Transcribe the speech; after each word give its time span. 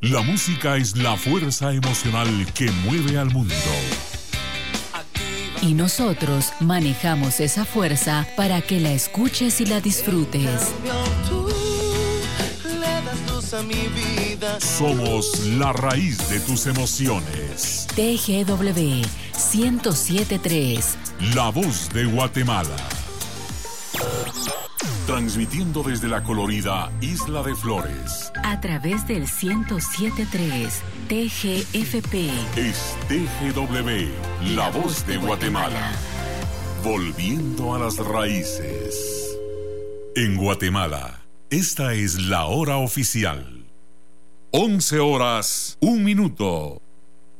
La 0.00 0.22
música 0.22 0.78
es 0.78 0.96
la 0.96 1.14
fuerza 1.14 1.74
emocional 1.74 2.46
que 2.54 2.70
mueve 2.70 3.18
al 3.18 3.30
mundo. 3.30 3.54
Y 5.60 5.74
nosotros 5.74 6.54
manejamos 6.58 7.38
esa 7.40 7.66
fuerza 7.66 8.26
para 8.34 8.62
que 8.62 8.80
la 8.80 8.92
escuches 8.92 9.60
y 9.60 9.66
la 9.66 9.82
disfrutes. 9.82 10.72
Somos 14.58 15.46
la 15.58 15.74
raíz 15.74 16.30
de 16.30 16.40
tus 16.40 16.66
emociones. 16.66 17.86
TGW 17.94 19.02
1073. 19.52 20.96
La 21.34 21.50
voz 21.50 21.90
de 21.92 22.06
Guatemala. 22.06 22.99
Transmitiendo 25.10 25.82
desde 25.82 26.06
la 26.06 26.22
colorida 26.22 26.92
Isla 27.00 27.42
de 27.42 27.56
Flores. 27.56 28.30
A 28.44 28.60
través 28.60 29.08
del 29.08 29.22
1073 29.22 30.82
TGFP. 31.08 32.30
Es 32.56 32.96
TGW, 33.08 34.54
la 34.54 34.70
voz 34.70 35.04
de 35.08 35.16
Guatemala. 35.16 35.90
Volviendo 36.84 37.74
a 37.74 37.80
las 37.80 37.96
raíces. 37.98 39.36
En 40.14 40.36
Guatemala, 40.36 41.20
esta 41.50 41.92
es 41.92 42.22
la 42.22 42.44
hora 42.44 42.76
oficial. 42.76 43.66
11 44.52 45.00
horas, 45.00 45.76
1 45.80 46.04
minuto. 46.04 46.82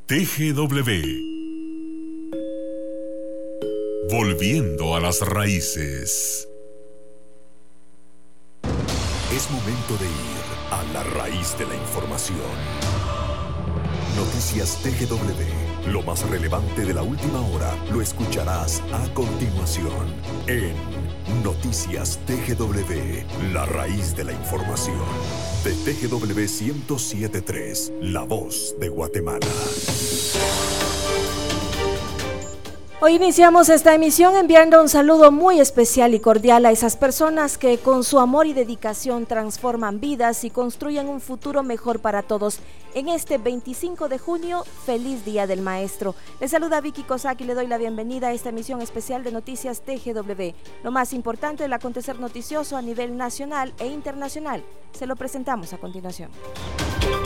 TGW. 0.07 0.91
Volviendo 4.11 4.97
a 4.97 5.01
las 5.01 5.21
raíces. 5.21 6.50
Es 9.33 9.49
momento 9.49 9.97
de 9.97 10.07
ir 10.07 10.41
a 10.73 10.83
la 10.93 11.05
raíz 11.05 11.57
de 11.57 11.65
la 11.65 11.77
información. 11.77 12.37
Noticias 14.17 14.77
TGW. 14.83 15.91
Lo 15.93 16.03
más 16.03 16.29
relevante 16.29 16.85
de 16.85 16.93
la 16.93 17.03
última 17.03 17.41
hora 17.41 17.73
lo 17.93 18.03
escucharás 18.03 18.83
a 18.93 19.15
continuación 19.15 20.13
en 20.49 20.75
Noticias 21.45 22.19
TGW. 22.27 23.53
La 23.53 23.67
raíz 23.67 24.17
de 24.17 24.25
la 24.25 24.33
información. 24.33 24.99
De 25.63 25.75
TGW 25.75 26.75
1073. 26.89 27.93
La 28.01 28.25
voz 28.25 28.75
de 28.81 28.89
Guatemala. 28.89 29.47
Hoy 33.03 33.15
iniciamos 33.15 33.71
esta 33.71 33.95
emisión 33.95 34.37
enviando 34.37 34.79
un 34.79 34.91
saludo 34.91 35.33
muy 35.33 35.59
especial 35.59 36.13
y 36.13 36.21
cordial 36.21 36.67
a 36.67 36.71
esas 36.71 36.99
personas 36.99 37.57
que 37.57 37.79
con 37.79 38.05
su 38.05 38.19
amor 38.19 38.47
y 38.47 38.53
dedicación 38.53 39.25
transforman 39.25 40.01
vidas 40.01 40.45
y 40.45 40.51
construyen 40.51 41.09
un 41.09 41.23
futuro 41.23 41.63
mejor 41.63 42.01
para 42.01 42.23
todos. 42.23 42.59
En 42.93 43.09
este 43.09 43.39
25 43.39 44.11
de 44.11 44.19
junio, 44.19 44.65
feliz 44.85 45.25
Día 45.25 45.47
del 45.47 45.63
Maestro. 45.63 46.15
Les 46.41 46.51
saluda 46.51 46.83
Vicky 46.83 47.03
Cossack 47.03 47.41
y 47.41 47.45
le 47.45 47.55
doy 47.55 47.69
la 47.69 47.79
bienvenida 47.79 48.29
a 48.29 48.33
esta 48.35 48.51
emisión 48.51 48.83
especial 48.83 49.25
de 49.25 49.33
Noticias 49.33 49.81
TGW. 49.81 50.53
Lo 50.85 50.91
más 50.91 51.15
importante 51.15 51.63
del 51.63 51.73
acontecer 51.73 52.21
noticioso 52.21 52.77
a 52.77 52.83
nivel 52.83 53.17
nacional 53.17 53.73
e 53.79 53.87
internacional. 53.87 54.63
Se 54.93 55.07
lo 55.07 55.17
presentamos 55.17 55.73
a 55.73 55.79
continuación. 55.79 56.29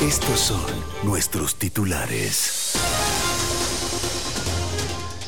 Estos 0.01 0.39
son 0.39 0.65
nuestros 1.03 1.57
titulares. 1.57 2.77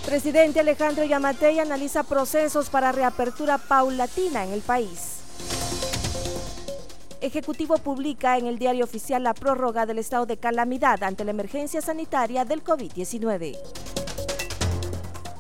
Presidente 0.07 0.61
Alejandro 0.61 1.05
Yamatei 1.05 1.59
analiza 1.59 2.05
procesos 2.05 2.71
para 2.71 2.93
reapertura 2.93 3.59
paulatina 3.59 4.45
en 4.45 4.53
el 4.53 4.61
país. 4.61 5.17
Ejecutivo 7.21 7.79
publica 7.79 8.39
en 8.39 8.47
el 8.47 8.57
diario 8.57 8.84
oficial 8.84 9.25
la 9.25 9.34
prórroga 9.34 9.84
del 9.84 9.99
estado 9.99 10.25
de 10.25 10.37
calamidad 10.37 11.03
ante 11.03 11.25
la 11.25 11.33
emergencia 11.33 11.81
sanitaria 11.81 12.45
del 12.45 12.62
COVID-19. 12.62 13.59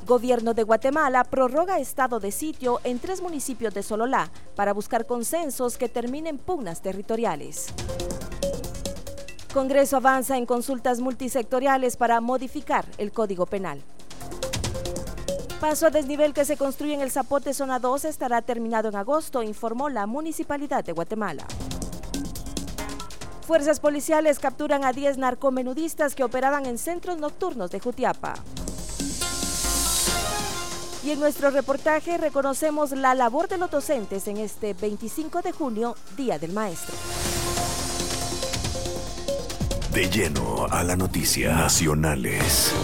Gobierno 0.04 0.52
de 0.52 0.64
Guatemala 0.64 1.22
prorroga 1.22 1.78
estado 1.78 2.18
de 2.18 2.32
sitio 2.32 2.80
en 2.82 2.98
tres 2.98 3.22
municipios 3.22 3.72
de 3.72 3.84
Sololá 3.84 4.32
para 4.56 4.72
buscar 4.72 5.06
consensos 5.06 5.78
que 5.78 5.88
terminen 5.88 6.38
pugnas 6.38 6.82
territoriales. 6.82 7.68
Congreso 9.54 9.98
avanza 9.98 10.36
en 10.36 10.44
consultas 10.44 10.98
multisectoriales 10.98 11.96
para 11.96 12.20
modificar 12.20 12.84
el 12.98 13.12
Código 13.12 13.46
Penal. 13.46 13.80
Paso 15.60 15.86
a 15.86 15.90
desnivel 15.90 16.34
que 16.34 16.44
se 16.44 16.58
construye 16.58 16.92
en 16.92 17.00
el 17.00 17.10
Zapote 17.10 17.54
Zona 17.54 17.78
2 17.78 18.04
estará 18.04 18.42
terminado 18.42 18.90
en 18.90 18.96
agosto, 18.96 19.42
informó 19.42 19.88
la 19.88 20.06
Municipalidad 20.06 20.84
de 20.84 20.92
Guatemala. 20.92 21.46
Fuerzas 23.46 23.80
policiales 23.80 24.38
capturan 24.38 24.84
a 24.84 24.92
10 24.92 25.16
narcomenudistas 25.16 26.14
que 26.14 26.24
operaban 26.24 26.66
en 26.66 26.76
centros 26.76 27.18
nocturnos 27.18 27.70
de 27.70 27.80
Jutiapa. 27.80 28.34
Y 31.02 31.12
en 31.12 31.20
nuestro 31.20 31.50
reportaje 31.50 32.18
reconocemos 32.18 32.90
la 32.90 33.14
labor 33.14 33.48
de 33.48 33.56
los 33.56 33.70
docentes 33.70 34.28
en 34.28 34.36
este 34.36 34.74
25 34.74 35.40
de 35.40 35.52
junio, 35.52 35.96
Día 36.16 36.38
del 36.38 36.52
Maestro. 36.52 36.94
De 39.92 40.10
lleno 40.10 40.66
a 40.68 40.82
la 40.82 40.96
noticia 40.96 41.54
nacionales. 41.54 42.74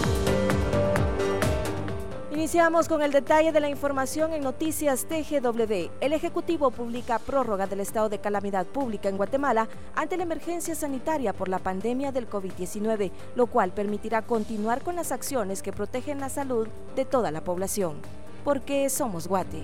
Iniciamos 2.33 2.87
con 2.87 3.03
el 3.03 3.11
detalle 3.11 3.51
de 3.51 3.59
la 3.59 3.69
información 3.69 4.33
en 4.33 4.41
Noticias 4.41 5.05
TGW. 5.05 5.91
El 6.01 6.13
Ejecutivo 6.13 6.71
publica 6.71 7.19
prórroga 7.19 7.67
del 7.67 7.81
estado 7.81 8.09
de 8.09 8.17
calamidad 8.17 8.65
pública 8.65 9.07
en 9.07 9.17
Guatemala 9.17 9.69
ante 9.95 10.17
la 10.17 10.23
emergencia 10.23 10.73
sanitaria 10.73 11.31
por 11.31 11.47
la 11.47 11.59
pandemia 11.59 12.11
del 12.11 12.27
COVID-19, 12.27 13.11
lo 13.35 13.45
cual 13.45 13.71
permitirá 13.71 14.23
continuar 14.23 14.81
con 14.81 14.95
las 14.95 15.11
acciones 15.11 15.61
que 15.61 15.73
protegen 15.73 16.19
la 16.19 16.29
salud 16.29 16.67
de 16.95 17.05
toda 17.05 17.29
la 17.29 17.43
población. 17.43 17.97
Porque 18.43 18.89
somos 18.89 19.27
Guate 19.27 19.63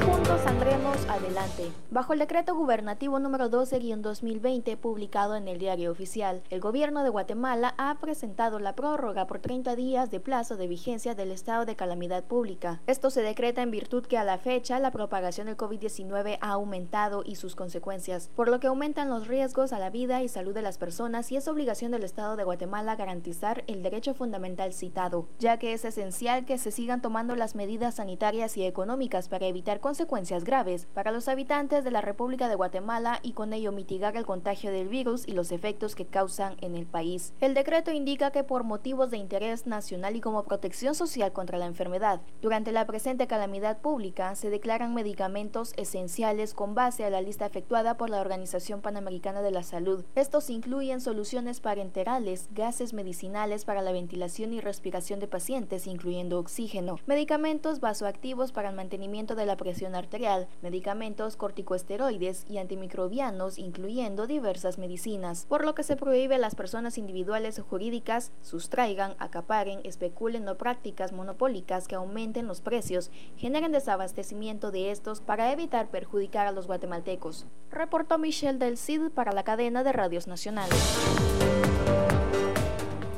juntos 0.00 0.40
saldremos 0.42 0.96
adelante. 1.08 1.70
Bajo 1.90 2.14
el 2.14 2.18
decreto 2.18 2.54
gubernativo 2.54 3.18
número 3.18 3.50
12-2020 3.50 4.76
publicado 4.76 5.36
en 5.36 5.46
el 5.46 5.58
diario 5.58 5.90
oficial, 5.92 6.42
el 6.50 6.60
gobierno 6.60 7.04
de 7.04 7.10
Guatemala 7.10 7.74
ha 7.78 7.94
presentado 8.00 8.58
la 8.58 8.74
prórroga 8.74 9.26
por 9.26 9.38
30 9.38 9.76
días 9.76 10.10
de 10.10 10.18
plazo 10.18 10.56
de 10.56 10.66
vigencia 10.66 11.14
del 11.14 11.30
estado 11.30 11.64
de 11.64 11.76
calamidad 11.76 12.24
pública. 12.24 12.80
Esto 12.86 13.10
se 13.10 13.22
decreta 13.22 13.62
en 13.62 13.70
virtud 13.70 14.04
que 14.04 14.18
a 14.18 14.24
la 14.24 14.38
fecha 14.38 14.80
la 14.80 14.90
propagación 14.90 15.46
del 15.46 15.56
COVID-19 15.56 16.38
ha 16.40 16.50
aumentado 16.50 17.22
y 17.24 17.36
sus 17.36 17.54
consecuencias, 17.54 18.30
por 18.34 18.48
lo 18.48 18.58
que 18.58 18.66
aumentan 18.66 19.10
los 19.10 19.28
riesgos 19.28 19.72
a 19.72 19.78
la 19.78 19.90
vida 19.90 20.22
y 20.22 20.28
salud 20.28 20.54
de 20.54 20.62
las 20.62 20.78
personas 20.78 21.30
y 21.30 21.36
es 21.36 21.46
obligación 21.46 21.92
del 21.92 22.04
Estado 22.04 22.36
de 22.36 22.44
Guatemala 22.44 22.96
garantizar 22.96 23.62
el 23.68 23.82
derecho 23.82 24.14
fundamental 24.14 24.72
citado, 24.72 25.28
ya 25.38 25.58
que 25.58 25.72
es 25.72 25.84
esencial 25.84 26.46
que 26.46 26.58
se 26.58 26.72
sigan 26.72 27.00
tomando 27.00 27.36
las 27.36 27.54
medidas 27.54 27.99
sanitarias 28.00 28.56
y 28.56 28.64
económicas 28.64 29.28
para 29.28 29.44
evitar 29.44 29.78
consecuencias 29.78 30.42
graves 30.44 30.88
para 30.94 31.12
los 31.12 31.28
habitantes 31.28 31.84
de 31.84 31.90
la 31.90 32.00
República 32.00 32.48
de 32.48 32.54
Guatemala 32.54 33.20
y 33.22 33.32
con 33.32 33.52
ello 33.52 33.72
mitigar 33.72 34.16
el 34.16 34.24
contagio 34.24 34.72
del 34.72 34.88
virus 34.88 35.28
y 35.28 35.32
los 35.32 35.52
efectos 35.52 35.94
que 35.94 36.06
causan 36.06 36.56
en 36.62 36.74
el 36.74 36.86
país. 36.86 37.34
El 37.40 37.52
decreto 37.52 37.90
indica 37.90 38.30
que 38.30 38.42
por 38.42 38.64
motivos 38.64 39.10
de 39.10 39.18
interés 39.18 39.66
nacional 39.66 40.16
y 40.16 40.22
como 40.22 40.44
protección 40.44 40.94
social 40.94 41.34
contra 41.34 41.58
la 41.58 41.66
enfermedad, 41.66 42.22
durante 42.40 42.72
la 42.72 42.86
presente 42.86 43.26
calamidad 43.26 43.82
pública 43.82 44.34
se 44.34 44.48
declaran 44.48 44.94
medicamentos 44.94 45.74
esenciales 45.76 46.54
con 46.54 46.74
base 46.74 47.04
a 47.04 47.10
la 47.10 47.20
lista 47.20 47.44
efectuada 47.44 47.98
por 47.98 48.08
la 48.08 48.22
Organización 48.22 48.80
Panamericana 48.80 49.42
de 49.42 49.50
la 49.50 49.62
Salud. 49.62 50.06
Estos 50.14 50.48
incluyen 50.48 51.02
soluciones 51.02 51.60
parenterales, 51.60 52.48
gases 52.54 52.94
medicinales 52.94 53.66
para 53.66 53.82
la 53.82 53.92
ventilación 53.92 54.54
y 54.54 54.62
respiración 54.62 55.20
de 55.20 55.26
pacientes, 55.26 55.86
incluyendo 55.86 56.38
oxígeno, 56.38 56.98
medicamentos 57.04 57.78
vasoactivos 57.90 58.52
para 58.52 58.68
el 58.68 58.76
mantenimiento 58.76 59.34
de 59.34 59.46
la 59.46 59.56
presión 59.56 59.96
arterial, 59.96 60.46
medicamentos 60.62 61.34
corticosteroides 61.34 62.46
y 62.48 62.58
antimicrobianos, 62.58 63.58
incluyendo 63.58 64.28
diversas 64.28 64.78
medicinas, 64.78 65.44
por 65.48 65.64
lo 65.64 65.74
que 65.74 65.82
se 65.82 65.96
prohíbe 65.96 66.36
a 66.36 66.38
las 66.38 66.54
personas 66.54 66.98
individuales 66.98 67.58
o 67.58 67.64
jurídicas 67.64 68.30
sustraigan, 68.42 69.16
acaparen, 69.18 69.80
especulen 69.82 70.48
o 70.48 70.56
prácticas 70.56 71.10
monopólicas 71.10 71.88
que 71.88 71.96
aumenten 71.96 72.46
los 72.46 72.60
precios, 72.60 73.10
generen 73.36 73.72
desabastecimiento 73.72 74.70
de 74.70 74.92
estos 74.92 75.20
para 75.20 75.50
evitar 75.50 75.88
perjudicar 75.88 76.46
a 76.46 76.52
los 76.52 76.68
guatemaltecos. 76.68 77.48
Reportó 77.72 78.18
Michelle 78.18 78.58
del 78.58 78.78
CID 78.78 79.10
para 79.10 79.32
la 79.32 79.42
cadena 79.42 79.82
de 79.82 79.92
radios 79.92 80.28
nacionales. 80.28 80.78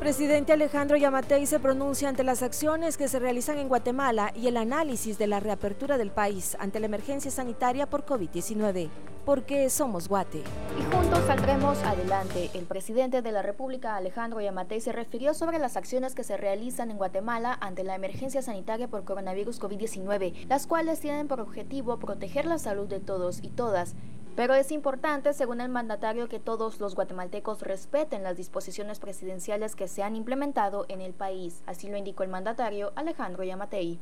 Presidente 0.02 0.52
Alejandro 0.52 0.96
Yamatei 0.96 1.46
se 1.46 1.60
pronuncia 1.60 2.08
ante 2.08 2.24
las 2.24 2.42
acciones 2.42 2.96
que 2.96 3.06
se 3.06 3.20
realizan 3.20 3.58
en 3.58 3.68
Guatemala 3.68 4.32
y 4.34 4.48
el 4.48 4.56
análisis 4.56 5.16
de 5.16 5.28
la 5.28 5.38
reapertura 5.38 5.96
del 5.96 6.10
país 6.10 6.56
ante 6.58 6.80
la 6.80 6.86
emergencia 6.86 7.30
sanitaria 7.30 7.88
por 7.88 8.04
COVID-19. 8.04 8.88
Porque 9.24 9.70
somos 9.70 10.08
Guate. 10.08 10.42
Y 10.76 10.82
juntos 10.92 11.20
saldremos 11.28 11.78
adelante. 11.84 12.50
El 12.52 12.64
presidente 12.64 13.22
de 13.22 13.30
la 13.30 13.42
República, 13.42 13.94
Alejandro 13.94 14.40
Yamatei, 14.40 14.80
se 14.80 14.90
refirió 14.90 15.34
sobre 15.34 15.60
las 15.60 15.76
acciones 15.76 16.16
que 16.16 16.24
se 16.24 16.36
realizan 16.36 16.90
en 16.90 16.96
Guatemala 16.96 17.56
ante 17.60 17.84
la 17.84 17.94
emergencia 17.94 18.42
sanitaria 18.42 18.88
por 18.88 19.04
coronavirus 19.04 19.60
COVID-19, 19.60 20.48
las 20.48 20.66
cuales 20.66 20.98
tienen 20.98 21.28
por 21.28 21.38
objetivo 21.38 22.00
proteger 22.00 22.46
la 22.46 22.58
salud 22.58 22.88
de 22.88 22.98
todos 22.98 23.38
y 23.40 23.50
todas 23.50 23.94
Pero 24.34 24.54
es 24.54 24.70
importante, 24.70 25.34
según 25.34 25.60
el 25.60 25.68
mandatario, 25.68 26.26
que 26.28 26.40
todos 26.40 26.80
los 26.80 26.94
guatemaltecos 26.94 27.60
respeten 27.60 28.22
las 28.22 28.36
disposiciones 28.36 28.98
presidenciales 28.98 29.76
que 29.76 29.88
se 29.88 30.02
han 30.02 30.16
implementado 30.16 30.86
en 30.88 31.02
el 31.02 31.12
país. 31.12 31.62
Así 31.66 31.88
lo 31.88 31.98
indicó 31.98 32.22
el 32.22 32.30
mandatario 32.30 32.92
Alejandro 32.96 33.44
Yamatei. 33.44 34.00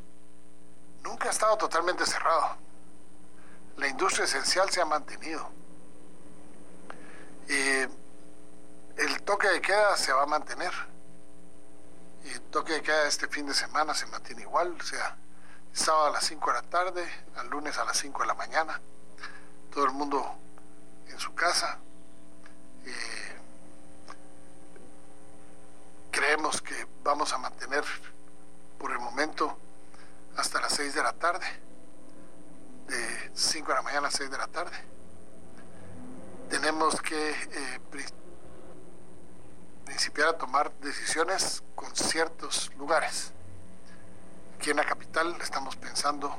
Nunca 1.03 1.29
ha 1.29 1.33
estado 1.33 1.57
totalmente 1.57 2.07
cerrado. 2.07 2.57
La 3.77 3.89
industria 3.89 4.25
esencial 4.25 4.71
se 4.71 4.81
ha 4.81 4.85
mantenido. 4.85 5.49
Y 7.49 9.01
el 9.03 9.23
toque 9.25 9.49
de 9.49 9.61
queda 9.61 9.97
se 9.97 10.13
va 10.13 10.23
a 10.23 10.27
mantener. 10.27 10.73
El 12.25 12.41
toque 12.43 12.75
de 12.75 12.83
queda 12.83 13.09
este 13.09 13.27
fin 13.27 13.47
de 13.47 13.55
semana 13.55 13.95
se 13.95 14.07
mantiene 14.07 14.43
igual, 14.43 14.77
o 14.79 14.85
sea, 14.85 15.17
sábado 15.73 16.07
a 16.07 16.11
las 16.11 16.25
5 16.25 16.47
de 16.51 16.53
la 16.53 16.63
tarde, 16.63 17.09
al 17.35 17.49
lunes 17.49 17.77
a 17.79 17.85
las 17.85 17.97
5 17.97 18.21
de 18.21 18.27
la 18.29 18.35
mañana 18.35 18.81
todo 19.71 19.85
el 19.85 19.93
mundo 19.93 20.35
en 21.09 21.19
su 21.19 21.35
casa. 21.35 21.79
Eh, 22.85 23.37
creemos 26.11 26.61
que 26.61 26.87
vamos 27.03 27.33
a 27.33 27.39
mantener 27.39 27.85
por 28.79 28.93
el 28.93 28.99
momento 28.99 29.57
hasta 30.37 30.61
las 30.61 30.73
6 30.75 30.95
de 30.95 31.03
la 31.03 31.13
tarde, 31.13 31.47
de 32.89 33.31
5 33.35 33.69
de 33.69 33.75
la 33.75 33.83
mañana 33.83 34.09
a 34.09 34.11
6 34.11 34.31
de 34.31 34.39
la 34.39 34.47
tarde. 34.49 34.77
Tenemos 36.49 37.01
que 37.01 37.31
eh, 37.31 37.81
principiar 39.85 40.29
a 40.29 40.39
tomar 40.39 40.73
decisiones 40.81 41.63
con 41.75 41.95
ciertos 41.95 42.73
lugares. 42.77 43.33
Aquí 44.57 44.71
en 44.71 44.77
la 44.77 44.85
capital 44.85 45.37
estamos 45.41 45.77
pensando 45.77 46.37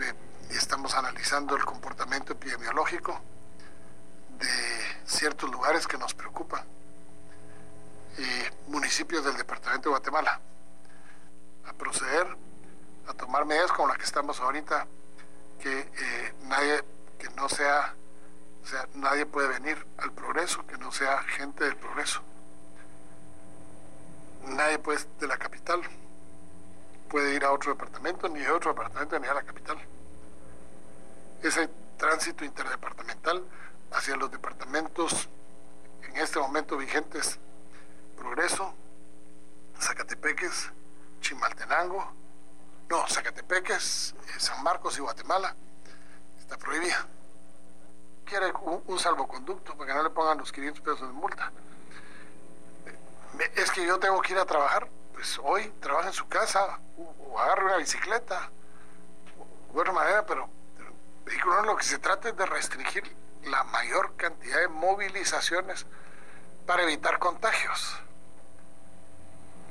eh, 0.00 0.12
estamos 0.56 0.94
analizando 0.94 1.56
el 1.56 1.64
comportamiento 1.64 2.32
epidemiológico 2.32 3.20
de 4.38 4.48
ciertos 5.06 5.50
lugares 5.50 5.86
que 5.86 5.98
nos 5.98 6.14
preocupan, 6.14 6.64
y 8.18 8.70
municipios 8.70 9.24
del 9.24 9.36
departamento 9.36 9.88
de 9.88 9.90
Guatemala, 9.90 10.40
a 11.66 11.72
proceder 11.72 12.26
a 13.08 13.14
tomar 13.14 13.44
medidas 13.44 13.72
como 13.72 13.88
la 13.88 13.96
que 13.96 14.04
estamos 14.04 14.40
ahorita, 14.40 14.86
que 15.60 15.78
eh, 15.80 16.34
nadie 16.44 16.84
que 17.18 17.28
no 17.30 17.48
sea, 17.48 17.94
o 18.62 18.66
sea, 18.66 18.88
nadie 18.94 19.26
puede 19.26 19.48
venir 19.48 19.84
al 19.98 20.12
progreso, 20.12 20.66
que 20.66 20.76
no 20.78 20.92
sea 20.92 21.22
gente 21.22 21.64
del 21.64 21.76
progreso. 21.76 22.20
Nadie 24.44 24.78
pues 24.78 25.06
de 25.20 25.26
la 25.28 25.38
capital 25.38 25.80
puede 27.08 27.34
ir 27.34 27.44
a 27.44 27.52
otro 27.52 27.72
departamento, 27.72 28.28
ni 28.28 28.40
de 28.40 28.50
otro 28.50 28.72
departamento, 28.72 29.18
ni 29.18 29.28
a 29.28 29.34
la 29.34 29.42
capital 29.42 29.78
ese 31.42 31.68
tránsito 31.98 32.44
interdepartamental 32.44 33.44
hacia 33.92 34.16
los 34.16 34.30
departamentos 34.30 35.28
en 36.02 36.16
este 36.16 36.38
momento 36.38 36.76
vigentes 36.76 37.38
Progreso, 38.16 38.72
Zacatepeques, 39.80 40.70
Chimaltenango, 41.20 42.12
no, 42.88 43.08
Zacatepeques, 43.08 44.14
eh, 44.28 44.38
San 44.38 44.62
Marcos 44.62 44.96
y 44.96 45.00
Guatemala, 45.00 45.56
está 46.38 46.56
prohibida. 46.56 47.06
Quiere 48.24 48.52
un, 48.86 48.98
salvoconducto 48.98 49.76
para 49.76 49.88
que 49.88 49.94
no 49.96 50.02
le 50.04 50.10
pongan 50.10 50.38
los 50.38 50.52
500 50.52 50.82
pesos 50.82 51.00
de 51.00 51.12
multa. 51.12 51.50
Es 53.56 53.70
que 53.72 53.84
yo 53.84 53.98
tengo 53.98 54.20
que 54.20 54.34
ir 54.34 54.38
a 54.38 54.44
trabajar, 54.44 54.88
pues 55.14 55.40
hoy 55.42 55.72
trabaja 55.80 56.08
en 56.08 56.14
su 56.14 56.28
casa 56.28 56.78
o, 56.96 57.38
agarre 57.40 57.64
una 57.64 57.76
bicicleta, 57.78 58.50
o 59.70 59.74
de 59.74 59.80
otra 59.80 59.92
manera, 59.92 60.24
pero 60.24 60.48
vehículo 61.24 61.62
lo 61.62 61.76
que 61.76 61.84
se 61.84 61.98
trata 61.98 62.28
es 62.28 62.36
de 62.36 62.46
restringir 62.46 63.16
la 63.44 63.64
mayor 63.64 64.16
cantidad 64.16 64.60
de 64.60 64.68
movilizaciones 64.68 65.86
para 66.66 66.82
evitar 66.82 67.18
contagios. 67.18 67.98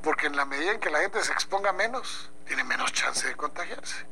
Porque 0.02 0.26
en 0.26 0.36
la 0.36 0.44
medida 0.44 0.72
en 0.72 0.80
que 0.80 0.90
la 0.90 1.00
gente 1.00 1.22
se 1.22 1.32
exponga 1.32 1.72
menos, 1.72 2.30
tiene 2.46 2.64
menos 2.64 2.92
chance 2.92 3.26
de 3.26 3.36
contagiarse. 3.36 4.11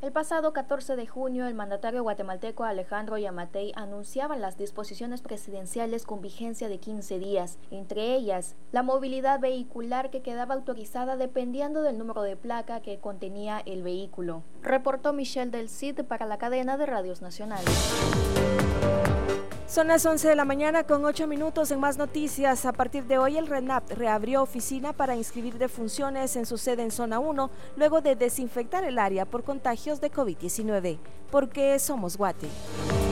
El 0.00 0.12
pasado 0.12 0.52
14 0.52 0.96
de 0.96 1.06
junio, 1.06 1.46
el 1.46 1.54
mandatario 1.54 2.02
guatemalteco 2.02 2.64
Alejandro 2.64 3.18
Yamatei 3.18 3.72
anunciaba 3.76 4.36
las 4.36 4.56
disposiciones 4.56 5.22
presidenciales 5.22 6.04
con 6.04 6.20
vigencia 6.20 6.68
de 6.68 6.78
15 6.78 7.18
días, 7.18 7.58
entre 7.70 8.14
ellas 8.14 8.56
la 8.72 8.82
movilidad 8.82 9.40
vehicular 9.40 10.10
que 10.10 10.22
quedaba 10.22 10.54
autorizada 10.54 11.16
dependiendo 11.16 11.82
del 11.82 11.98
número 11.98 12.22
de 12.22 12.36
placa 12.36 12.80
que 12.80 12.98
contenía 12.98 13.62
el 13.64 13.82
vehículo. 13.82 14.42
Reportó 14.62 15.12
Michelle 15.12 15.50
del 15.50 15.68
CID 15.68 16.02
para 16.04 16.26
la 16.26 16.38
cadena 16.38 16.76
de 16.76 16.86
radios 16.86 17.22
nacionales. 17.22 17.70
Son 19.72 19.88
las 19.88 20.04
11 20.04 20.28
de 20.28 20.36
la 20.36 20.44
mañana 20.44 20.84
con 20.84 21.02
8 21.02 21.26
minutos 21.26 21.70
en 21.70 21.80
más 21.80 21.96
noticias. 21.96 22.66
A 22.66 22.74
partir 22.74 23.04
de 23.04 23.16
hoy 23.16 23.38
el 23.38 23.46
RENAP 23.46 23.92
reabrió 23.92 24.42
oficina 24.42 24.92
para 24.92 25.16
inscribir 25.16 25.56
defunciones 25.56 26.36
en 26.36 26.44
su 26.44 26.58
sede 26.58 26.82
en 26.82 26.90
zona 26.90 27.20
1 27.20 27.50
luego 27.76 28.02
de 28.02 28.14
desinfectar 28.14 28.84
el 28.84 28.98
área 28.98 29.24
por 29.24 29.44
contagios 29.44 29.98
de 30.02 30.12
COVID-19. 30.12 30.98
Porque 31.30 31.78
somos 31.78 32.18
Guate. 32.18 32.48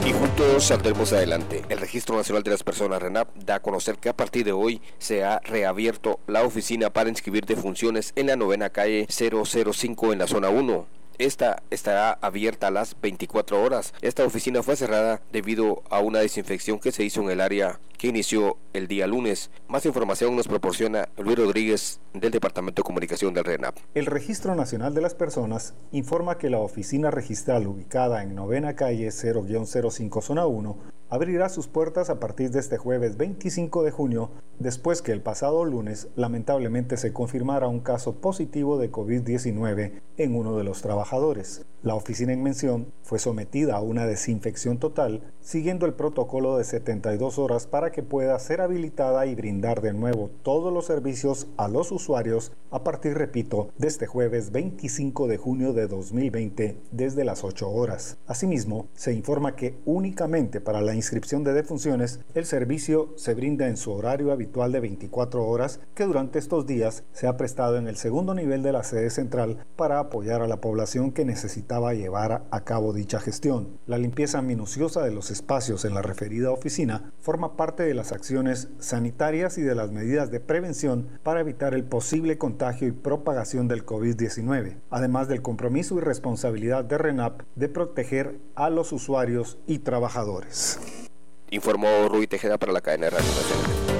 Y 0.05 0.11
juntos 0.11 0.65
saldremos 0.65 1.11
adelante. 1.13 1.63
El 1.67 1.79
Registro 1.79 2.15
Nacional 2.15 2.43
de 2.43 2.51
las 2.51 2.61
Personas 2.61 3.01
RENAP 3.01 3.35
da 3.37 3.55
a 3.55 3.59
conocer 3.59 3.97
que 3.97 4.09
a 4.09 4.15
partir 4.15 4.45
de 4.45 4.51
hoy 4.51 4.83
se 4.99 5.23
ha 5.23 5.39
reabierto 5.39 6.19
la 6.27 6.43
oficina 6.43 6.91
para 6.91 7.09
inscribir 7.09 7.43
defunciones 7.47 8.13
en 8.15 8.27
la 8.27 8.35
novena 8.35 8.69
calle 8.69 9.07
005 9.09 10.13
en 10.13 10.19
la 10.19 10.27
zona 10.27 10.49
1. 10.49 11.00
Esta 11.21 11.61
estará 11.69 12.17
abierta 12.19 12.65
a 12.65 12.71
las 12.71 12.99
24 12.99 13.61
horas. 13.61 13.93
Esta 14.01 14.25
oficina 14.25 14.63
fue 14.63 14.75
cerrada 14.75 15.21
debido 15.31 15.83
a 15.91 15.99
una 15.99 16.17
desinfección 16.17 16.79
que 16.79 16.91
se 16.91 17.03
hizo 17.03 17.21
en 17.21 17.29
el 17.29 17.41
área 17.41 17.79
que 17.99 18.07
inició 18.07 18.57
el 18.73 18.87
día 18.87 19.05
lunes. 19.05 19.51
Más 19.67 19.85
información 19.85 20.35
nos 20.35 20.47
proporciona 20.47 21.09
Luis 21.19 21.37
Rodríguez 21.37 21.99
del 22.15 22.31
Departamento 22.31 22.81
de 22.81 22.87
Comunicación 22.87 23.35
del 23.35 23.43
RENAP. 23.43 23.77
El 23.93 24.07
Registro 24.07 24.55
Nacional 24.55 24.95
de 24.95 25.01
las 25.01 25.13
Personas 25.13 25.75
informa 25.91 26.39
que 26.39 26.49
la 26.49 26.57
oficina 26.57 27.11
registral 27.11 27.67
ubicada 27.67 28.23
en 28.23 28.33
novena 28.33 28.75
calle 28.75 29.09
0-05 29.09 30.23
zona 30.23 30.47
1 30.47 31.01
abrirá 31.11 31.49
sus 31.49 31.67
puertas 31.67 32.09
a 32.09 32.21
partir 32.21 32.51
de 32.51 32.59
este 32.59 32.77
jueves 32.77 33.17
25 33.17 33.83
de 33.83 33.91
junio, 33.91 34.31
después 34.59 35.01
que 35.01 35.11
el 35.11 35.21
pasado 35.21 35.65
lunes 35.65 36.07
lamentablemente 36.15 36.95
se 36.95 37.11
confirmara 37.11 37.67
un 37.67 37.81
caso 37.81 38.15
positivo 38.15 38.79
de 38.79 38.89
COVID-19 38.89 40.01
en 40.17 40.35
uno 40.35 40.57
de 40.57 40.63
los 40.63 40.81
trabajadores. 40.81 41.10
La 41.83 41.95
oficina 41.95 42.31
en 42.31 42.41
mención 42.41 42.93
fue 43.01 43.19
sometida 43.19 43.75
a 43.75 43.81
una 43.81 44.05
desinfección 44.05 44.77
total, 44.77 45.33
siguiendo 45.41 45.85
el 45.85 45.93
protocolo 45.93 46.57
de 46.57 46.63
72 46.63 47.37
horas 47.37 47.67
para 47.67 47.91
que 47.91 48.01
pueda 48.01 48.39
ser 48.39 48.61
habilitada 48.61 49.25
y 49.25 49.35
brindar 49.35 49.81
de 49.81 49.91
nuevo 49.91 50.29
todos 50.43 50.71
los 50.71 50.85
servicios 50.85 51.47
a 51.57 51.67
los 51.67 51.91
usuarios 51.91 52.53
a 52.69 52.85
partir, 52.85 53.17
repito, 53.17 53.71
de 53.77 53.87
este 53.89 54.05
jueves 54.05 54.51
25 54.51 55.27
de 55.27 55.37
junio 55.37 55.73
de 55.73 55.87
2020 55.87 56.77
desde 56.91 57.25
las 57.25 57.43
8 57.43 57.69
horas. 57.69 58.17
Asimismo, 58.27 58.87
se 58.93 59.11
informa 59.11 59.57
que 59.57 59.79
únicamente 59.83 60.61
para 60.61 60.79
la 60.79 60.95
inscripción 60.95 61.43
de 61.43 61.51
defunciones, 61.51 62.21
el 62.35 62.45
servicio 62.45 63.11
se 63.17 63.33
brinda 63.33 63.67
en 63.67 63.75
su 63.75 63.91
horario 63.91 64.31
habitual 64.31 64.71
de 64.71 64.79
24 64.79 65.45
horas 65.45 65.81
que 65.93 66.05
durante 66.05 66.39
estos 66.39 66.65
días 66.65 67.03
se 67.11 67.27
ha 67.27 67.35
prestado 67.35 67.77
en 67.77 67.87
el 67.87 67.97
segundo 67.97 68.33
nivel 68.33 68.63
de 68.63 68.71
la 68.71 68.83
sede 68.83 69.09
central 69.09 69.65
para 69.75 69.99
apoyar 69.99 70.41
a 70.41 70.47
la 70.47 70.61
población 70.61 71.00
que 71.09 71.25
necesitaba 71.25 71.95
llevar 71.95 72.45
a 72.51 72.63
cabo 72.63 72.93
dicha 72.93 73.19
gestión. 73.19 73.79
La 73.87 73.97
limpieza 73.97 74.43
minuciosa 74.43 75.01
de 75.01 75.09
los 75.09 75.31
espacios 75.31 75.83
en 75.85 75.95
la 75.95 76.03
referida 76.03 76.51
oficina 76.51 77.11
forma 77.19 77.57
parte 77.57 77.81
de 77.81 77.95
las 77.95 78.11
acciones 78.11 78.69
sanitarias 78.77 79.57
y 79.57 79.63
de 79.63 79.73
las 79.73 79.91
medidas 79.91 80.29
de 80.29 80.39
prevención 80.39 81.09
para 81.23 81.39
evitar 81.39 81.73
el 81.73 81.83
posible 81.83 82.37
contagio 82.37 82.87
y 82.87 82.91
propagación 82.91 83.67
del 83.67 83.83
COVID-19, 83.83 84.77
además 84.91 85.27
del 85.27 85.41
compromiso 85.41 85.97
y 85.97 86.01
responsabilidad 86.01 86.85
de 86.85 86.99
RENAP 86.99 87.41
de 87.55 87.69
proteger 87.69 88.39
a 88.53 88.69
los 88.69 88.91
usuarios 88.91 89.57
y 89.65 89.79
trabajadores. 89.79 90.79
Informó 91.49 92.07
Rui 92.07 92.27
Tejeda 92.27 92.57
para 92.57 92.71
la 92.71 92.81
cadena 92.81 93.05
de 93.05 93.09
Radio 93.09 93.90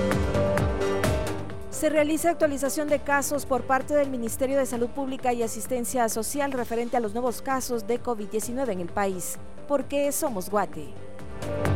Se 1.81 1.89
realiza 1.89 2.29
actualización 2.29 2.89
de 2.89 2.99
casos 2.99 3.47
por 3.47 3.63
parte 3.63 3.95
del 3.95 4.11
Ministerio 4.11 4.59
de 4.59 4.67
Salud 4.67 4.89
Pública 4.89 5.33
y 5.33 5.41
Asistencia 5.41 6.07
Social 6.09 6.51
referente 6.51 6.95
a 6.95 6.99
los 6.99 7.13
nuevos 7.13 7.41
casos 7.41 7.87
de 7.87 7.99
COVID-19 7.99 8.69
en 8.69 8.81
el 8.81 8.89
país. 8.89 9.39
¿Por 9.67 9.85
qué 9.85 10.11
somos 10.11 10.51
Guate? 10.51 10.93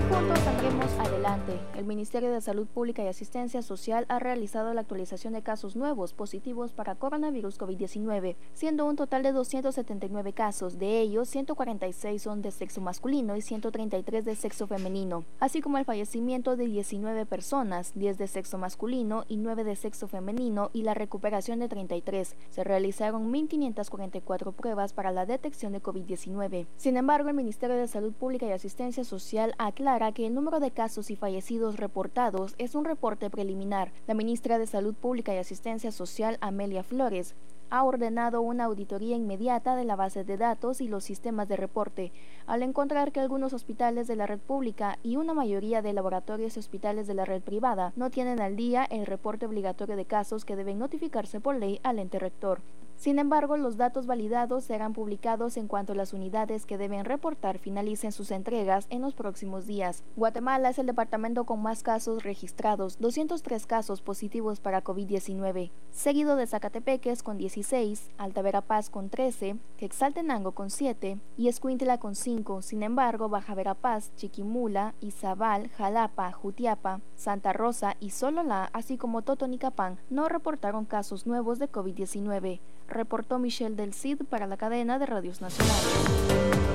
Juntos 0.09 0.39
saldremos 0.39 0.91
adelante. 0.99 1.59
El 1.75 1.85
Ministerio 1.85 2.31
de 2.31 2.39
Salud 2.39 2.67
Pública 2.67 3.03
y 3.03 3.07
Asistencia 3.07 3.61
Social 3.61 4.05
ha 4.07 4.19
realizado 4.19 4.73
la 4.73 4.81
actualización 4.81 5.33
de 5.33 5.41
casos 5.41 5.75
nuevos 5.75 6.13
positivos 6.13 6.73
para 6.73 6.95
coronavirus 6.95 7.59
COVID-19, 7.59 8.35
siendo 8.53 8.85
un 8.85 8.95
total 8.95 9.23
de 9.23 9.31
279 9.31 10.33
casos. 10.33 10.77
De 10.77 10.99
ellos, 11.01 11.27
146 11.29 12.21
son 12.21 12.41
de 12.43 12.51
sexo 12.51 12.81
masculino 12.81 13.35
y 13.35 13.41
133 13.41 14.23
de 14.23 14.35
sexo 14.35 14.67
femenino, 14.67 15.25
así 15.39 15.61
como 15.61 15.79
el 15.79 15.85
fallecimiento 15.85 16.55
de 16.55 16.67
19 16.67 17.25
personas, 17.25 17.91
10 17.95 18.17
de 18.17 18.27
sexo 18.27 18.57
masculino 18.57 19.25
y 19.27 19.37
9 19.37 19.63
de 19.63 19.75
sexo 19.75 20.07
femenino 20.07 20.69
y 20.71 20.83
la 20.83 20.93
recuperación 20.93 21.59
de 21.59 21.67
33. 21.67 22.35
Se 22.51 22.63
realizaron 22.63 23.33
1.544 23.33 24.53
pruebas 24.53 24.93
para 24.93 25.11
la 25.11 25.25
detección 25.25 25.73
de 25.73 25.81
COVID-19. 25.81 26.67
Sin 26.77 26.97
embargo, 26.97 27.29
el 27.29 27.35
Ministerio 27.35 27.75
de 27.75 27.87
Salud 27.87 28.13
Pública 28.13 28.45
y 28.45 28.51
Asistencia 28.51 29.03
Social 29.03 29.54
aclara 29.57 30.11
que 30.11 30.27
el 30.27 30.33
número 30.33 30.59
de 30.59 30.71
casos 30.71 31.09
y 31.11 31.15
fallecidos 31.15 31.77
reportados 31.77 32.55
es 32.57 32.75
un 32.75 32.85
reporte 32.85 33.29
preliminar. 33.29 33.91
La 34.07 34.13
ministra 34.13 34.59
de 34.59 34.67
Salud 34.67 34.93
Pública 34.93 35.33
y 35.33 35.37
Asistencia 35.37 35.91
Social, 35.91 36.37
Amelia 36.41 36.83
Flores, 36.83 37.35
ha 37.69 37.83
ordenado 37.83 38.41
una 38.41 38.65
auditoría 38.65 39.15
inmediata 39.15 39.75
de 39.75 39.85
la 39.85 39.95
base 39.95 40.23
de 40.23 40.37
datos 40.37 40.81
y 40.81 40.87
los 40.87 41.03
sistemas 41.03 41.47
de 41.47 41.57
reporte, 41.57 42.11
al 42.45 42.63
encontrar 42.63 43.11
que 43.11 43.19
algunos 43.19 43.53
hospitales 43.53 44.07
de 44.07 44.15
la 44.15 44.27
red 44.27 44.39
pública 44.39 44.99
y 45.03 45.17
una 45.17 45.33
mayoría 45.33 45.81
de 45.81 45.93
laboratorios 45.93 46.55
y 46.55 46.59
hospitales 46.59 47.07
de 47.07 47.13
la 47.13 47.25
red 47.25 47.41
privada 47.41 47.93
no 47.95 48.09
tienen 48.09 48.39
al 48.41 48.55
día 48.55 48.85
el 48.85 49.05
reporte 49.05 49.45
obligatorio 49.45 49.95
de 49.95 50.05
casos 50.05 50.45
que 50.45 50.55
deben 50.55 50.79
notificarse 50.79 51.39
por 51.39 51.55
ley 51.55 51.79
al 51.83 51.99
ente 51.99 52.19
rector. 52.19 52.61
Sin 52.97 53.19
embargo, 53.19 53.57
los 53.57 53.75
datos 53.75 54.07
validados 54.07 54.63
serán 54.63 54.93
publicados 54.93 55.57
en 55.57 55.67
cuanto 55.67 55.93
las 55.95 56.13
unidades 56.13 56.65
que 56.65 56.77
deben 56.77 57.03
reportar 57.03 57.59
finalicen 57.59 58.11
sus 58.11 58.31
entregas 58.31 58.87
en 58.89 59.01
los 59.01 59.13
próximos 59.13 59.67
días. 59.67 60.03
Guatemala 60.15 60.69
es 60.69 60.79
el 60.79 60.85
departamento 60.85 61.43
con 61.43 61.61
más 61.61 61.83
casos 61.83 62.23
registrados, 62.23 62.97
203 62.99 63.65
casos 63.67 64.01
positivos 64.01 64.61
para 64.61 64.83
COVID-19, 64.83 65.71
seguido 65.91 66.35
de 66.37 66.47
Zacatepeques 66.47 67.21
con 67.21 67.37
16, 67.55 68.11
Alta 68.17 68.41
Verapaz 68.41 68.89
con 68.89 69.09
13, 69.09 69.55
Quexaltenango 69.77 70.51
con 70.51 70.69
7 70.69 71.19
y 71.37 71.47
Escuintla 71.47 71.97
con 71.97 72.13
5. 72.13 72.61
Sin 72.61 72.83
embargo, 72.83 73.29
Baja 73.29 73.55
Verapaz, 73.55 74.13
Chiquimula, 74.17 74.93
Izabal, 74.99 75.69
Jalapa, 75.69 76.33
Jutiapa, 76.33 76.99
Santa 77.15 77.53
Rosa 77.53 77.95
y 78.01 78.09
Sololá, 78.09 78.69
así 78.73 78.97
como 78.97 79.21
Totonicapán, 79.21 79.99
no 80.09 80.27
reportaron 80.27 80.83
casos 80.83 81.25
nuevos 81.25 81.57
de 81.57 81.71
COVID-19 81.71 82.59
reportó 82.87 83.39
Michelle 83.39 83.75
del 83.75 83.93
Cid 83.93 84.23
para 84.29 84.47
la 84.47 84.57
cadena 84.57 84.99
de 84.99 85.05
radios 85.05 85.41
nacionales. 85.41 86.65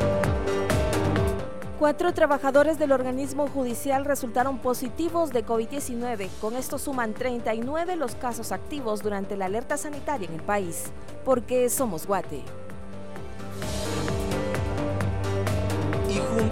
Cuatro 1.81 2.13
trabajadores 2.13 2.79
del 2.79 2.93
organismo 2.93 3.49
judicial 3.49 4.05
resultaron 4.05 4.59
positivos 4.59 5.31
de 5.31 5.47
COVID-19. 5.47 6.29
Con 6.39 6.55
esto 6.55 6.77
suman 6.77 7.15
39 7.15 7.97
los 7.97 8.17
casos 8.17 8.53
activos 8.53 9.03
durante 9.03 9.35
la 9.35 9.47
alerta 9.47 9.79
sanitaria 9.79 10.29
en 10.29 10.35
el 10.35 10.43
país. 10.43 10.93
Porque 11.25 11.71
somos 11.71 12.07
Guate. 12.07 12.43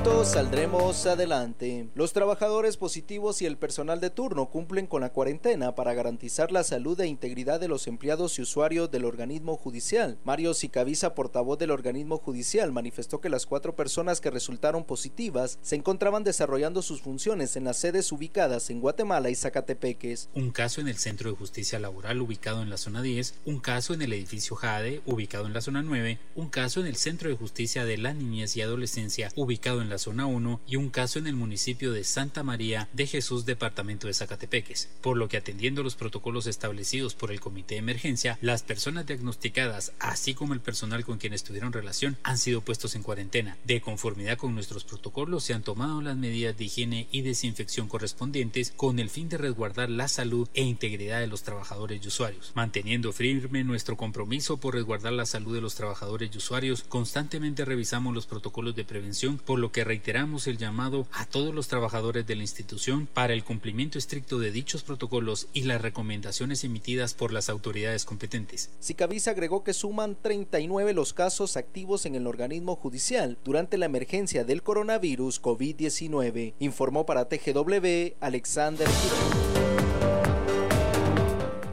Juntos 0.08 0.28
saldremos 0.28 1.06
adelante. 1.06 1.88
Los 1.94 2.12
trabajadores 2.12 2.76
positivos 2.76 3.42
y 3.42 3.46
el 3.46 3.56
personal 3.56 4.00
de 4.00 4.10
turno 4.10 4.46
cumplen 4.46 4.86
con 4.86 5.00
la 5.00 5.10
cuarentena 5.10 5.74
para 5.74 5.94
garantizar 5.94 6.52
la 6.52 6.64
salud 6.64 7.00
e 7.00 7.06
integridad 7.06 7.60
de 7.60 7.68
los 7.68 7.86
empleados 7.86 8.38
y 8.38 8.42
usuarios 8.42 8.90
del 8.90 9.04
organismo 9.04 9.56
judicial. 9.56 10.18
Mario 10.24 10.54
Sicavisa, 10.54 11.14
portavoz 11.14 11.58
del 11.58 11.70
organismo 11.70 12.18
judicial, 12.18 12.72
manifestó 12.72 13.20
que 13.20 13.28
las 13.28 13.46
cuatro 13.46 13.74
personas 13.76 14.20
que 14.20 14.30
resultaron 14.30 14.84
positivas 14.84 15.58
se 15.62 15.76
encontraban 15.76 16.24
desarrollando 16.24 16.82
sus 16.82 17.00
funciones 17.00 17.56
en 17.56 17.64
las 17.64 17.78
sedes 17.78 18.12
ubicadas 18.12 18.70
en 18.70 18.80
Guatemala 18.80 19.30
y 19.30 19.34
Zacatepeques. 19.34 20.28
Un 20.34 20.50
caso 20.50 20.80
en 20.80 20.88
el 20.88 20.96
Centro 20.96 21.30
de 21.30 21.36
Justicia 21.36 21.78
Laboral 21.78 22.20
ubicado 22.20 22.62
en 22.62 22.70
la 22.70 22.76
zona 22.76 23.02
10, 23.02 23.34
un 23.46 23.60
caso 23.60 23.94
en 23.94 24.02
el 24.02 24.12
edificio 24.12 24.56
Jade 24.56 25.02
ubicado 25.06 25.46
en 25.46 25.54
la 25.54 25.60
zona 25.60 25.82
9, 25.82 26.18
un 26.34 26.48
caso 26.48 26.80
en 26.80 26.86
el 26.86 26.96
Centro 26.96 27.28
de 27.28 27.36
Justicia 27.36 27.84
de 27.84 27.98
la 27.98 28.14
Niñez 28.14 28.56
y 28.56 28.62
Adolescencia 28.62 29.30
ubicado 29.36 29.82
en 29.82 29.88
la 29.88 29.97
zona 29.98 30.26
1 30.26 30.60
y 30.66 30.76
un 30.76 30.90
caso 30.90 31.18
en 31.18 31.26
el 31.26 31.34
municipio 31.34 31.92
de 31.92 32.04
Santa 32.04 32.42
María 32.42 32.88
de 32.92 33.06
Jesús, 33.06 33.44
departamento 33.44 34.06
de 34.06 34.14
Zacatepeques, 34.14 34.88
por 35.00 35.16
lo 35.16 35.28
que 35.28 35.36
atendiendo 35.36 35.82
los 35.82 35.96
protocolos 35.96 36.46
establecidos 36.46 37.14
por 37.14 37.30
el 37.30 37.40
comité 37.40 37.74
de 37.74 37.80
emergencia, 37.80 38.38
las 38.40 38.62
personas 38.62 39.06
diagnosticadas, 39.06 39.92
así 39.98 40.34
como 40.34 40.54
el 40.54 40.60
personal 40.60 41.04
con 41.04 41.18
quienes 41.18 41.44
tuvieron 41.44 41.72
relación, 41.72 42.16
han 42.22 42.38
sido 42.38 42.60
puestos 42.60 42.94
en 42.94 43.02
cuarentena. 43.02 43.56
De 43.64 43.80
conformidad 43.80 44.38
con 44.38 44.54
nuestros 44.54 44.84
protocolos, 44.84 45.44
se 45.44 45.54
han 45.54 45.62
tomado 45.62 46.00
las 46.02 46.16
medidas 46.16 46.56
de 46.56 46.64
higiene 46.64 47.08
y 47.10 47.22
desinfección 47.22 47.88
correspondientes 47.88 48.72
con 48.76 48.98
el 48.98 49.10
fin 49.10 49.28
de 49.28 49.38
resguardar 49.38 49.90
la 49.90 50.08
salud 50.08 50.48
e 50.54 50.62
integridad 50.62 51.20
de 51.20 51.26
los 51.26 51.42
trabajadores 51.42 52.04
y 52.04 52.08
usuarios, 52.08 52.52
manteniendo 52.54 53.12
firme 53.12 53.64
nuestro 53.64 53.96
compromiso 53.96 54.58
por 54.58 54.74
resguardar 54.74 55.12
la 55.12 55.26
salud 55.26 55.54
de 55.54 55.60
los 55.60 55.74
trabajadores 55.74 56.30
y 56.32 56.38
usuarios. 56.38 56.84
Constantemente 56.88 57.64
revisamos 57.64 58.14
los 58.14 58.26
protocolos 58.26 58.74
de 58.74 58.84
prevención 58.84 59.38
por 59.38 59.58
lo 59.58 59.72
que 59.72 59.77
reiteramos 59.84 60.46
el 60.46 60.58
llamado 60.58 61.06
a 61.12 61.26
todos 61.26 61.54
los 61.54 61.68
trabajadores 61.68 62.26
de 62.26 62.36
la 62.36 62.42
institución 62.42 63.06
para 63.06 63.32
el 63.32 63.44
cumplimiento 63.44 63.98
estricto 63.98 64.38
de 64.38 64.50
dichos 64.50 64.82
protocolos 64.82 65.48
y 65.52 65.62
las 65.62 65.80
recomendaciones 65.80 66.64
emitidas 66.64 67.14
por 67.14 67.32
las 67.32 67.48
autoridades 67.48 68.04
competentes. 68.04 68.70
Sicavisa 68.80 69.32
agregó 69.32 69.64
que 69.64 69.74
suman 69.74 70.16
39 70.20 70.94
los 70.94 71.12
casos 71.12 71.56
activos 71.56 72.06
en 72.06 72.14
el 72.14 72.26
organismo 72.26 72.76
judicial 72.76 73.38
durante 73.44 73.78
la 73.78 73.86
emergencia 73.86 74.44
del 74.44 74.62
coronavirus 74.62 75.42
COVID-19, 75.42 76.54
informó 76.58 77.06
para 77.06 77.28
TGW 77.28 78.14
Alexander 78.20 78.88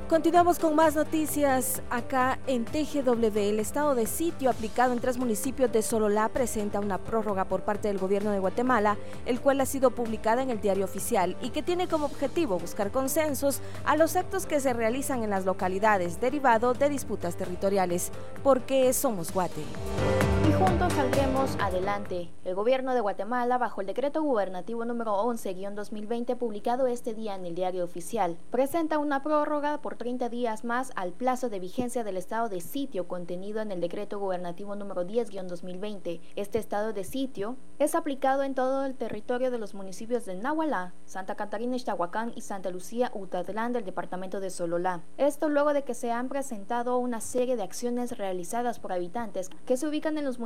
Continuamos 0.09 0.59
con 0.59 0.75
más 0.75 0.95
noticias 0.95 1.81
acá 1.89 2.38
en 2.45 2.63
TGW. 2.63 3.38
El 3.39 3.59
estado 3.59 3.95
de 3.95 4.05
sitio 4.05 4.51
aplicado 4.51 4.93
en 4.93 5.00
tres 5.00 5.17
municipios 5.17 5.71
de 5.71 5.81
Sololá 5.81 6.29
presenta 6.29 6.79
una 6.79 7.00
prórroga 7.00 7.45
por 7.45 7.63
parte 7.63 7.88
del 7.88 7.97
gobierno 7.97 8.29
de 8.29 8.38
Guatemala, 8.38 8.97
el 9.25 9.41
cual 9.41 9.62
ha 9.62 9.65
sido 9.65 9.89
publicada 9.89 10.43
en 10.43 10.51
el 10.51 10.62
diario 10.62 10.85
oficial 10.85 11.35
y 11.41 11.50
que 11.50 11.63
tiene 11.63 11.88
como 11.88 12.05
objetivo 12.05 12.59
buscar 12.59 12.91
consensos 12.91 13.62
a 13.83 13.97
los 13.97 14.15
actos 14.15 14.45
que 14.45 14.59
se 14.59 14.74
realizan 14.74 15.24
en 15.24 15.31
las 15.31 15.43
localidades 15.43 16.21
derivado 16.21 16.75
de 16.75 16.89
disputas 16.89 17.35
territoriales, 17.35 18.12
porque 18.43 18.93
somos 18.93 19.33
Guate. 19.33 19.63
Juntos 20.57 20.93
saldremos 20.93 21.57
adelante. 21.59 22.29
El 22.45 22.55
gobierno 22.55 22.93
de 22.93 23.01
Guatemala, 23.01 23.57
bajo 23.57 23.81
el 23.81 23.88
decreto 23.88 24.24
gubernativo 24.24 24.85
número 24.85 25.17
11-2020 25.25 26.38
publicado 26.38 26.88
este 26.88 27.13
día 27.13 27.35
en 27.35 27.45
el 27.45 27.55
diario 27.55 27.83
oficial, 27.83 28.38
presenta 28.51 28.97
una 28.97 29.21
prórroga 29.21 29.81
por 29.81 29.97
30 29.97 30.29
días 30.29 30.63
más 30.63 30.93
al 30.95 31.12
plazo 31.12 31.50
de 31.50 31.59
vigencia 31.59 32.05
del 32.05 32.15
estado 32.15 32.47
de 32.47 32.62
sitio 32.62 33.05
contenido 33.05 33.59
en 33.59 33.74
el 33.74 33.81
decreto 33.81 34.17
gubernativo 34.17 34.77
número 34.77 35.05
10-2020. 35.05 36.21
Este 36.38 36.57
estado 36.57 36.93
de 36.93 37.03
sitio 37.03 37.57
es 37.77 37.93
aplicado 37.93 38.43
en 38.43 38.55
todo 38.55 38.85
el 38.85 38.95
territorio 38.95 39.51
de 39.51 39.57
los 39.57 39.74
municipios 39.74 40.24
de 40.24 40.35
Nahualá, 40.35 40.93
Santa 41.03 41.35
Catarina, 41.35 41.75
Ixtahuacán 41.75 42.31
y 42.33 42.41
Santa 42.41 42.69
Lucía, 42.69 43.12
Utatlán 43.13 43.74
del 43.74 43.83
departamento 43.83 44.39
de 44.39 44.50
Sololá. 44.50 45.01
Esto 45.17 45.50
luego 45.50 45.74
de 45.74 45.83
que 45.83 45.93
se 45.93 46.13
han 46.13 46.29
presentado 46.29 46.97
una 46.97 47.19
serie 47.19 47.57
de 47.57 47.63
acciones 47.63 48.17
realizadas 48.17 48.79
por 48.79 48.93
habitantes 48.93 49.50
que 49.65 49.75
se 49.75 49.88
ubican 49.88 50.17
en 50.17 50.24
los 50.24 50.39
municipios 50.39 50.44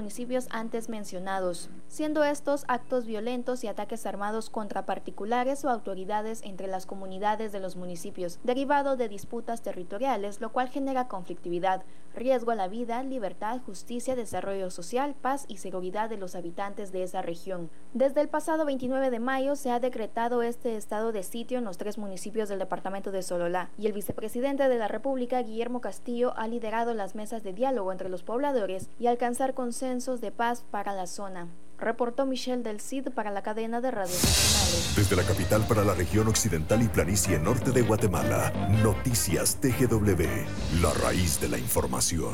antes 0.51 0.87
mencionados, 0.87 1.69
siendo 1.87 2.23
estos 2.23 2.63
actos 2.67 3.05
violentos 3.05 3.63
y 3.63 3.67
ataques 3.67 4.05
armados 4.05 4.49
contra 4.49 4.85
particulares 4.85 5.65
o 5.65 5.69
autoridades 5.69 6.41
entre 6.43 6.67
las 6.67 6.85
comunidades 6.85 7.51
de 7.51 7.59
los 7.59 7.75
municipios, 7.75 8.39
derivado 8.43 8.95
de 8.95 9.09
disputas 9.09 9.61
territoriales, 9.61 10.39
lo 10.39 10.51
cual 10.51 10.69
genera 10.69 11.07
conflictividad, 11.07 11.83
riesgo 12.15 12.51
a 12.51 12.55
la 12.55 12.67
vida, 12.67 13.03
libertad, 13.03 13.59
justicia, 13.65 14.15
desarrollo 14.15 14.71
social, 14.71 15.15
paz 15.21 15.45
y 15.47 15.57
seguridad 15.57 16.09
de 16.09 16.17
los 16.17 16.35
habitantes 16.35 16.91
de 16.91 17.03
esa 17.03 17.21
región. 17.21 17.69
Desde 17.93 18.21
el 18.21 18.29
pasado 18.29 18.65
29 18.65 19.09
de 19.09 19.19
mayo 19.19 19.55
se 19.55 19.71
ha 19.71 19.79
decretado 19.79 20.41
este 20.43 20.75
estado 20.75 21.11
de 21.11 21.23
sitio 21.23 21.57
en 21.57 21.65
los 21.65 21.77
tres 21.77 21.97
municipios 21.97 22.49
del 22.49 22.59
departamento 22.59 23.11
de 23.11 23.21
Sololá 23.21 23.69
y 23.77 23.87
el 23.87 23.93
vicepresidente 23.93 24.67
de 24.67 24.77
la 24.77 24.87
República, 24.87 25.41
Guillermo 25.41 25.81
Castillo, 25.81 26.33
ha 26.37 26.47
liderado 26.47 26.93
las 26.93 27.15
mesas 27.15 27.43
de 27.43 27.53
diálogo 27.53 27.91
entre 27.91 28.09
los 28.09 28.23
pobladores 28.23 28.89
y 28.99 29.07
alcanzar 29.07 29.53
consensos 29.89 30.22
de 30.22 30.31
paz 30.31 30.63
para 30.69 30.93
la 30.93 31.08
zona. 31.08 31.48
Reportó 31.79 32.27
Michelle 32.27 32.62
del 32.62 32.79
CID 32.79 33.10
para 33.10 33.31
la 33.31 33.41
cadena 33.41 33.81
de 33.81 33.89
radios 33.89 34.24
nacionales. 34.24 34.93
Desde 34.96 35.15
la 35.15 35.24
capital 35.24 35.65
para 35.67 35.84
la 35.84 35.96
región 35.96 36.27
occidental 36.27 36.84
y 36.84 36.88
planicie 36.88 37.39
norte 37.39 37.72
de 37.72 37.81
Guatemala, 37.81 38.51
Noticias 38.84 39.55
TGW, 39.55 40.81
la 40.84 40.93
raíz 40.93 41.41
de 41.41 41.50
la 41.50 41.58
información. 41.58 42.34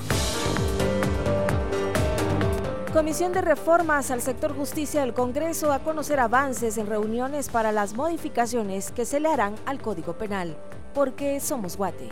Comisión 2.92 3.32
de 3.32 3.40
Reformas 3.40 4.12
al 4.12 4.22
Sector 4.22 4.54
Justicia 4.54 5.00
del 5.00 5.14
Congreso 5.14 5.72
a 5.72 5.80
conocer 5.80 6.20
avances 6.20 6.78
en 6.78 6.88
reuniones 6.88 7.48
para 7.48 7.72
las 7.72 7.94
modificaciones 7.94 8.92
que 8.92 9.06
se 9.06 9.22
le 9.22 9.30
harán 9.30 9.56
al 9.66 9.80
Código 9.80 10.18
Penal, 10.18 10.58
porque 10.94 11.40
somos 11.40 11.78
Guate. 11.78 12.10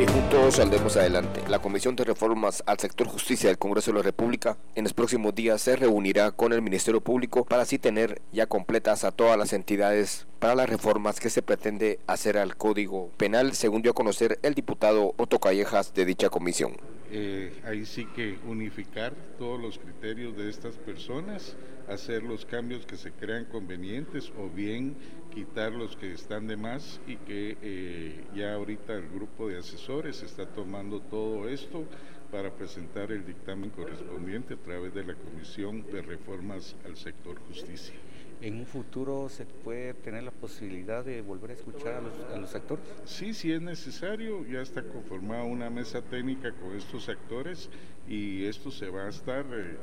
Y 0.00 0.06
juntos 0.06 0.54
saldremos 0.54 0.96
adelante. 0.96 1.42
La 1.48 1.58
Comisión 1.58 1.94
de 1.94 2.04
Reformas 2.04 2.62
al 2.66 2.78
Sector 2.78 3.06
Justicia 3.06 3.48
del 3.50 3.58
Congreso 3.58 3.90
de 3.90 3.98
la 3.98 4.02
República 4.02 4.56
en 4.74 4.84
los 4.84 4.94
próximos 4.94 5.34
días 5.34 5.60
se 5.60 5.76
reunirá 5.76 6.30
con 6.30 6.52
el 6.52 6.62
Ministerio 6.62 7.00
Público 7.00 7.44
para 7.44 7.62
así 7.62 7.78
tener 7.78 8.22
ya 8.32 8.46
completas 8.46 9.04
a 9.04 9.12
todas 9.12 9.36
las 9.36 9.52
entidades 9.52 10.26
para 10.40 10.54
las 10.54 10.70
reformas 10.70 11.20
que 11.20 11.28
se 11.28 11.42
pretende 11.42 12.00
hacer 12.06 12.38
al 12.38 12.56
Código 12.56 13.10
Penal, 13.18 13.52
según 13.52 13.82
dio 13.82 13.90
a 13.90 13.94
conocer 13.94 14.38
el 14.42 14.54
diputado 14.54 15.14
Otto 15.18 15.38
Callejas 15.38 15.92
de 15.92 16.06
dicha 16.06 16.30
comisión. 16.30 16.72
Eh, 17.12 17.52
ahí 17.64 17.84
sí 17.84 18.06
que 18.16 18.38
unificar 18.46 19.12
todos 19.38 19.60
los 19.60 19.78
criterios 19.78 20.36
de 20.36 20.48
estas 20.48 20.76
personas, 20.76 21.56
hacer 21.88 22.22
los 22.22 22.46
cambios 22.46 22.86
que 22.86 22.96
se 22.96 23.12
crean 23.12 23.44
convenientes 23.44 24.32
o 24.38 24.48
bien 24.48 24.96
quitar 25.34 25.72
los 25.72 25.96
que 25.96 26.14
están 26.14 26.46
de 26.46 26.56
más 26.56 27.00
y 27.06 27.16
que 27.16 27.58
eh, 27.60 28.24
ya 28.34 28.54
ahorita 28.54 28.94
el 28.94 29.08
grupo 29.10 29.48
de 29.48 29.58
asesores 29.58 30.22
está 30.22 30.46
tomando 30.46 31.00
todo 31.00 31.48
esto 31.48 31.84
para 32.30 32.50
presentar 32.50 33.10
el 33.12 33.24
dictamen 33.24 33.70
correspondiente 33.70 34.54
a 34.54 34.56
través 34.56 34.94
de 34.94 35.04
la 35.04 35.14
Comisión 35.14 35.84
de 35.90 36.02
Reformas 36.02 36.76
al 36.84 36.96
Sector 36.96 37.38
Justicia. 37.48 37.94
¿En 38.40 38.56
un 38.56 38.66
futuro 38.66 39.28
se 39.28 39.44
puede 39.44 39.92
tener 39.92 40.22
la 40.22 40.30
posibilidad 40.30 41.04
de 41.04 41.20
volver 41.20 41.50
a 41.50 41.54
escuchar 41.54 41.94
a 41.94 42.00
los, 42.00 42.14
a 42.32 42.38
los 42.38 42.54
actores? 42.54 42.84
Sí, 43.04 43.34
sí 43.34 43.52
es 43.52 43.60
necesario. 43.60 44.46
Ya 44.46 44.62
está 44.62 44.82
conformada 44.82 45.44
una 45.44 45.68
mesa 45.68 46.00
técnica 46.00 46.52
con 46.52 46.74
estos 46.74 47.08
actores 47.10 47.68
y 48.08 48.46
esto 48.46 48.70
se 48.70 48.88
va 48.88 49.04
a 49.04 49.08
estar 49.10 49.44
eh, 49.52 49.76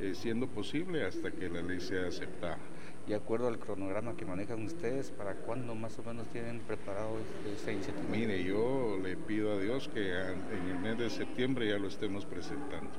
eh, 0.00 0.14
siendo 0.16 0.48
posible 0.48 1.04
hasta 1.04 1.30
que 1.30 1.48
la 1.48 1.62
ley 1.62 1.78
sea 1.78 2.08
aceptada. 2.08 2.58
De 3.10 3.16
acuerdo 3.16 3.48
al 3.48 3.58
cronograma 3.58 4.14
que 4.16 4.24
manejan 4.24 4.64
ustedes, 4.64 5.10
¿para 5.10 5.34
cuándo 5.34 5.74
más 5.74 5.98
o 5.98 6.04
menos 6.04 6.28
tienen 6.28 6.60
preparado 6.60 7.18
esta 7.52 7.72
iniciativa? 7.72 8.04
Mire, 8.08 8.44
yo 8.44 8.98
le 9.02 9.16
pido 9.16 9.52
a 9.52 9.58
Dios 9.58 9.90
que 9.92 10.12
en 10.12 10.68
el 10.70 10.78
mes 10.78 10.96
de 10.96 11.10
septiembre 11.10 11.68
ya 11.68 11.76
lo 11.76 11.88
estemos 11.88 12.24
presentando. 12.24 12.92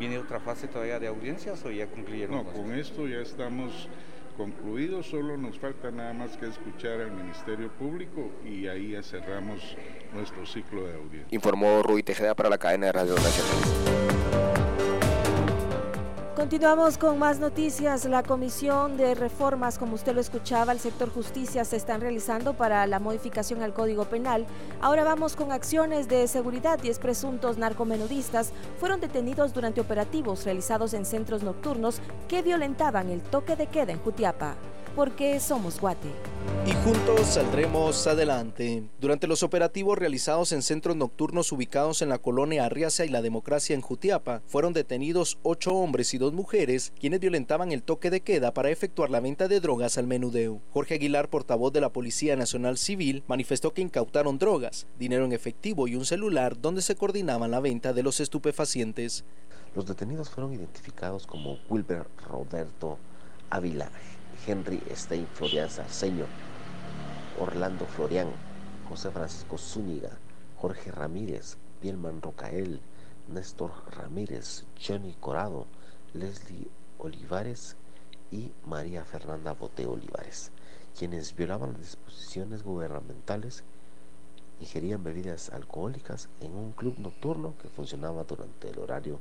¿Viene 0.00 0.18
otra 0.18 0.40
fase 0.40 0.66
todavía 0.66 0.98
de 0.98 1.06
audiencias 1.06 1.64
o 1.64 1.70
ya 1.70 1.86
concluyeron? 1.86 2.44
No, 2.44 2.52
con 2.52 2.74
esto 2.74 3.06
ya 3.06 3.20
estamos 3.20 3.88
concluidos, 4.36 5.06
solo 5.06 5.36
nos 5.36 5.60
falta 5.60 5.92
nada 5.92 6.12
más 6.12 6.36
que 6.36 6.48
escuchar 6.48 7.00
al 7.00 7.12
Ministerio 7.12 7.70
Público 7.70 8.32
y 8.44 8.66
ahí 8.66 8.90
ya 8.90 9.02
cerramos 9.04 9.76
nuestro 10.12 10.44
ciclo 10.44 10.88
de 10.88 10.94
audiencia. 10.94 11.28
Informó 11.30 11.84
Rui 11.84 12.02
Tejeda 12.02 12.34
para 12.34 12.50
la 12.50 12.58
cadena 12.58 12.86
de 12.86 12.92
Radio 12.92 13.14
Nacional. 13.14 14.65
Continuamos 16.36 16.98
con 16.98 17.18
más 17.18 17.38
noticias. 17.40 18.04
La 18.04 18.22
Comisión 18.22 18.98
de 18.98 19.14
Reformas, 19.14 19.78
como 19.78 19.94
usted 19.94 20.14
lo 20.14 20.20
escuchaba, 20.20 20.70
al 20.70 20.78
sector 20.78 21.08
justicia 21.08 21.64
se 21.64 21.76
están 21.76 22.02
realizando 22.02 22.52
para 22.52 22.86
la 22.86 22.98
modificación 22.98 23.62
al 23.62 23.72
Código 23.72 24.04
Penal. 24.04 24.44
Ahora 24.82 25.02
vamos 25.02 25.34
con 25.34 25.50
acciones 25.50 26.08
de 26.08 26.28
seguridad. 26.28 26.78
Diez 26.78 26.98
presuntos 26.98 27.56
narcomenudistas 27.56 28.52
fueron 28.78 29.00
detenidos 29.00 29.54
durante 29.54 29.80
operativos 29.80 30.44
realizados 30.44 30.92
en 30.92 31.06
centros 31.06 31.42
nocturnos 31.42 32.02
que 32.28 32.42
violentaban 32.42 33.08
el 33.08 33.22
toque 33.22 33.56
de 33.56 33.68
queda 33.68 33.92
en 33.92 34.00
Jutiapa 34.00 34.56
porque 34.96 35.38
somos 35.40 35.78
Guate. 35.78 36.08
Y 36.66 36.72
juntos 36.82 37.26
saldremos 37.26 38.06
adelante. 38.06 38.82
Durante 38.98 39.26
los 39.26 39.42
operativos 39.42 39.98
realizados 39.98 40.52
en 40.52 40.62
centros 40.62 40.96
nocturnos 40.96 41.52
ubicados 41.52 42.00
en 42.00 42.08
la 42.08 42.18
colonia 42.18 42.64
Arriaza 42.64 43.04
y 43.04 43.10
la 43.10 43.20
Democracia 43.20 43.74
en 43.74 43.82
Jutiapa, 43.82 44.42
fueron 44.46 44.72
detenidos 44.72 45.38
ocho 45.42 45.74
hombres 45.74 46.14
y 46.14 46.18
dos 46.18 46.32
mujeres 46.32 46.94
quienes 46.98 47.20
violentaban 47.20 47.72
el 47.72 47.82
toque 47.82 48.10
de 48.10 48.22
queda 48.22 48.54
para 48.54 48.70
efectuar 48.70 49.10
la 49.10 49.20
venta 49.20 49.48
de 49.48 49.60
drogas 49.60 49.98
al 49.98 50.06
menudeo. 50.06 50.62
Jorge 50.72 50.94
Aguilar, 50.94 51.28
portavoz 51.28 51.72
de 51.72 51.82
la 51.82 51.92
Policía 51.92 52.34
Nacional 52.34 52.78
Civil, 52.78 53.22
manifestó 53.28 53.74
que 53.74 53.82
incautaron 53.82 54.38
drogas, 54.38 54.86
dinero 54.98 55.26
en 55.26 55.32
efectivo 55.32 55.86
y 55.88 55.94
un 55.94 56.06
celular 56.06 56.58
donde 56.58 56.80
se 56.80 56.96
coordinaba 56.96 57.48
la 57.48 57.60
venta 57.60 57.92
de 57.92 58.02
los 58.02 58.18
estupefacientes. 58.18 59.24
Los 59.74 59.86
detenidos 59.86 60.30
fueron 60.30 60.54
identificados 60.54 61.26
como 61.26 61.58
Wilber 61.68 62.06
Roberto 62.28 62.96
Ávila 63.50 63.90
Henry 64.46 64.80
Stein 64.94 65.26
Florian 65.26 65.68
Sarceño, 65.68 66.24
Orlando 67.40 67.84
Florian, 67.84 68.28
José 68.88 69.10
Francisco 69.10 69.58
Zúñiga, 69.58 70.10
Jorge 70.56 70.92
Ramírez, 70.92 71.56
Bielman 71.82 72.22
Rocael, 72.22 72.80
Néstor 73.26 73.72
Ramírez, 73.90 74.64
Johnny 74.80 75.14
Corado, 75.18 75.66
Leslie 76.14 76.68
Olivares 76.98 77.76
y 78.30 78.52
María 78.64 79.04
Fernanda 79.04 79.52
Bote 79.52 79.84
Olivares, 79.84 80.52
quienes 80.96 81.34
violaban 81.34 81.72
las 81.72 81.80
disposiciones 81.80 82.62
gubernamentales, 82.62 83.64
ingerían 84.60 85.02
bebidas 85.02 85.50
alcohólicas 85.50 86.28
en 86.40 86.54
un 86.54 86.70
club 86.70 86.94
nocturno 86.98 87.54
que 87.60 87.68
funcionaba 87.68 88.22
durante 88.22 88.70
el 88.70 88.78
horario 88.78 89.18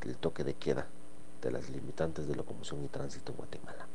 del 0.00 0.16
toque 0.16 0.44
de 0.44 0.54
queda 0.54 0.86
de 1.42 1.50
las 1.50 1.68
limitantes 1.68 2.26
de 2.26 2.36
locomoción 2.36 2.82
y 2.82 2.88
tránsito 2.88 3.32
en 3.32 3.36
Guatemala. 3.38 3.91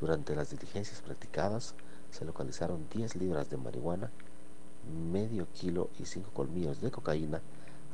Durante 0.00 0.36
las 0.36 0.50
diligencias 0.50 1.02
practicadas 1.02 1.74
se 2.10 2.24
localizaron 2.24 2.86
10 2.94 3.16
libras 3.16 3.50
de 3.50 3.56
marihuana, 3.56 4.10
medio 5.12 5.48
kilo 5.52 5.90
y 5.98 6.04
5 6.04 6.30
colmillos 6.32 6.80
de 6.80 6.90
cocaína. 6.90 7.40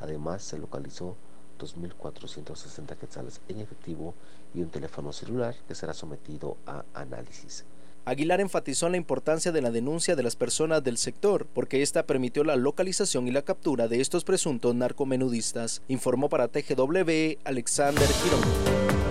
Además 0.01 0.43
se 0.43 0.59
localizó 0.59 1.17
2.460 1.59 2.97
quetzales 2.97 3.41
en 3.49 3.61
efectivo 3.61 4.15
y 4.55 4.61
un 4.61 4.71
teléfono 4.71 5.13
celular 5.13 5.55
que 5.67 5.75
será 5.75 5.95
sometido 5.95 6.57
a 6.67 6.85
análisis. 6.95 7.65
Aguilar 8.07 8.43
enfatizó 8.43 8.87
en 8.87 8.93
la 8.93 8.99
importancia 8.99 9.51
de 9.51 9.63
la 9.63 9.71
denuncia 9.71 10.15
de 10.15 10.23
las 10.23 10.37
personas 10.37 10.85
del 10.85 10.99
sector, 10.99 11.47
porque 11.47 11.81
esta 11.81 12.05
permitió 12.05 12.45
la 12.45 12.57
localización 12.57 13.27
y 13.29 13.31
la 13.31 13.41
captura 13.41 13.89
de 13.89 14.03
estos 14.03 14.25
presuntos 14.25 14.75
narcomenudistas, 14.75 15.81
informó 15.89 16.29
para 16.29 16.49
TGW 16.49 17.39
Alexander 17.45 18.07
Girón. 18.07 19.04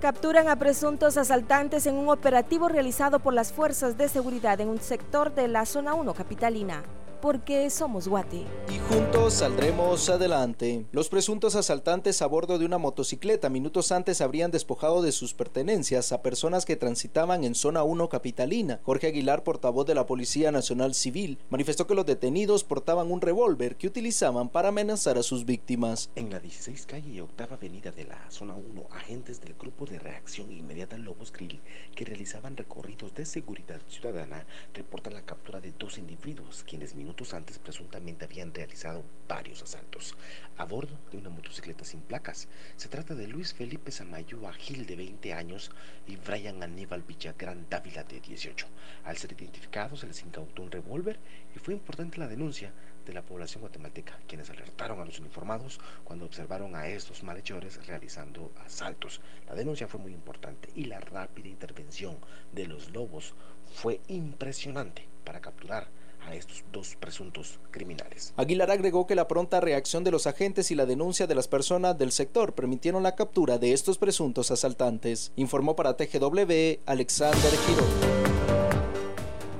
Capturan 0.00 0.48
a 0.48 0.56
presuntos 0.56 1.16
asaltantes 1.16 1.86
en 1.86 1.94
un 1.94 2.10
operativo 2.10 2.68
realizado 2.68 3.18
por 3.18 3.32
las 3.32 3.50
fuerzas 3.50 3.96
de 3.96 4.10
seguridad 4.10 4.60
en 4.60 4.68
un 4.68 4.78
sector 4.78 5.34
de 5.34 5.48
la 5.48 5.64
zona 5.64 5.94
1 5.94 6.12
capitalina 6.12 6.82
porque 7.20 7.70
somos 7.70 8.08
Guate. 8.08 8.44
Y 8.68 8.78
juntos 8.78 9.34
saldremos 9.34 10.08
adelante. 10.08 10.86
Los 10.92 11.08
presuntos 11.08 11.56
asaltantes 11.56 12.22
a 12.22 12.26
bordo 12.26 12.58
de 12.58 12.64
una 12.64 12.78
motocicleta 12.78 13.48
minutos 13.48 13.92
antes 13.92 14.20
habrían 14.20 14.50
despojado 14.50 15.02
de 15.02 15.12
sus 15.12 15.34
pertenencias 15.34 16.12
a 16.12 16.22
personas 16.22 16.64
que 16.64 16.76
transitaban 16.76 17.44
en 17.44 17.54
zona 17.54 17.82
1 17.82 18.08
capitalina. 18.08 18.80
Jorge 18.84 19.08
Aguilar, 19.08 19.44
portavoz 19.44 19.86
de 19.86 19.94
la 19.94 20.06
Policía 20.06 20.52
Nacional 20.52 20.94
Civil, 20.94 21.38
manifestó 21.50 21.86
que 21.86 21.94
los 21.94 22.06
detenidos 22.06 22.64
portaban 22.64 23.10
un 23.10 23.20
revólver 23.20 23.76
que 23.76 23.86
utilizaban 23.86 24.48
para 24.48 24.68
amenazar 24.68 25.18
a 25.18 25.22
sus 25.22 25.44
víctimas. 25.44 26.10
En 26.14 26.30
la 26.30 26.40
16 26.40 26.86
calle 26.86 27.10
y 27.10 27.20
octava 27.20 27.56
avenida 27.56 27.90
de 27.90 28.04
la 28.04 28.30
zona 28.30 28.54
1, 28.54 28.86
agentes 28.90 29.40
del 29.40 29.54
grupo 29.54 29.86
de 29.86 29.98
reacción 29.98 30.52
inmediata 30.52 30.96
Lobos 30.98 31.32
Grill 31.32 31.60
que 31.94 32.04
realizaban 32.04 32.56
recorridos 32.56 33.14
de 33.14 33.24
seguridad 33.24 33.80
ciudadana 33.88 34.46
reportan 34.74 35.14
la 35.14 35.22
captura 35.22 35.60
de 35.60 35.72
dos 35.72 35.98
individuos 35.98 36.64
quienes 36.66 36.94
minutos 37.06 37.34
antes 37.34 37.60
presuntamente 37.60 38.24
habían 38.24 38.52
realizado 38.52 39.04
varios 39.28 39.62
asaltos 39.62 40.16
a 40.56 40.64
bordo 40.64 40.98
de 41.12 41.18
una 41.18 41.30
motocicleta 41.30 41.84
sin 41.84 42.00
placas. 42.00 42.48
Se 42.74 42.88
trata 42.88 43.14
de 43.14 43.28
Luis 43.28 43.54
Felipe 43.54 43.92
Samayoa 43.92 44.52
Gil 44.54 44.86
de 44.86 44.96
20 44.96 45.32
años 45.32 45.70
y 46.08 46.16
Brian 46.16 46.64
Aníbal 46.64 47.04
Villagrán 47.04 47.66
Dávila 47.70 48.02
de 48.02 48.18
18. 48.18 48.66
Al 49.04 49.16
ser 49.18 49.30
identificados 49.30 50.00
se 50.00 50.08
les 50.08 50.20
incautó 50.24 50.62
un 50.62 50.72
revólver 50.72 51.20
y 51.54 51.60
fue 51.60 51.74
importante 51.74 52.18
la 52.18 52.26
denuncia 52.26 52.72
de 53.06 53.12
la 53.12 53.22
población 53.22 53.60
guatemalteca, 53.60 54.18
quienes 54.26 54.50
alertaron 54.50 54.98
a 54.98 55.04
los 55.04 55.20
uniformados 55.20 55.78
cuando 56.02 56.24
observaron 56.24 56.74
a 56.74 56.88
estos 56.88 57.22
malhechores 57.22 57.86
realizando 57.86 58.50
asaltos. 58.64 59.20
La 59.46 59.54
denuncia 59.54 59.86
fue 59.86 60.00
muy 60.00 60.12
importante 60.12 60.70
y 60.74 60.86
la 60.86 60.98
rápida 60.98 61.46
intervención 61.46 62.18
de 62.50 62.66
los 62.66 62.90
lobos 62.90 63.34
fue 63.76 64.00
impresionante 64.08 65.06
para 65.22 65.40
capturar 65.40 65.86
a 66.26 66.34
estos 66.34 66.64
dos 66.72 66.96
presuntos 66.96 67.60
criminales. 67.70 68.34
Aguilar 68.36 68.70
agregó 68.70 69.06
que 69.06 69.14
la 69.14 69.28
pronta 69.28 69.60
reacción 69.60 70.04
de 70.04 70.10
los 70.10 70.26
agentes 70.26 70.70
y 70.70 70.74
la 70.74 70.86
denuncia 70.86 71.26
de 71.26 71.34
las 71.34 71.48
personas 71.48 71.96
del 71.96 72.12
sector 72.12 72.54
permitieron 72.54 73.02
la 73.02 73.14
captura 73.14 73.58
de 73.58 73.72
estos 73.72 73.98
presuntos 73.98 74.50
asaltantes. 74.50 75.32
Informó 75.36 75.76
para 75.76 75.96
TGW 75.96 76.80
Alexander 76.86 77.52
Girón. 77.66 78.45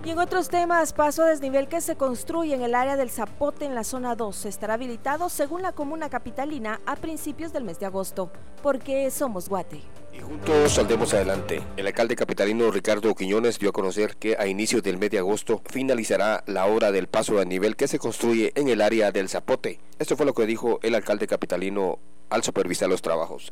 Y 0.06 0.10
en 0.10 0.20
otros 0.20 0.48
temas, 0.48 0.92
paso 0.92 1.24
a 1.24 1.26
desnivel 1.26 1.66
que 1.66 1.80
se 1.80 1.96
construye 1.96 2.54
en 2.54 2.62
el 2.62 2.76
área 2.76 2.96
del 2.96 3.10
Zapote 3.10 3.64
en 3.64 3.74
la 3.74 3.82
zona 3.82 4.14
2 4.14 4.44
estará 4.44 4.74
habilitado 4.74 5.28
según 5.28 5.62
la 5.62 5.72
comuna 5.72 6.08
capitalina 6.08 6.80
a 6.86 6.94
principios 6.94 7.52
del 7.52 7.64
mes 7.64 7.80
de 7.80 7.86
agosto, 7.86 8.30
porque 8.62 9.10
somos 9.10 9.48
Guate. 9.48 9.82
Y 10.12 10.20
juntos 10.20 10.74
saldremos 10.74 11.12
adelante. 11.12 11.60
El 11.76 11.88
alcalde 11.88 12.14
capitalino 12.14 12.70
Ricardo 12.70 13.12
Quiñones 13.16 13.58
dio 13.58 13.70
a 13.70 13.72
conocer 13.72 14.16
que 14.16 14.36
a 14.38 14.46
inicios 14.46 14.84
del 14.84 14.96
mes 14.96 15.10
de 15.10 15.18
agosto 15.18 15.60
finalizará 15.68 16.44
la 16.46 16.66
obra 16.66 16.92
del 16.92 17.08
paso 17.08 17.40
a 17.40 17.44
nivel 17.44 17.74
que 17.74 17.88
se 17.88 17.98
construye 17.98 18.52
en 18.54 18.68
el 18.68 18.82
área 18.82 19.10
del 19.10 19.28
Zapote. 19.28 19.80
Esto 19.98 20.16
fue 20.16 20.24
lo 20.24 20.34
que 20.34 20.46
dijo 20.46 20.78
el 20.84 20.94
alcalde 20.94 21.26
capitalino 21.26 21.98
al 22.30 22.44
supervisar 22.44 22.88
los 22.88 23.02
trabajos 23.02 23.50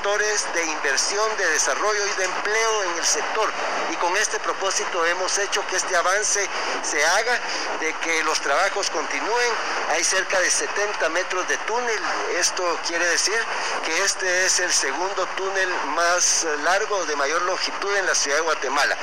de 0.00 0.64
inversión, 0.64 1.36
de 1.36 1.46
desarrollo 1.50 2.06
y 2.06 2.18
de 2.18 2.24
empleo 2.24 2.84
en 2.84 2.98
el 2.98 3.04
sector. 3.04 3.50
Y 3.92 3.96
con 3.96 4.16
este 4.16 4.40
propósito 4.40 5.04
hemos 5.04 5.36
hecho 5.38 5.66
que 5.66 5.76
este 5.76 5.94
avance 5.94 6.48
se 6.82 7.04
haga, 7.04 7.38
de 7.80 7.92
que 7.94 8.24
los 8.24 8.40
trabajos 8.40 8.88
continúen. 8.88 9.52
Hay 9.90 10.02
cerca 10.02 10.40
de 10.40 10.50
70 10.50 11.06
metros 11.10 11.46
de 11.48 11.56
túnel. 11.58 12.00
Esto 12.38 12.78
quiere 12.86 13.04
decir 13.08 13.38
que 13.84 14.02
este 14.02 14.46
es 14.46 14.60
el 14.60 14.72
segundo 14.72 15.26
túnel 15.36 15.68
más 15.88 16.46
largo, 16.62 17.04
de 17.04 17.16
mayor 17.16 17.42
longitud 17.42 17.94
en 17.96 18.06
la 18.06 18.14
ciudad 18.14 18.38
de 18.38 18.42
Guatemala. 18.42 18.96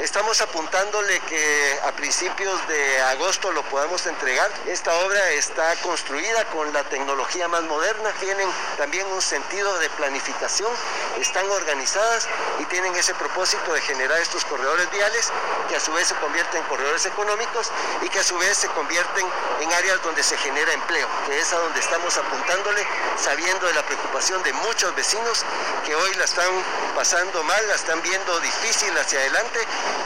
Estamos 0.00 0.40
apuntándole 0.40 1.20
que 1.20 1.78
a 1.84 1.92
principios 1.92 2.66
de 2.66 3.00
agosto 3.02 3.52
lo 3.52 3.62
podamos 3.64 4.04
entregar. 4.06 4.50
Esta 4.66 4.92
obra 4.96 5.30
está 5.30 5.76
construida 5.76 6.44
con 6.46 6.72
la 6.72 6.82
tecnología 6.84 7.46
más 7.46 7.62
moderna, 7.62 8.10
tienen 8.18 8.48
también 8.76 9.06
un 9.08 9.22
sentido 9.22 9.78
de 9.78 9.88
planificación, 9.90 10.39
están 11.20 11.48
organizadas 11.50 12.26
y 12.58 12.64
tienen 12.66 12.94
ese 12.94 13.14
propósito 13.14 13.72
de 13.74 13.80
generar 13.82 14.20
estos 14.20 14.44
corredores 14.44 14.90
viales 14.90 15.30
que 15.68 15.76
a 15.76 15.80
su 15.80 15.92
vez 15.92 16.08
se 16.08 16.14
convierten 16.14 16.62
en 16.62 16.68
corredores 16.68 17.04
económicos 17.06 17.70
y 18.02 18.08
que 18.08 18.20
a 18.20 18.24
su 18.24 18.36
vez 18.38 18.56
se 18.56 18.68
convierten 18.68 19.26
en 19.60 19.72
áreas 19.72 20.02
donde 20.02 20.22
se 20.22 20.36
genera 20.38 20.72
empleo, 20.72 21.06
que 21.26 21.38
es 21.38 21.52
a 21.52 21.58
donde 21.58 21.80
estamos 21.80 22.16
apuntándole, 22.16 22.86
sabiendo 23.16 23.66
de 23.66 23.74
la 23.74 23.82
preocupación 23.84 24.42
de 24.42 24.52
muchos 24.54 24.94
vecinos 24.96 25.44
que 25.84 25.94
hoy 25.94 26.14
la 26.14 26.24
están 26.24 26.50
pasando 26.94 27.42
mal, 27.44 27.68
la 27.68 27.74
están 27.74 28.00
viendo 28.02 28.40
difícil 28.40 28.96
hacia 28.96 29.20
adelante. 29.20 29.58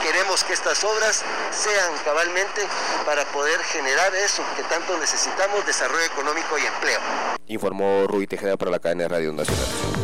Queremos 0.02 0.42
que 0.44 0.52
estas 0.52 0.82
obras 0.84 1.22
sean 1.52 1.96
cabalmente 2.04 2.66
para 3.06 3.24
poder 3.26 3.62
generar 3.64 4.14
eso 4.16 4.42
que 4.56 4.62
tanto 4.64 4.96
necesitamos, 4.98 5.64
desarrollo 5.64 6.04
económico 6.04 6.58
y 6.58 6.66
empleo. 6.66 7.00
Informó 7.46 8.06
Rui 8.08 8.26
Tejeda 8.26 8.56
para 8.56 8.70
la 8.70 8.80
cadena 8.80 9.04
de 9.04 9.08
Radio 9.08 9.32
Nacional. 9.32 10.03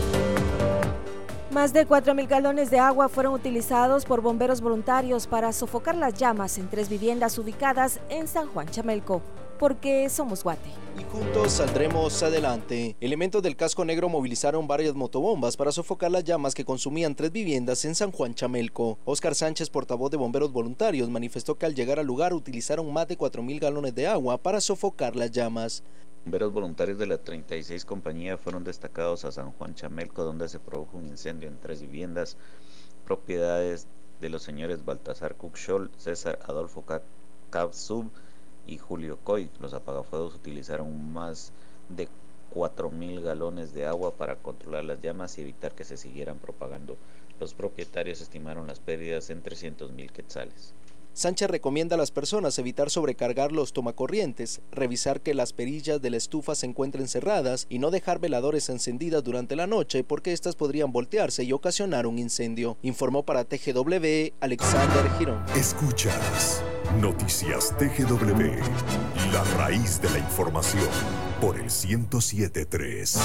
Más 1.53 1.73
de 1.73 1.85
4.000 1.85 2.29
galones 2.29 2.71
de 2.71 2.79
agua 2.79 3.09
fueron 3.09 3.35
utilizados 3.35 4.05
por 4.05 4.21
bomberos 4.21 4.61
voluntarios 4.61 5.27
para 5.27 5.53
sofocar 5.53 5.97
las 5.97 6.15
llamas 6.15 6.59
en 6.59 6.69
tres 6.69 6.89
viviendas 6.89 7.39
ubicadas 7.39 7.99
en 8.09 8.29
San 8.29 8.47
Juan 8.47 8.69
Chamelco 8.69 9.21
porque 9.61 10.09
somos 10.09 10.43
Guate. 10.43 10.71
Y 10.99 11.05
juntos 11.05 11.53
saldremos 11.53 12.23
adelante. 12.23 12.97
Elementos 12.99 13.43
del 13.43 13.57
casco 13.57 13.85
negro 13.85 14.09
movilizaron 14.09 14.67
varias 14.67 14.95
motobombas 14.95 15.59
para 15.59 15.71
sofocar 15.71 16.11
las 16.11 16.25
llamas 16.25 16.55
que 16.55 16.65
consumían 16.65 17.15
tres 17.15 17.31
viviendas 17.31 17.85
en 17.85 17.95
San 17.95 18.11
Juan 18.11 18.35
Chamelco. 18.35 18.99
Oscar 19.05 19.35
Sánchez, 19.35 19.69
portavoz 19.69 20.11
de 20.11 20.17
bomberos 20.17 20.51
voluntarios, 20.51 21.11
manifestó 21.11 21.59
que 21.59 21.67
al 21.67 21.75
llegar 21.75 21.99
al 21.99 22.07
lugar 22.07 22.33
utilizaron 22.33 22.91
más 22.91 23.07
de 23.07 23.19
4.000 23.19 23.61
galones 23.61 23.95
de 23.95 24.07
agua 24.07 24.39
para 24.39 24.63
sofocar 24.63 25.15
las 25.15 25.31
llamas. 25.31 25.83
Bomberos 26.25 26.53
voluntarios 26.53 26.99
de 26.99 27.07
la 27.07 27.17
36 27.17 27.85
compañía 27.87 28.37
fueron 28.37 28.63
destacados 28.63 29.25
a 29.25 29.33
San 29.33 29.53
Juan 29.53 29.75
Chamelco, 29.75 30.23
donde 30.23 30.49
se 30.49 30.59
produjo 30.59 30.99
un 30.99 31.07
incendio 31.07 31.49
en 31.49 31.59
tres 31.59 31.81
viviendas, 31.81 32.37
propiedades 33.07 33.87
de 34.21 34.29
los 34.29 34.43
señores 34.43 34.85
Baltasar 34.85 35.35
Cuxol, 35.37 35.91
César 35.97 36.39
Adolfo 36.47 36.85
Cabsub, 37.51 38.11
y 38.67 38.79
Julio 38.79 39.19
Coy. 39.25 39.51
Los 39.61 39.75
apagafuegos 39.75 40.35
utilizaron 40.35 41.13
más 41.13 41.53
de 41.89 42.09
4.000 42.55 43.23
galones 43.23 43.73
de 43.73 43.87
agua 43.87 44.15
para 44.15 44.37
controlar 44.37 44.85
las 44.85 45.01
llamas 45.01 45.39
y 45.39 45.41
evitar 45.41 45.73
que 45.73 45.85
se 45.85 45.97
siguieran 45.97 46.39
propagando. 46.39 46.97
Los 47.41 47.55
propietarios 47.55 48.21
estimaron 48.21 48.67
las 48.67 48.79
pérdidas 48.79 49.31
en 49.31 49.43
300.000 49.43 50.11
quetzales. 50.11 50.75
Sánchez 51.21 51.51
recomienda 51.51 51.97
a 51.97 51.99
las 51.99 52.13
personas 52.13 52.59
evitar 52.59 52.89
sobrecargar 52.89 53.53
los 53.53 53.75
tomacorrientes, 53.75 54.63
revisar 54.73 55.21
que 55.21 55.35
las 55.35 55.53
perillas 55.53 56.01
de 56.01 56.09
la 56.09 56.17
estufa 56.17 56.55
se 56.55 56.65
encuentren 56.65 57.09
cerradas 57.09 57.67
y 57.69 57.79
no 57.79 57.91
dejar 57.91 58.21
veladores 58.21 58.71
encendidas 58.71 59.23
durante 59.23 59.55
la 59.55 59.67
noche 59.67 60.03
porque 60.03 60.33
éstas 60.33 60.57
podrían 60.57 60.93
voltearse 60.93 61.45
y 61.45 61.53
ocasionar 61.53 62.07
un 62.07 62.19
incendio. 62.19 62.79
Informó 62.81 63.23
para 63.23 63.45
TGW 63.45 64.33
Alexander 64.41 65.11
Girón. 65.19 65.45
Escuchas 65.55 66.63
Noticias 67.03 67.77
TGW, 67.77 69.31
la 69.31 69.45
raíz 69.59 70.01
de 70.01 70.09
la 70.09 70.21
información 70.21 70.89
por 71.39 71.57
el 71.57 71.65
1073. 71.65 73.19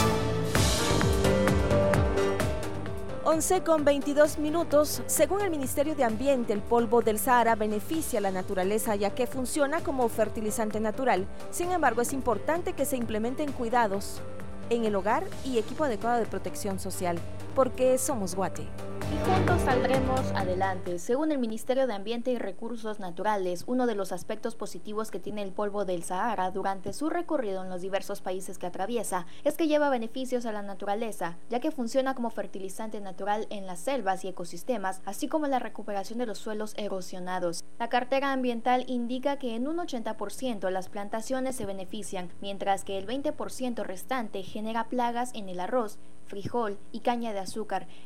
11 3.28 3.64
con 3.64 3.84
22 3.84 4.38
minutos. 4.38 5.02
Según 5.08 5.42
el 5.42 5.50
Ministerio 5.50 5.96
de 5.96 6.04
Ambiente, 6.04 6.54
el 6.54 6.62
polvo 6.62 7.02
del 7.02 7.18
Sahara 7.18 7.56
beneficia 7.56 8.20
a 8.20 8.22
la 8.22 8.30
naturaleza 8.30 8.96
ya 8.96 9.16
que 9.16 9.26
funciona 9.26 9.82
como 9.82 10.08
fertilizante 10.10 10.80
natural. 10.80 11.26
Sin 11.50 11.72
embargo, 11.72 12.04
es 12.04 12.14
importante 12.14 12.74
que 12.74 12.86
se 12.86 12.98
implementen 12.98 13.52
cuidados 13.52 14.22
en 14.70 14.86
el 14.86 14.96
hogar 14.96 15.24
y 15.44 15.58
equipo 15.58 15.86
adecuado 15.86 16.20
de 16.20 16.28
protección 16.28 16.80
social, 16.80 17.18
porque 17.56 17.98
somos 17.98 18.36
Guate. 18.36 18.68
Y 19.14 19.30
juntos 19.30 19.62
saldremos 19.62 20.20
adelante. 20.34 21.00
Según 21.00 21.32
el 21.32 21.38
Ministerio 21.38 21.86
de 21.88 21.94
Ambiente 21.94 22.32
y 22.32 22.38
Recursos 22.38 23.00
Naturales, 23.00 23.64
uno 23.68 23.86
de 23.86 23.94
los 23.94 24.12
aspectos 24.12 24.56
positivos 24.56 25.12
que 25.12 25.20
tiene 25.20 25.44
el 25.44 25.52
polvo 25.52 25.86
del 25.86 26.04
Sahara 26.04 26.50
durante 26.52 26.92
su 26.92 27.10
recorrido 27.10 27.64
en 27.64 27.70
los 27.70 27.82
diversos 27.82 28.22
países 28.22 28.58
que 28.58 28.66
atraviesa 28.66 29.28
es 29.44 29.56
que 29.56 29.68
lleva 29.68 29.90
beneficios 29.90 30.46
a 30.46 30.52
la 30.52 30.64
naturaleza, 30.64 31.38
ya 31.50 31.60
que 31.60 31.72
funciona 31.72 32.16
como 32.16 32.32
fertilizante 32.32 33.00
natural 33.00 33.48
en 33.52 33.68
las 33.68 33.80
selvas 33.80 34.26
y 34.26 34.28
ecosistemas, 34.28 35.02
así 35.06 35.28
como 35.28 35.48
la 35.48 35.60
recuperación 35.60 36.18
de 36.20 36.26
los 36.26 36.40
suelos 36.40 36.74
erosionados. 36.76 37.64
La 37.78 37.90
cartera 37.90 38.34
ambiental 38.34 38.86
indica 38.88 39.38
que 39.38 39.56
en 39.56 39.68
un 39.68 39.78
80% 39.78 40.70
las 40.72 40.90
plantaciones 40.90 41.56
se 41.56 41.66
benefician, 41.66 42.30
mientras 42.42 42.84
que 42.84 42.98
el 42.98 43.06
20% 43.06 43.84
restante 43.84 44.42
genera 44.44 44.86
plagas 44.86 45.32
en 45.36 45.48
el 45.48 45.60
arroz, 45.60 46.00
frijol 46.26 46.78
y 46.92 47.02
caña 47.02 47.34
de 47.34 47.40
azúcar. 47.40 47.45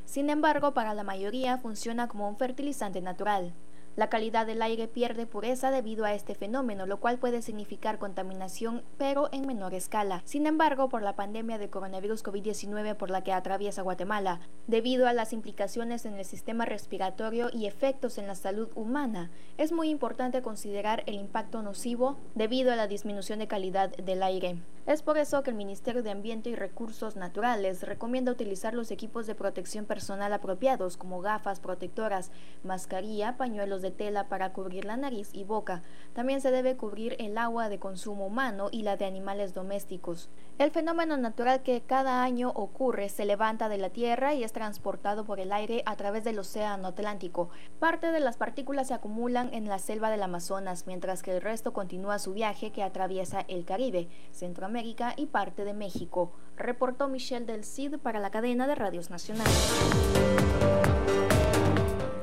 Sin 0.05 0.29
embargo, 0.29 0.73
para 0.73 0.93
la 0.93 1.03
mayoría 1.03 1.57
funciona 1.57 2.07
como 2.07 2.27
un 2.27 2.37
fertilizante 2.37 3.01
natural. 3.01 3.53
La 3.99 4.07
calidad 4.07 4.45
del 4.45 4.61
aire 4.61 4.87
pierde 4.87 5.25
pureza 5.25 5.71
debido 5.71 6.05
a 6.05 6.13
este 6.13 6.33
fenómeno, 6.33 6.85
lo 6.85 7.01
cual 7.01 7.17
puede 7.17 7.41
significar 7.41 7.97
contaminación, 7.99 8.81
pero 8.97 9.27
en 9.33 9.45
menor 9.45 9.73
escala. 9.73 10.21
Sin 10.23 10.47
embargo, 10.47 10.87
por 10.87 11.01
la 11.01 11.17
pandemia 11.17 11.57
de 11.57 11.69
coronavirus 11.69 12.23
COVID-19 12.23 12.95
por 12.95 13.09
la 13.09 13.25
que 13.25 13.33
atraviesa 13.33 13.81
Guatemala, 13.81 14.39
debido 14.67 15.05
a 15.05 15.11
las 15.11 15.33
implicaciones 15.33 16.05
en 16.05 16.13
el 16.15 16.23
sistema 16.23 16.63
respiratorio 16.63 17.49
y 17.51 17.65
efectos 17.65 18.17
en 18.17 18.27
la 18.27 18.35
salud 18.35 18.69
humana, 18.73 19.31
es 19.57 19.73
muy 19.73 19.89
importante 19.89 20.41
considerar 20.41 21.03
el 21.05 21.15
impacto 21.15 21.61
nocivo 21.61 22.17
debido 22.35 22.71
a 22.71 22.77
la 22.77 22.87
disminución 22.87 23.39
de 23.39 23.47
calidad 23.47 23.89
del 23.97 24.23
aire. 24.23 24.59
Es 24.89 25.03
por 25.03 25.19
eso 25.19 25.43
que 25.43 25.51
el 25.51 25.55
Ministerio 25.55 26.01
de 26.01 26.09
Ambiente 26.09 26.49
y 26.49 26.55
Recursos 26.55 27.15
Naturales 27.15 27.83
recomienda 27.83 28.31
utilizar 28.31 28.73
los 28.73 28.89
equipos 28.89 29.27
de 29.27 29.35
protección 29.35 29.85
personal 29.85 30.33
apropiados 30.33 30.97
como 30.97 31.21
gafas 31.21 31.59
protectoras, 31.59 32.31
mascarilla, 32.63 33.37
pañuelos 33.37 33.83
de 33.83 33.91
tela 33.91 34.29
para 34.29 34.51
cubrir 34.51 34.85
la 34.85 34.97
nariz 34.97 35.29
y 35.31 35.43
boca. 35.43 35.83
También 36.13 36.41
se 36.41 36.49
debe 36.49 36.75
cubrir 36.75 37.15
el 37.19 37.37
agua 37.37 37.69
de 37.69 37.77
consumo 37.77 38.25
humano 38.25 38.69
y 38.71 38.81
la 38.81 38.97
de 38.97 39.05
animales 39.05 39.53
domésticos. 39.53 40.31
El 40.57 40.71
fenómeno 40.71 41.17
natural 41.17 41.61
que 41.61 41.81
cada 41.81 42.23
año 42.23 42.49
ocurre 42.55 43.09
se 43.09 43.25
levanta 43.25 43.69
de 43.69 43.77
la 43.77 43.91
Tierra 43.91 44.33
y 44.33 44.43
es 44.43 44.53
transportado 44.53 45.23
por 45.23 45.39
el 45.39 45.51
aire 45.51 45.83
a 45.85 45.97
través 45.97 46.23
del 46.23 46.39
Océano 46.39 46.87
Atlántico. 46.87 47.51
Parte 47.77 48.11
de 48.11 48.21
las 48.21 48.37
partículas 48.37 48.87
se 48.87 48.95
acumulan 48.95 49.53
en 49.53 49.69
la 49.69 49.77
selva 49.77 50.09
del 50.09 50.23
Amazonas, 50.23 50.87
mientras 50.87 51.21
que 51.21 51.35
el 51.35 51.43
resto 51.43 51.73
continúa 51.73 52.17
su 52.17 52.33
viaje 52.33 52.71
que 52.71 52.81
atraviesa 52.81 53.45
el 53.47 53.65
Caribe, 53.65 54.09
Centroamérica, 54.31 54.78
y 54.81 55.25
parte 55.25 55.65
de 55.65 55.73
México, 55.73 56.31
reportó 56.55 57.07
Michelle 57.07 57.45
del 57.45 57.63
Cid 57.63 57.97
para 57.97 58.19
la 58.19 58.31
cadena 58.31 58.67
de 58.67 58.75
radios 58.75 59.09
nacionales. 59.09 59.73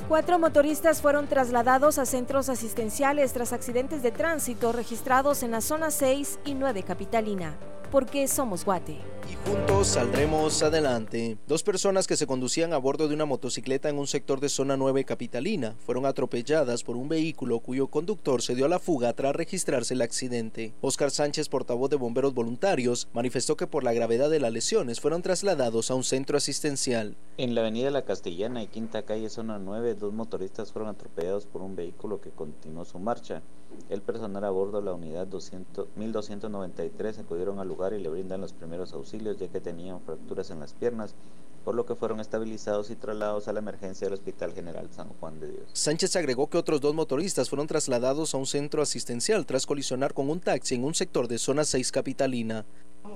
Cuatro 0.08 0.38
motoristas 0.38 1.02
fueron 1.02 1.26
trasladados 1.26 1.98
a 1.98 2.06
centros 2.06 2.48
asistenciales 2.48 3.32
tras 3.32 3.52
accidentes 3.52 4.02
de 4.02 4.12
tránsito 4.12 4.72
registrados 4.72 5.42
en 5.42 5.50
la 5.50 5.60
zona 5.60 5.90
6 5.90 6.38
y 6.44 6.54
9 6.54 6.84
capitalina 6.84 7.56
porque 7.90 8.28
somos 8.28 8.64
Guate. 8.64 8.98
Y 9.28 9.48
juntos 9.48 9.88
saldremos 9.88 10.62
adelante. 10.62 11.36
Dos 11.48 11.64
personas 11.64 12.06
que 12.06 12.16
se 12.16 12.28
conducían 12.28 12.72
a 12.72 12.78
bordo 12.78 13.08
de 13.08 13.14
una 13.14 13.24
motocicleta 13.24 13.88
en 13.88 13.98
un 13.98 14.06
sector 14.06 14.38
de 14.38 14.48
zona 14.48 14.76
9 14.76 15.04
capitalina 15.04 15.74
fueron 15.84 16.06
atropelladas 16.06 16.84
por 16.84 16.96
un 16.96 17.08
vehículo 17.08 17.58
cuyo 17.58 17.88
conductor 17.88 18.40
se 18.40 18.54
dio 18.54 18.66
a 18.66 18.68
la 18.68 18.78
fuga 18.78 19.12
tras 19.14 19.34
registrarse 19.34 19.94
el 19.94 20.02
accidente. 20.02 20.74
Oscar 20.80 21.10
Sánchez, 21.10 21.48
portavoz 21.48 21.90
de 21.90 21.96
bomberos 21.96 22.34
voluntarios, 22.34 23.08
manifestó 23.12 23.56
que 23.56 23.66
por 23.66 23.82
la 23.82 23.92
gravedad 23.92 24.30
de 24.30 24.40
las 24.40 24.52
lesiones 24.52 25.00
fueron 25.00 25.22
trasladados 25.22 25.90
a 25.90 25.94
un 25.94 26.04
centro 26.04 26.36
asistencial. 26.36 27.16
En 27.36 27.54
la 27.54 27.62
avenida 27.62 27.90
La 27.90 28.04
Castellana 28.04 28.62
y 28.62 28.68
Quinta 28.68 29.02
Calle 29.02 29.28
Zona 29.28 29.58
9, 29.58 29.94
dos 29.96 30.12
motoristas 30.12 30.72
fueron 30.72 30.88
atropellados 30.88 31.46
por 31.46 31.62
un 31.62 31.74
vehículo 31.74 32.20
que 32.20 32.30
continuó 32.30 32.84
su 32.84 32.98
marcha. 32.98 33.42
El 33.90 34.00
personal 34.00 34.44
a 34.44 34.50
bordo 34.50 34.78
de 34.78 34.84
la 34.84 34.94
unidad 34.94 35.26
200, 35.26 35.88
1293 35.96 37.18
acudieron 37.18 37.58
al 37.58 37.68
lugar 37.68 37.75
y 37.92 38.00
le 38.00 38.08
brindan 38.08 38.40
los 38.40 38.52
primeros 38.54 38.94
auxilios 38.94 39.36
ya 39.38 39.48
que 39.48 39.60
tenían 39.60 40.00
fracturas 40.00 40.50
en 40.50 40.60
las 40.60 40.72
piernas 40.72 41.14
por 41.62 41.74
lo 41.74 41.84
que 41.84 41.94
fueron 41.94 42.20
estabilizados 42.20 42.90
y 42.90 42.96
trasladados 42.96 43.48
a 43.48 43.52
la 43.52 43.58
emergencia 43.58 44.06
del 44.06 44.14
Hospital 44.14 44.52
General 44.54 44.88
San 44.90 45.08
Juan 45.20 45.40
de 45.40 45.50
Dios. 45.50 45.68
Sánchez 45.72 46.14
agregó 46.16 46.48
que 46.48 46.58
otros 46.58 46.80
dos 46.80 46.94
motoristas 46.94 47.50
fueron 47.50 47.66
trasladados 47.66 48.34
a 48.34 48.38
un 48.38 48.46
centro 48.46 48.82
asistencial 48.82 49.44
tras 49.44 49.66
colisionar 49.66 50.14
con 50.14 50.30
un 50.30 50.40
taxi 50.40 50.76
en 50.76 50.84
un 50.84 50.94
sector 50.94 51.28
de 51.28 51.38
zona 51.38 51.64
6 51.64 51.92
capitalina. 51.92 52.64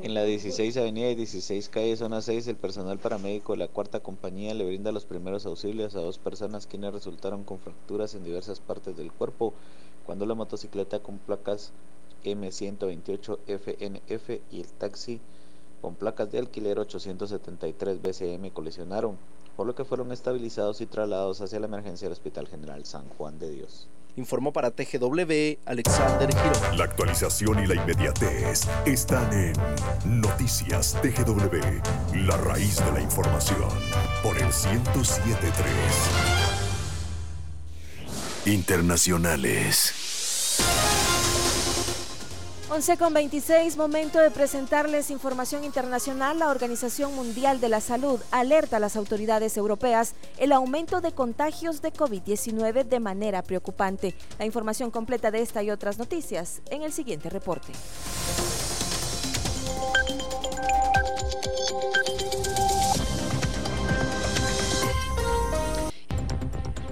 En 0.03 0.15
la 0.15 0.25
16 0.25 0.77
Avenida 0.77 1.11
y 1.11 1.15
16 1.15 1.69
Calle 1.69 1.97
Zona 1.97 2.21
6, 2.21 2.49
el 2.49 2.57
personal 2.57 2.99
paramédico 2.99 3.53
de 3.53 3.59
la 3.59 3.69
cuarta 3.69 4.01
compañía 4.01 4.53
le 4.53 4.67
brinda 4.67 4.93
los 4.93 5.05
primeros 5.05 5.47
auxilios 5.47 5.95
a 5.95 6.01
dos 6.01 6.19
personas 6.19 6.67
quienes 6.67 6.93
resultaron 6.93 7.45
con 7.45 7.61
fracturas 7.61 8.15
en 8.15 8.25
diversas 8.25 8.61
partes 8.61 8.97
del 8.97 9.13
cuerpo 9.13 9.55
cuando 10.05 10.27
la 10.27 10.35
motocicleta 10.35 10.99
con 10.99 11.19
placas 11.19 11.73
M128FNF 12.25 14.41
y 14.51 14.61
el 14.61 14.67
taxi 14.67 15.21
con 15.81 15.95
placas 15.95 16.31
de 16.31 16.39
alquiler 16.39 16.79
873 16.79 18.03
BCM 18.03 18.51
colisionaron, 18.51 19.17
por 19.57 19.67
lo 19.67 19.75
que 19.75 19.85
fueron 19.85 20.13
estabilizados 20.13 20.81
y 20.81 20.87
trasladados 20.87 21.41
hacia 21.41 21.59
la 21.61 21.67
emergencia 21.67 22.07
del 22.07 22.13
Hospital 22.13 22.47
General 22.49 22.85
San 22.85 23.09
Juan 23.17 23.39
de 23.39 23.51
Dios. 23.51 23.89
Informó 24.17 24.53
para 24.53 24.71
TGW 24.71 25.59
Alexander 25.65 26.29
Girón. 26.29 26.77
La 26.77 26.85
actualización 26.85 27.63
y 27.63 27.67
la 27.67 27.77
inmediatez 27.77 28.69
están 28.85 29.33
en 29.33 29.55
Noticias 30.21 30.97
TGW, 31.01 32.27
la 32.27 32.37
raíz 32.37 32.85
de 32.85 32.93
la 32.93 33.01
información, 33.01 33.71
por 34.23 34.37
el 34.37 34.45
1073. 34.45 35.55
Internacionales. 38.47 39.95
11 42.73 42.99
con 42.99 43.13
26, 43.13 43.77
momento 43.77 44.21
de 44.21 44.31
presentarles 44.31 45.11
información 45.11 45.65
internacional. 45.65 46.39
La 46.39 46.51
Organización 46.51 47.13
Mundial 47.17 47.61
de 47.61 47.69
la 47.69 47.81
Salud 47.81 48.21
alerta 48.31 48.77
a 48.77 48.81
las 48.81 48.95
autoridades 48.95 49.57
europeas 49.57 50.15
el 50.39 50.53
aumento 50.53 51.01
de 51.01 51.11
contagios 51.11 51.83
de 51.83 51.93
COVID-19 51.93 52.85
de 52.85 53.01
manera 53.01 53.43
preocupante. 53.43 54.15
La 54.39 54.47
información 54.47 54.93
completa 54.93 55.33
de 55.33 55.43
esta 55.43 55.65
y 55.65 55.71
otras 55.73 55.99
noticias 55.99 56.63
en 56.71 56.83
el 56.83 56.93
siguiente 56.93 57.29
reporte. 57.29 57.73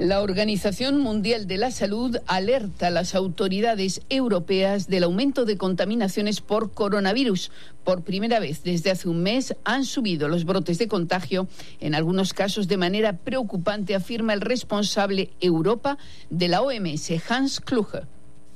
La 0.01 0.23
Organización 0.23 1.01
Mundial 1.01 1.49
de 1.49 1.57
la 1.57 1.73
Salud 1.73 2.19
alerta 2.29 2.87
a 2.87 2.91
las 2.91 3.17
autoridades 3.17 4.01
europeas 4.09 4.87
del 4.87 5.03
aumento 5.03 5.45
de 5.45 5.57
contaminaciones 5.57 6.41
por 6.41 6.73
coronavirus. 6.73 7.51
Por 7.83 8.05
primera 8.05 8.39
vez 8.39 8.63
desde 8.63 8.93
hace 8.93 9.09
un 9.09 9.25
mes 9.25 9.57
han 9.65 9.85
subido 9.85 10.29
los 10.29 10.45
brotes 10.45 10.79
de 10.79 10.87
contagio, 10.87 11.49
en 11.81 11.97
algunos 11.97 12.33
casos 12.33 12.69
de 12.69 12.77
manera 12.77 13.17
preocupante, 13.17 13.97
afirma 13.97 14.35
el 14.35 14.41
responsable 14.41 15.31
Europa 15.41 15.99
de 16.31 16.47
la 16.47 16.63
OMS, 16.63 17.11
Hans 17.29 17.59
Kluge. 17.59 18.03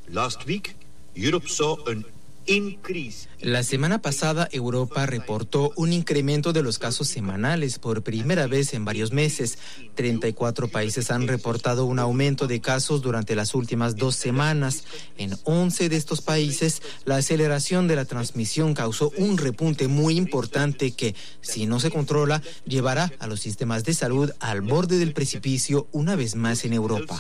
Last 0.07 0.47
week, 0.47 0.77
Europe 1.17 1.49
saw 1.49 1.77
an 1.89 2.05
la 3.41 3.63
semana 3.63 4.01
pasada 4.01 4.49
Europa 4.51 5.07
reportó 5.07 5.73
un 5.77 5.93
incremento 5.93 6.53
de 6.53 6.63
los 6.63 6.79
casos 6.79 7.09
semanales 7.09 7.79
por 7.79 8.03
primera 8.03 8.47
vez 8.47 8.75
en 8.75 8.85
varios 8.85 9.13
meses. 9.13 9.59
34 9.95 10.69
países 10.69 11.11
han 11.11 11.29
reportado 11.29 11.85
un 11.85 11.99
aumento 11.99 12.47
de 12.47 12.61
casos 12.61 13.03
durante 13.03 13.37
las 13.37 13.55
últimas 13.55 13.97
dos 13.97 14.17
semanas. 14.17 14.85
En 15.19 15.37
11 15.45 15.89
de 15.89 15.97
estos 15.97 16.21
países, 16.21 16.83
la 17.05 17.17
aceleración 17.17 17.87
de 17.89 17.97
la 17.97 18.05
transmisión 18.05 18.75
causó 18.75 19.13
un 19.17 19.39
repunte 19.39 19.89
muy 19.89 20.17
importante 20.17 20.93
que, 20.93 21.15
si 21.41 21.67
no 21.67 21.81
se 21.81 21.91
controla, 21.91 22.43
llevará 22.67 23.13
a 23.19 23.27
los 23.27 23.41
sistemas 23.41 23.85
de 23.85 23.95
salud 23.95 24.31
al 24.41 24.63
borde 24.63 24.99
del 24.99 25.13
precipicio 25.13 25.87
una 25.93 26.17
vez 26.17 26.35
más 26.35 26.65
en 26.65 26.73
Europa. 26.73 27.19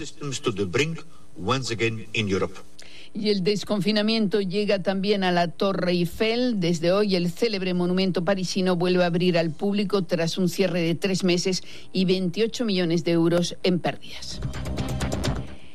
Y 3.14 3.28
el 3.30 3.44
desconfinamiento 3.44 4.40
llega 4.40 4.82
también 4.82 5.22
a 5.22 5.32
la 5.32 5.48
Torre 5.48 5.92
Eiffel. 5.92 6.60
Desde 6.60 6.92
hoy 6.92 7.14
el 7.14 7.30
célebre 7.30 7.74
monumento 7.74 8.24
parisino 8.24 8.76
vuelve 8.76 9.04
a 9.04 9.08
abrir 9.08 9.36
al 9.36 9.50
público 9.50 10.02
tras 10.02 10.38
un 10.38 10.48
cierre 10.48 10.80
de 10.80 10.94
tres 10.94 11.22
meses 11.22 11.62
y 11.92 12.06
28 12.06 12.64
millones 12.64 13.04
de 13.04 13.12
euros 13.12 13.56
en 13.62 13.80
pérdidas. 13.80 14.40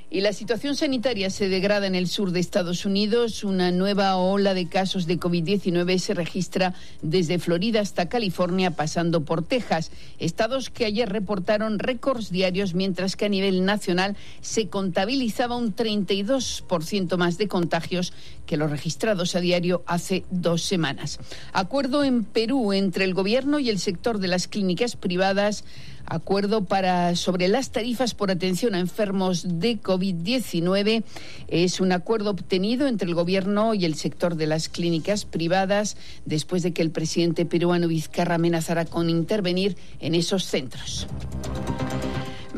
Y 0.10 0.22
la 0.22 0.32
situación 0.32 0.78
sanitaria 0.78 1.30
se 1.30 1.50
degrada 1.50 1.86
en 1.86 1.94
el 1.94 2.08
sur 2.08 2.32
de 2.32 2.40
Estados 2.40 2.86
Unidos. 2.86 3.44
Una 3.44 3.72
nueva 3.72 4.16
ola 4.16 4.54
de 4.54 4.70
casos 4.70 5.06
de 5.06 5.20
COVID-19 5.20 5.98
se 5.98 6.14
registra 6.14 6.74
desde 7.02 7.40
Florida 7.40 7.82
hasta 7.82 8.08
California, 8.08 8.72
pasando 8.72 9.26
por 9.26 9.44
Texas. 9.44 9.92
Estados 10.18 10.70
que 10.70 10.86
ayer 10.86 11.10
reportaron 11.10 11.78
récords 11.78 12.30
diarios, 12.32 12.74
mientras 12.74 13.18
que 13.18 13.26
a 13.26 13.30
nivel 13.30 13.66
nacional 13.66 14.16
se 14.40 14.70
contabilizaba 14.70 15.58
un 15.58 15.76
32% 15.76 17.18
más 17.18 17.38
de 17.38 17.50
contagios 17.50 18.14
que 18.46 18.56
los 18.56 18.72
registrados 18.72 19.36
a 19.36 19.42
diario 19.42 19.84
hace 19.88 20.24
dos 20.32 20.62
semanas. 20.62 21.20
Acuerdo 21.52 22.06
en 22.06 22.24
Perú 22.24 22.72
entre 22.72 23.04
el 23.04 23.14
gobierno 23.14 23.60
y 23.60 23.70
el 23.70 23.80
sector 23.80 24.20
de 24.20 24.30
las 24.30 24.48
clínicas 24.48 24.96
privadas 24.96 25.66
acuerdo 26.08 26.66
para 26.66 27.16
sobre 27.16 27.48
las 27.48 27.72
tarifas 27.72 28.14
por 28.14 28.32
atención 28.32 28.76
a 28.76 28.80
enfermos 28.80 29.60
de 29.60 29.80
COVID-19. 29.80 31.04
Es 31.48 31.80
un 31.80 31.92
acuerdo 31.92 32.32
obtenido 32.32 32.88
entre 32.88 33.08
el 33.08 33.16
gobierno 33.16 33.74
y 33.74 33.86
el 33.86 33.96
sector 33.96 34.36
de 34.36 34.48
las 34.48 34.70
clínicas 34.70 35.26
privadas 35.26 35.98
después 36.26 36.64
de 36.64 36.74
que 36.74 36.82
el 36.82 36.92
presidente 36.92 37.46
peruano 37.46 37.88
Vizcarra 37.88 38.36
amenazara 38.36 38.86
con 38.86 39.10
intervenir 39.10 39.78
en 40.00 40.16
esos 40.16 40.46
centros. 40.46 41.08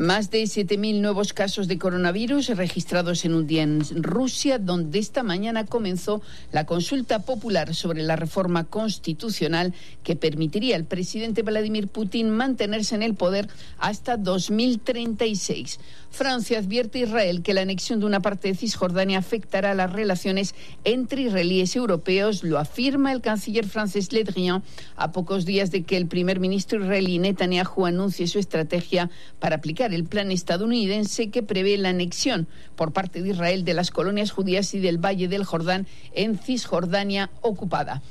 Más 0.00 0.30
de 0.30 0.44
7.000 0.44 1.02
nuevos 1.02 1.34
casos 1.34 1.68
de 1.68 1.76
coronavirus 1.76 2.56
registrados 2.56 3.26
en 3.26 3.34
un 3.34 3.46
día 3.46 3.64
en 3.64 3.82
Rusia, 4.02 4.58
donde 4.58 4.98
esta 4.98 5.22
mañana 5.22 5.66
comenzó 5.66 6.22
la 6.52 6.64
consulta 6.64 7.18
popular 7.18 7.74
sobre 7.74 8.02
la 8.02 8.16
reforma 8.16 8.64
constitucional 8.64 9.74
que 10.02 10.16
permitiría 10.16 10.76
al 10.76 10.86
presidente 10.86 11.42
Vladimir 11.42 11.88
Putin 11.88 12.30
mantenerse 12.30 12.94
en 12.94 13.02
el 13.02 13.12
poder 13.12 13.48
hasta 13.78 14.16
2036. 14.16 15.78
Francia 16.10 16.58
advierte 16.58 16.98
a 16.98 17.02
Israel 17.02 17.42
que 17.42 17.54
la 17.54 17.60
anexión 17.60 18.00
de 18.00 18.06
una 18.06 18.20
parte 18.20 18.48
de 18.48 18.54
Cisjordania 18.54 19.18
afectará 19.18 19.74
las 19.74 19.92
relaciones 19.92 20.54
entre 20.84 21.22
israelíes 21.22 21.76
y 21.76 21.78
europeos, 21.78 22.42
lo 22.42 22.58
afirma 22.58 23.12
el 23.12 23.20
canciller 23.20 23.66
francés 23.66 24.12
Le 24.12 24.24
Drian 24.24 24.62
a 24.96 25.12
pocos 25.12 25.44
días 25.44 25.70
de 25.70 25.82
que 25.82 25.98
el 25.98 26.06
primer 26.06 26.40
ministro 26.40 26.82
israelí 26.82 27.18
Netanyahu 27.18 27.86
anuncie 27.86 28.26
su 28.26 28.38
estrategia 28.38 29.08
para 29.38 29.56
aplicar 29.56 29.89
el 29.92 30.04
plan 30.04 30.30
estadounidense 30.30 31.30
que 31.30 31.42
prevé 31.42 31.76
la 31.76 31.90
anexión 31.90 32.48
por 32.76 32.92
parte 32.92 33.22
de 33.22 33.30
Israel 33.30 33.64
de 33.64 33.74
las 33.74 33.90
colonias 33.90 34.30
judías 34.30 34.74
y 34.74 34.80
del 34.80 34.98
Valle 34.98 35.28
del 35.28 35.44
Jordán 35.44 35.86
en 36.14 36.38
Cisjordania 36.38 37.30
ocupada. 37.42 38.02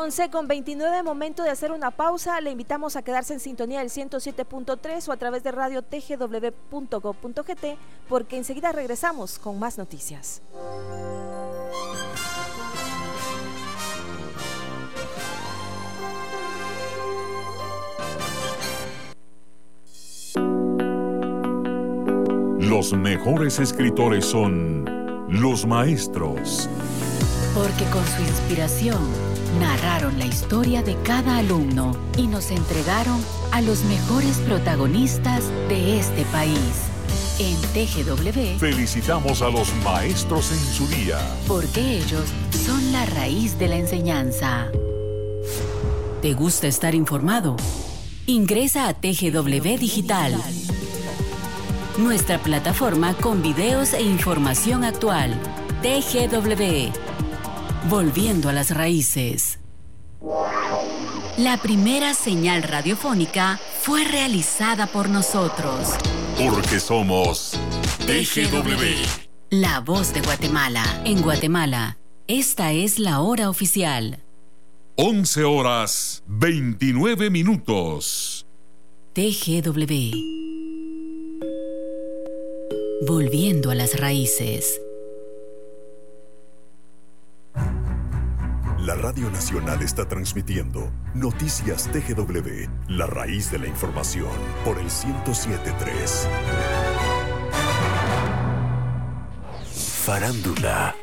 11 0.00 0.30
con 0.30 0.48
29, 0.48 1.02
momento 1.02 1.42
de 1.42 1.50
hacer 1.50 1.72
una 1.72 1.90
pausa. 1.90 2.40
Le 2.40 2.50
invitamos 2.50 2.96
a 2.96 3.02
quedarse 3.02 3.34
en 3.34 3.40
sintonía 3.40 3.80
del 3.80 3.90
107.3 3.90 5.08
o 5.08 5.12
a 5.12 5.16
través 5.18 5.42
de 5.42 5.52
radio 5.52 5.82
tgw.go.gt 5.82 7.64
porque 8.08 8.38
enseguida 8.38 8.72
regresamos 8.72 9.38
con 9.38 9.58
más 9.58 9.76
noticias. 9.76 10.40
Los 22.58 22.94
mejores 22.94 23.58
escritores 23.58 24.24
son 24.24 24.86
los 25.28 25.66
maestros. 25.66 26.70
Porque 27.54 27.84
con 27.90 28.06
su 28.06 28.22
inspiración 28.22 29.29
narraron 29.58 30.18
la 30.18 30.26
historia 30.26 30.82
de 30.82 30.96
cada 31.02 31.38
alumno 31.38 31.96
y 32.16 32.26
nos 32.26 32.50
entregaron 32.50 33.20
a 33.52 33.60
los 33.60 33.82
mejores 33.84 34.38
protagonistas 34.38 35.44
de 35.68 35.98
este 35.98 36.24
país. 36.26 36.90
En 37.38 37.56
TGW 37.72 38.58
felicitamos 38.58 39.42
a 39.42 39.48
los 39.48 39.74
maestros 39.82 40.52
en 40.52 40.58
su 40.58 40.86
día, 40.88 41.18
porque 41.48 41.98
ellos 41.98 42.26
son 42.50 42.92
la 42.92 43.06
raíz 43.06 43.58
de 43.58 43.68
la 43.68 43.76
enseñanza. 43.76 44.68
¿Te 46.20 46.34
gusta 46.34 46.66
estar 46.66 46.94
informado? 46.94 47.56
Ingresa 48.26 48.88
a 48.88 48.94
TGW 48.94 49.78
Digital, 49.78 50.34
nuestra 51.98 52.38
plataforma 52.38 53.14
con 53.14 53.42
videos 53.42 53.94
e 53.94 54.02
información 54.02 54.84
actual. 54.84 55.34
TGW 55.82 57.09
Volviendo 57.88 58.50
a 58.50 58.52
las 58.52 58.70
raíces. 58.70 59.58
La 61.38 61.56
primera 61.62 62.12
señal 62.12 62.62
radiofónica 62.62 63.58
fue 63.80 64.04
realizada 64.04 64.86
por 64.86 65.08
nosotros. 65.08 65.88
Porque 66.36 66.78
somos 66.78 67.58
TGW. 68.06 68.84
La 69.48 69.80
voz 69.80 70.12
de 70.12 70.20
Guatemala. 70.20 70.84
En 71.06 71.22
Guatemala, 71.22 71.96
esta 72.26 72.72
es 72.72 72.98
la 72.98 73.20
hora 73.20 73.48
oficial. 73.48 74.22
11 74.96 75.44
horas 75.44 76.22
29 76.26 77.30
minutos. 77.30 78.46
TGW. 79.14 80.14
Volviendo 83.06 83.70
a 83.70 83.74
las 83.74 83.98
raíces. 83.98 84.80
La 88.84 88.94
Radio 88.94 89.30
Nacional 89.30 89.82
está 89.82 90.08
transmitiendo 90.08 90.90
Noticias 91.12 91.90
TGW, 91.92 92.66
la 92.88 93.06
raíz 93.06 93.50
de 93.50 93.58
la 93.58 93.66
información, 93.66 94.30
por 94.64 94.78
el 94.78 94.84
1073. 94.84 96.26
Farándula. 100.02 100.94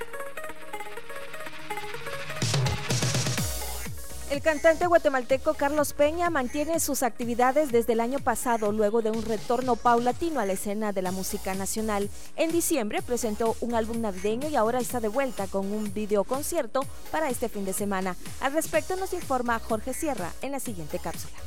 El 4.29 4.41
cantante 4.41 4.87
guatemalteco 4.87 5.53
Carlos 5.53 5.93
Peña 5.93 6.29
mantiene 6.29 6.81
sus 6.81 7.01
actividades 7.01 7.71
desde 7.71 7.93
el 7.93 8.01
año 8.01 8.19
pasado 8.19 8.73
luego 8.73 9.01
de 9.01 9.09
un 9.09 9.23
retorno 9.23 9.77
paulatino 9.77 10.41
a 10.41 10.45
la 10.45 10.51
escena 10.51 10.91
de 10.91 11.01
la 11.01 11.13
música 11.13 11.55
nacional. 11.55 12.09
En 12.35 12.51
diciembre 12.51 13.01
presentó 13.01 13.55
un 13.61 13.73
álbum 13.73 14.01
navideño 14.01 14.49
y 14.49 14.57
ahora 14.57 14.79
está 14.79 14.99
de 14.99 15.07
vuelta 15.07 15.47
con 15.47 15.71
un 15.71 15.93
videoconcierto 15.93 16.85
para 17.09 17.29
este 17.29 17.47
fin 17.47 17.63
de 17.63 17.71
semana. 17.71 18.17
Al 18.41 18.51
respecto 18.51 18.97
nos 18.97 19.13
informa 19.13 19.59
Jorge 19.59 19.93
Sierra 19.93 20.33
en 20.41 20.51
la 20.51 20.59
siguiente 20.59 20.99
cápsula. 20.99 21.37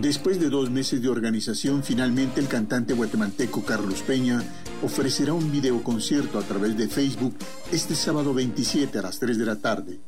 Después 0.00 0.40
de 0.40 0.48
dos 0.48 0.70
meses 0.70 1.02
de 1.02 1.10
organización, 1.10 1.82
finalmente 1.82 2.40
el 2.40 2.48
cantante 2.48 2.94
guatemalteco 2.94 3.62
Carlos 3.62 4.00
Peña 4.00 4.42
ofrecerá 4.82 5.32
un 5.32 5.50
videoconcierto 5.50 6.38
a 6.38 6.42
través 6.42 6.76
de 6.76 6.88
Facebook 6.88 7.34
este 7.72 7.94
sábado 7.94 8.34
27 8.34 8.98
a 8.98 9.02
las 9.02 9.18
3 9.18 9.38
de 9.38 9.46
la 9.46 9.56
tarde. 9.56 10.00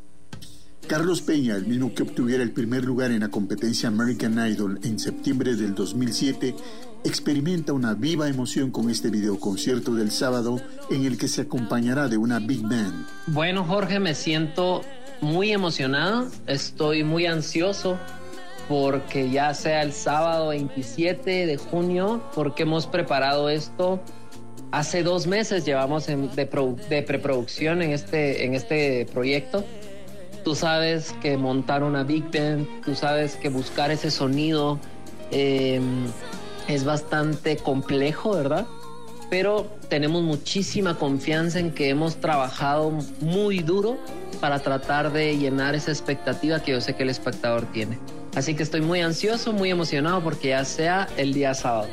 Carlos 0.86 1.22
Peña, 1.22 1.54
el 1.56 1.66
mismo 1.66 1.94
que 1.94 2.02
obtuviera 2.02 2.42
el 2.42 2.50
primer 2.50 2.84
lugar 2.84 3.12
en 3.12 3.20
la 3.20 3.28
competencia 3.28 3.88
American 3.88 4.34
Idol 4.46 4.80
en 4.82 4.98
septiembre 4.98 5.54
del 5.54 5.74
2007, 5.74 6.54
experimenta 7.04 7.72
una 7.72 7.94
viva 7.94 8.28
emoción 8.28 8.70
con 8.70 8.90
este 8.90 9.08
videoconcierto 9.10 9.94
del 9.94 10.10
sábado 10.10 10.60
en 10.90 11.04
el 11.04 11.18
que 11.18 11.28
se 11.28 11.42
acompañará 11.42 12.08
de 12.08 12.16
una 12.16 12.40
big 12.40 12.62
band. 12.62 13.06
Bueno, 13.28 13.64
Jorge, 13.64 14.00
me 14.00 14.14
siento 14.14 14.82
muy 15.20 15.52
emocionado, 15.52 16.28
estoy 16.46 17.04
muy 17.04 17.26
ansioso 17.26 17.96
porque 18.68 19.30
ya 19.30 19.54
sea 19.54 19.82
el 19.82 19.92
sábado 19.92 20.48
27 20.48 21.46
de 21.46 21.56
junio, 21.56 22.22
porque 22.34 22.64
hemos 22.64 22.86
preparado 22.86 23.48
esto 23.48 24.00
hace 24.72 25.02
dos 25.02 25.26
meses, 25.26 25.64
llevamos 25.64 26.06
de, 26.06 27.04
preproducción 27.06 27.82
en 27.82 27.90
este, 27.92 28.44
en 28.44 28.54
este 28.54 29.06
proyecto. 29.12 29.64
Tú 30.42 30.56
sabes 30.56 31.14
que 31.22 31.36
montar 31.36 31.84
una 31.84 32.02
Big 32.02 32.24
Band, 32.32 32.66
tú 32.84 32.96
sabes 32.96 33.36
que 33.36 33.48
buscar 33.48 33.92
ese 33.92 34.10
sonido 34.10 34.80
em, 35.30 36.06
es 36.66 36.84
bastante 36.84 37.58
complejo, 37.58 38.32
¿verdad? 38.32 38.66
Pero 39.30 39.66
tenemos 39.88 40.22
muchísima 40.22 40.98
confianza 40.98 41.60
en 41.60 41.70
que 41.70 41.90
hemos 41.90 42.16
trabajado 42.16 42.90
muy 43.20 43.60
duro 43.60 43.98
para 44.40 44.58
tratar 44.58 45.12
de 45.12 45.36
llenar 45.38 45.74
esa 45.74 45.92
expectativa 45.92 46.60
que 46.60 46.72
yo 46.72 46.80
sé 46.80 46.96
que 46.96 47.04
el 47.04 47.10
espectador 47.10 47.66
tiene. 47.72 47.98
Así 48.34 48.54
que 48.54 48.62
estoy 48.62 48.80
muy 48.80 49.00
ansioso, 49.00 49.52
muy 49.52 49.70
emocionado 49.70 50.22
porque 50.22 50.48
ya 50.48 50.64
sea 50.64 51.08
el 51.16 51.34
día 51.34 51.54
sábado. 51.54 51.88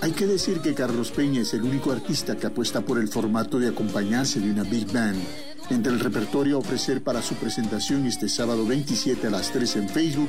Hay 0.00 0.12
que 0.12 0.26
decir 0.26 0.60
que 0.60 0.74
Carlos 0.74 1.10
Peña 1.10 1.40
es 1.40 1.54
el 1.54 1.64
único 1.64 1.90
artista 1.90 2.36
que 2.36 2.46
apuesta 2.46 2.82
por 2.82 2.98
el 2.98 3.08
formato 3.08 3.58
de 3.58 3.68
acompañarse 3.68 4.38
de 4.38 4.52
una 4.52 4.62
big 4.62 4.92
band. 4.92 5.20
Entre 5.70 5.92
el 5.92 5.98
repertorio 5.98 6.56
a 6.56 6.58
ofrecer 6.60 7.02
para 7.02 7.20
su 7.20 7.34
presentación 7.34 8.06
este 8.06 8.28
sábado 8.28 8.64
27 8.64 9.26
a 9.26 9.30
las 9.30 9.50
3 9.50 9.76
en 9.76 9.88
Facebook, 9.88 10.28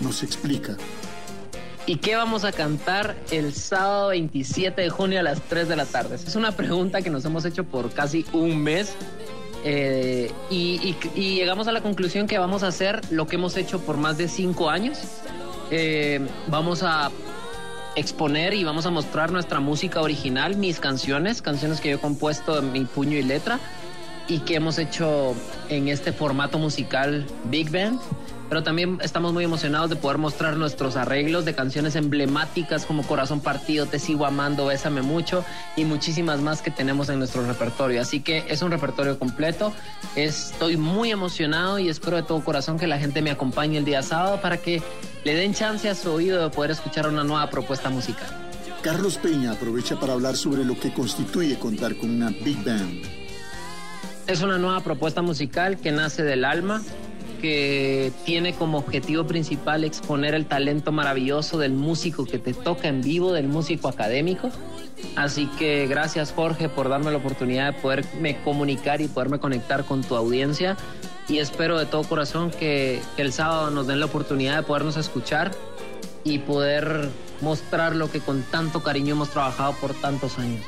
nos 0.00 0.22
explica. 0.22 0.78
¿Y 1.84 1.96
qué 1.96 2.16
vamos 2.16 2.44
a 2.44 2.52
cantar 2.52 3.16
el 3.30 3.52
sábado 3.52 4.08
27 4.08 4.80
de 4.80 4.88
junio 4.88 5.20
a 5.20 5.22
las 5.22 5.42
3 5.42 5.68
de 5.68 5.76
la 5.76 5.84
tarde? 5.84 6.14
Es 6.14 6.34
una 6.34 6.52
pregunta 6.52 7.02
que 7.02 7.10
nos 7.10 7.24
hemos 7.26 7.44
hecho 7.44 7.64
por 7.64 7.90
casi 7.92 8.24
un 8.32 8.62
mes 8.62 8.94
eh, 9.64 10.32
y, 10.50 10.96
llegamos 11.14 11.68
a 11.68 11.72
la 11.72 11.82
conclusión 11.82 12.26
que 12.26 12.38
vamos 12.38 12.62
a 12.62 12.68
hacer 12.68 13.00
lo 13.10 13.26
que 13.26 13.36
hemos 13.36 13.56
hecho 13.56 13.78
por 13.80 13.98
más 13.98 14.16
de 14.16 14.28
cinco 14.28 14.70
años. 14.70 14.98
Eh, 15.70 16.26
vamos 16.48 16.82
a 16.82 17.10
exponer 17.96 18.54
y 18.54 18.64
vamos 18.64 18.86
a 18.86 18.90
mostrar 18.90 19.32
nuestra 19.32 19.60
música 19.60 20.00
original, 20.00 20.56
mis 20.56 20.80
canciones, 20.80 21.42
canciones 21.42 21.80
que 21.80 21.90
yo 21.90 21.96
he 21.96 22.00
compuesto 22.00 22.58
en 22.58 22.72
mi 22.72 22.84
puño 22.84 23.18
y 23.18 23.22
letra 23.22 23.58
y 24.28 24.40
que 24.40 24.54
hemos 24.54 24.78
hecho 24.78 25.34
en 25.68 25.88
este 25.88 26.12
formato 26.12 26.58
musical 26.58 27.26
Big 27.44 27.70
Band 27.70 28.00
pero 28.52 28.62
también 28.62 28.98
estamos 29.00 29.32
muy 29.32 29.44
emocionados 29.44 29.88
de 29.88 29.96
poder 29.96 30.18
mostrar 30.18 30.58
nuestros 30.58 30.96
arreglos 30.96 31.46
de 31.46 31.54
canciones 31.54 31.96
emblemáticas 31.96 32.84
como 32.84 33.02
Corazón 33.02 33.40
Partido, 33.40 33.86
Te 33.86 33.98
Sigo 33.98 34.26
Amando, 34.26 34.66
Bésame 34.66 35.00
Mucho 35.00 35.42
y 35.74 35.86
muchísimas 35.86 36.42
más 36.42 36.60
que 36.60 36.70
tenemos 36.70 37.08
en 37.08 37.18
nuestro 37.18 37.46
repertorio. 37.46 38.02
Así 38.02 38.20
que 38.20 38.44
es 38.50 38.60
un 38.60 38.70
repertorio 38.70 39.18
completo. 39.18 39.72
Estoy 40.16 40.76
muy 40.76 41.10
emocionado 41.10 41.78
y 41.78 41.88
espero 41.88 42.18
de 42.18 42.24
todo 42.24 42.44
corazón 42.44 42.78
que 42.78 42.86
la 42.86 42.98
gente 42.98 43.22
me 43.22 43.30
acompañe 43.30 43.78
el 43.78 43.86
día 43.86 44.02
sábado 44.02 44.42
para 44.42 44.58
que 44.58 44.82
le 45.24 45.34
den 45.34 45.54
chance 45.54 45.88
a 45.88 45.94
su 45.94 46.10
oído 46.10 46.42
de 46.42 46.50
poder 46.54 46.72
escuchar 46.72 47.08
una 47.08 47.24
nueva 47.24 47.48
propuesta 47.48 47.88
musical. 47.88 48.28
Carlos 48.82 49.16
Peña 49.16 49.52
aprovecha 49.52 49.98
para 49.98 50.12
hablar 50.12 50.36
sobre 50.36 50.62
lo 50.62 50.78
que 50.78 50.92
constituye 50.92 51.58
contar 51.58 51.96
con 51.96 52.10
una 52.10 52.28
big 52.28 52.62
band. 52.62 53.02
Es 54.26 54.42
una 54.42 54.58
nueva 54.58 54.80
propuesta 54.80 55.22
musical 55.22 55.78
que 55.78 55.90
nace 55.90 56.22
del 56.22 56.44
alma, 56.44 56.82
que 57.42 58.12
tiene 58.24 58.54
como 58.54 58.78
objetivo 58.78 59.26
principal 59.26 59.82
exponer 59.82 60.34
el 60.34 60.46
talento 60.46 60.92
maravilloso 60.92 61.58
del 61.58 61.72
músico 61.72 62.24
que 62.24 62.38
te 62.38 62.54
toca 62.54 62.86
en 62.88 63.02
vivo, 63.02 63.32
del 63.32 63.48
músico 63.48 63.88
académico. 63.88 64.50
Así 65.16 65.46
que 65.58 65.88
gracias 65.88 66.32
Jorge 66.32 66.68
por 66.68 66.88
darme 66.88 67.10
la 67.10 67.18
oportunidad 67.18 67.74
de 67.74 67.80
poderme 67.80 68.40
comunicar 68.42 69.00
y 69.00 69.08
poderme 69.08 69.40
conectar 69.40 69.84
con 69.84 70.02
tu 70.02 70.14
audiencia 70.14 70.76
y 71.28 71.38
espero 71.38 71.78
de 71.78 71.86
todo 71.86 72.04
corazón 72.04 72.50
que, 72.50 73.02
que 73.16 73.22
el 73.22 73.32
sábado 73.32 73.70
nos 73.70 73.88
den 73.88 73.98
la 73.98 74.06
oportunidad 74.06 74.56
de 74.56 74.62
podernos 74.62 74.96
escuchar 74.96 75.50
y 76.22 76.38
poder 76.38 77.10
mostrar 77.40 77.96
lo 77.96 78.10
que 78.10 78.20
con 78.20 78.42
tanto 78.44 78.84
cariño 78.84 79.14
hemos 79.14 79.30
trabajado 79.30 79.72
por 79.80 79.94
tantos 79.94 80.38
años. 80.38 80.64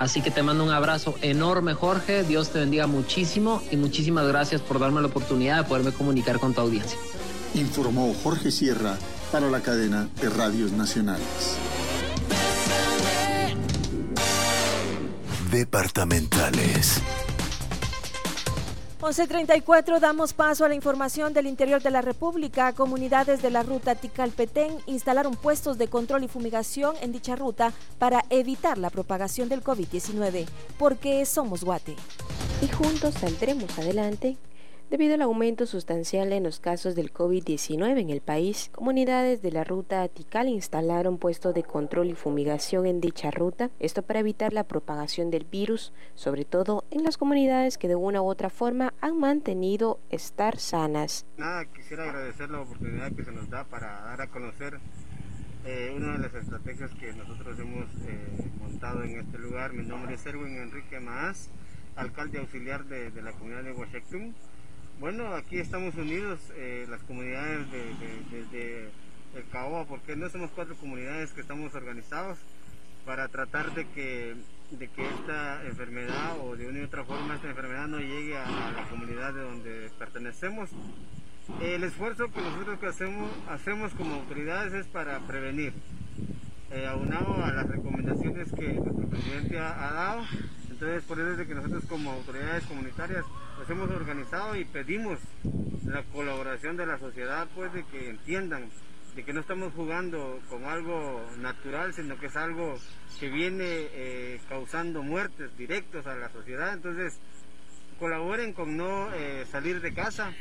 Así 0.00 0.22
que 0.22 0.30
te 0.30 0.42
mando 0.42 0.64
un 0.64 0.70
abrazo 0.70 1.14
enorme, 1.20 1.74
Jorge. 1.74 2.24
Dios 2.24 2.48
te 2.48 2.58
bendiga 2.58 2.86
muchísimo 2.86 3.62
y 3.70 3.76
muchísimas 3.76 4.26
gracias 4.26 4.62
por 4.62 4.78
darme 4.78 5.02
la 5.02 5.08
oportunidad 5.08 5.58
de 5.58 5.64
poderme 5.64 5.92
comunicar 5.92 6.40
con 6.40 6.54
tu 6.54 6.62
audiencia. 6.62 6.98
Informó 7.52 8.14
Jorge 8.22 8.50
Sierra 8.50 8.96
para 9.30 9.50
la 9.50 9.60
cadena 9.60 10.08
de 10.22 10.30
radios 10.30 10.72
nacionales. 10.72 11.58
Departamentales. 15.52 17.02
11.34 19.00 19.98
damos 19.98 20.34
paso 20.34 20.62
a 20.62 20.68
la 20.68 20.74
información 20.74 21.32
del 21.32 21.46
interior 21.46 21.80
de 21.80 21.90
la 21.90 22.02
República. 22.02 22.74
Comunidades 22.74 23.40
de 23.40 23.50
la 23.50 23.62
ruta 23.62 23.94
Tikal-Petén 23.94 24.76
instalaron 24.84 25.36
puestos 25.36 25.78
de 25.78 25.88
control 25.88 26.24
y 26.24 26.28
fumigación 26.28 26.94
en 27.00 27.10
dicha 27.10 27.34
ruta 27.34 27.72
para 27.98 28.26
evitar 28.28 28.76
la 28.76 28.90
propagación 28.90 29.48
del 29.48 29.64
COVID-19, 29.64 30.46
porque 30.78 31.24
somos 31.24 31.64
Guate. 31.64 31.96
Y 32.60 32.68
juntos 32.68 33.14
saldremos 33.14 33.78
adelante 33.78 34.36
Debido 34.90 35.14
al 35.14 35.22
aumento 35.22 35.66
sustancial 35.66 36.32
en 36.32 36.42
los 36.42 36.58
casos 36.58 36.96
del 36.96 37.12
COVID-19 37.12 38.00
en 38.00 38.10
el 38.10 38.20
país, 38.20 38.70
comunidades 38.74 39.40
de 39.40 39.52
la 39.52 39.62
ruta 39.62 40.02
Atical 40.02 40.48
instalaron 40.48 41.16
puestos 41.16 41.54
de 41.54 41.62
control 41.62 42.08
y 42.08 42.14
fumigación 42.14 42.86
en 42.86 43.00
dicha 43.00 43.30
ruta, 43.30 43.70
esto 43.78 44.02
para 44.02 44.18
evitar 44.18 44.52
la 44.52 44.64
propagación 44.64 45.30
del 45.30 45.44
virus, 45.44 45.92
sobre 46.16 46.44
todo 46.44 46.82
en 46.90 47.04
las 47.04 47.18
comunidades 47.18 47.78
que 47.78 47.86
de 47.86 47.94
una 47.94 48.20
u 48.20 48.24
otra 48.24 48.50
forma 48.50 48.92
han 49.00 49.16
mantenido 49.16 50.00
estar 50.10 50.58
sanas. 50.58 51.24
Nada, 51.38 51.66
quisiera 51.66 52.10
agradecer 52.10 52.50
la 52.50 52.62
oportunidad 52.62 53.12
que 53.12 53.22
se 53.22 53.30
nos 53.30 53.48
da 53.48 53.62
para 53.62 54.00
dar 54.00 54.22
a 54.22 54.26
conocer 54.26 54.80
eh, 55.66 55.92
una 55.94 56.14
de 56.14 56.18
las 56.18 56.34
estrategias 56.34 56.90
que 56.96 57.12
nosotros 57.12 57.56
hemos 57.60 57.86
eh, 58.08 58.50
montado 58.58 59.04
en 59.04 59.20
este 59.20 59.38
lugar. 59.38 59.72
Mi 59.72 59.86
nombre 59.86 60.16
es 60.16 60.26
Erwin 60.26 60.56
Enrique 60.56 60.98
Maaz, 60.98 61.48
alcalde 61.94 62.38
auxiliar 62.38 62.86
de, 62.86 63.22
la 63.22 63.30
comunidad 63.32 63.62
de 63.62 63.72
Huachectum. 63.72 64.34
Bueno, 65.00 65.34
aquí 65.34 65.58
estamos 65.58 65.94
unidos, 65.94 66.38
eh, 66.56 66.84
las 66.90 67.00
comunidades 67.04 67.70
de, 67.70 68.90
el 69.34 69.48
Caoba, 69.50 69.86
porque 69.86 70.14
no 70.14 70.28
somos 70.28 70.50
cuatro 70.54 70.76
comunidades 70.76 71.32
que 71.32 71.40
estamos 71.40 71.74
organizados 71.74 72.36
para 73.06 73.28
tratar 73.28 73.72
de 73.72 73.88
que, 73.88 74.36
de 74.72 74.88
que 74.88 75.08
esta 75.08 75.64
enfermedad 75.64 76.36
o 76.44 76.54
de 76.54 76.68
una 76.68 76.80
u 76.80 76.84
otra 76.84 77.04
forma 77.04 77.34
esta 77.34 77.48
enfermedad 77.48 77.88
no 77.88 77.98
llegue 77.98 78.36
a, 78.36 78.44
la 78.72 78.86
comunidad 78.90 79.32
de 79.32 79.40
donde 79.40 79.90
pertenecemos. 79.98 80.68
El 81.62 81.82
esfuerzo 81.82 82.30
que 82.30 82.42
nosotros 82.42 82.78
que 82.78 82.86
hacemos, 82.86 83.30
hacemos 83.48 83.94
como 83.94 84.16
autoridades 84.16 84.74
es 84.74 84.86
para 84.86 85.18
prevenir, 85.20 85.72
eh, 86.72 86.86
aunado 86.86 87.42
a 87.42 87.50
las 87.52 87.66
recomendaciones 87.66 88.52
que 88.52 88.74
nuestro 88.74 89.08
presidente 89.08 89.58
ha, 89.58 89.88
ha 89.88 89.92
dado. 89.94 90.26
Entonces, 90.68 91.02
por 91.04 91.18
eso 91.18 91.30
es 91.30 91.38
de 91.38 91.46
que 91.46 91.54
nosotros 91.54 91.86
como 91.86 92.12
autoridades 92.12 92.64
comunitarias 92.66 93.24
nos 93.60 93.68
hemos 93.68 93.90
organizado 93.90 94.56
y 94.56 94.64
pedimos 94.64 95.18
la 95.84 96.02
colaboración 96.04 96.78
de 96.78 96.86
la 96.86 96.98
sociedad, 96.98 97.46
pues 97.54 97.70
de 97.74 97.84
que 97.84 98.08
entiendan 98.08 98.70
de 99.14 99.22
que 99.22 99.34
no 99.34 99.40
estamos 99.40 99.74
jugando 99.74 100.40
con 100.48 100.64
algo 100.64 101.22
natural, 101.40 101.92
sino 101.92 102.18
que 102.18 102.26
es 102.26 102.36
algo 102.36 102.78
que 103.18 103.28
viene 103.28 103.66
eh, 103.66 104.40
causando 104.48 105.02
muertes 105.02 105.54
directos 105.58 106.06
a 106.06 106.14
la 106.14 106.30
sociedad. 106.30 106.72
Entonces, 106.72 107.20
colaboren 107.98 108.54
con 108.54 108.78
no 108.78 109.12
eh, 109.12 109.44
salir 109.50 109.82
de 109.82 109.92
casa. 109.92 110.32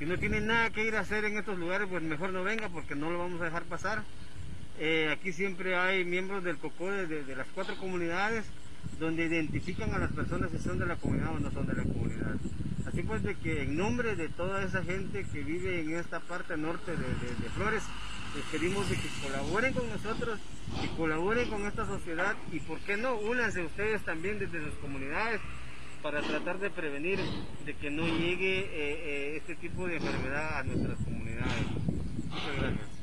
Si 0.00 0.04
no 0.04 0.18
tienen 0.18 0.48
nada 0.48 0.70
que 0.70 0.84
ir 0.84 0.96
a 0.96 1.00
hacer 1.00 1.24
en 1.24 1.38
estos 1.38 1.56
lugares, 1.58 1.86
pues 1.88 2.02
mejor 2.02 2.32
no 2.32 2.42
venga 2.42 2.68
porque 2.68 2.96
no 2.96 3.12
lo 3.12 3.18
vamos 3.18 3.40
a 3.42 3.44
dejar 3.44 3.62
pasar. 3.64 4.02
Eh, 4.80 5.08
aquí 5.12 5.32
siempre 5.32 5.76
hay 5.76 6.04
miembros 6.04 6.42
del 6.42 6.58
COCO 6.58 6.90
de, 6.90 7.36
las 7.36 7.46
cuatro 7.54 7.76
comunidades 7.76 8.44
donde 8.98 9.26
identifican 9.26 9.92
a 9.94 9.98
las 9.98 10.12
personas 10.12 10.50
si 10.50 10.58
son 10.58 10.78
de 10.78 10.86
la 10.86 10.96
comunidad 10.96 11.34
o 11.34 11.40
no 11.40 11.50
son 11.50 11.66
de 11.66 11.74
la 11.74 11.82
comunidad. 11.82 12.36
Así 12.86 13.02
pues 13.02 13.22
de 13.22 13.34
que 13.34 13.62
en 13.62 13.76
nombre 13.76 14.16
de 14.16 14.28
toda 14.28 14.62
esa 14.62 14.82
gente 14.82 15.24
que 15.32 15.42
vive 15.42 15.80
en 15.80 15.96
esta 15.96 16.20
parte 16.20 16.56
norte 16.56 16.92
de, 16.92 17.50
Flores, 17.50 17.82
les 18.34 18.44
pedimos 18.44 18.86
que 18.86 18.96
colaboren 19.22 19.74
con 19.74 19.88
nosotros, 19.88 20.38
que 20.80 20.88
colaboren 20.96 21.48
con 21.48 21.66
esta 21.66 21.86
sociedad 21.86 22.34
y 22.52 22.60
por 22.60 22.78
qué 22.80 22.96
no, 22.96 23.16
únanse 23.16 23.62
ustedes 23.62 24.02
también 24.02 24.38
desde 24.38 24.62
sus 24.64 24.74
comunidades 24.74 25.40
para 26.02 26.22
tratar 26.22 26.58
de 26.58 26.70
prevenir 26.70 27.18
de 27.64 27.74
que 27.74 27.90
no 27.90 28.06
llegue 28.06 28.60
eh, 28.60 28.68
eh, 28.72 29.36
este 29.36 29.56
tipo 29.56 29.86
de 29.86 29.96
enfermedad 29.96 30.58
a 30.58 30.62
nuestras 30.62 30.98
comunidades. 30.98 31.66
Muchas 32.30 32.56
gracias. 32.56 32.95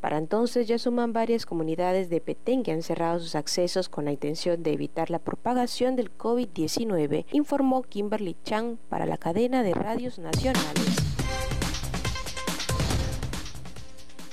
Para 0.00 0.18
entonces 0.18 0.68
ya 0.68 0.78
suman 0.78 1.12
varias 1.12 1.46
comunidades 1.46 2.10
de 2.10 2.20
Petén 2.20 2.62
que 2.62 2.72
han 2.72 2.82
cerrado 2.82 3.18
sus 3.18 3.34
accesos 3.34 3.88
con 3.88 4.04
la 4.04 4.12
intención 4.12 4.62
de 4.62 4.72
evitar 4.72 5.10
la 5.10 5.18
propagación 5.18 5.96
del 5.96 6.16
COVID-19, 6.16 7.26
informó 7.32 7.82
Kimberly 7.82 8.36
Chang 8.44 8.76
para 8.88 9.06
la 9.06 9.16
cadena 9.16 9.62
de 9.62 9.74
radios 9.74 10.18
nacionales. 10.18 10.96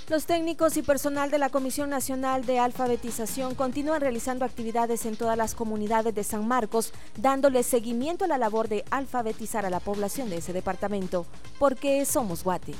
Los 0.09 0.25
técnicos 0.25 0.75
y 0.75 0.83
personal 0.83 1.31
de 1.31 1.37
la 1.39 1.49
Comisión 1.49 1.89
Nacional 1.89 2.45
de 2.45 2.59
Alfabetización 2.59 3.55
continúan 3.55 4.01
realizando 4.01 4.43
actividades 4.43 5.05
en 5.05 5.15
todas 5.15 5.37
las 5.37 5.55
comunidades 5.55 6.13
de 6.13 6.25
San 6.25 6.45
Marcos, 6.45 6.91
dándole 7.17 7.63
seguimiento 7.63 8.25
a 8.25 8.27
la 8.27 8.37
labor 8.37 8.67
de 8.67 8.83
alfabetizar 8.91 9.65
a 9.65 9.69
la 9.69 9.79
población 9.79 10.29
de 10.29 10.37
ese 10.37 10.51
departamento, 10.51 11.25
porque 11.57 12.05
somos 12.05 12.43
Guate 12.43 12.75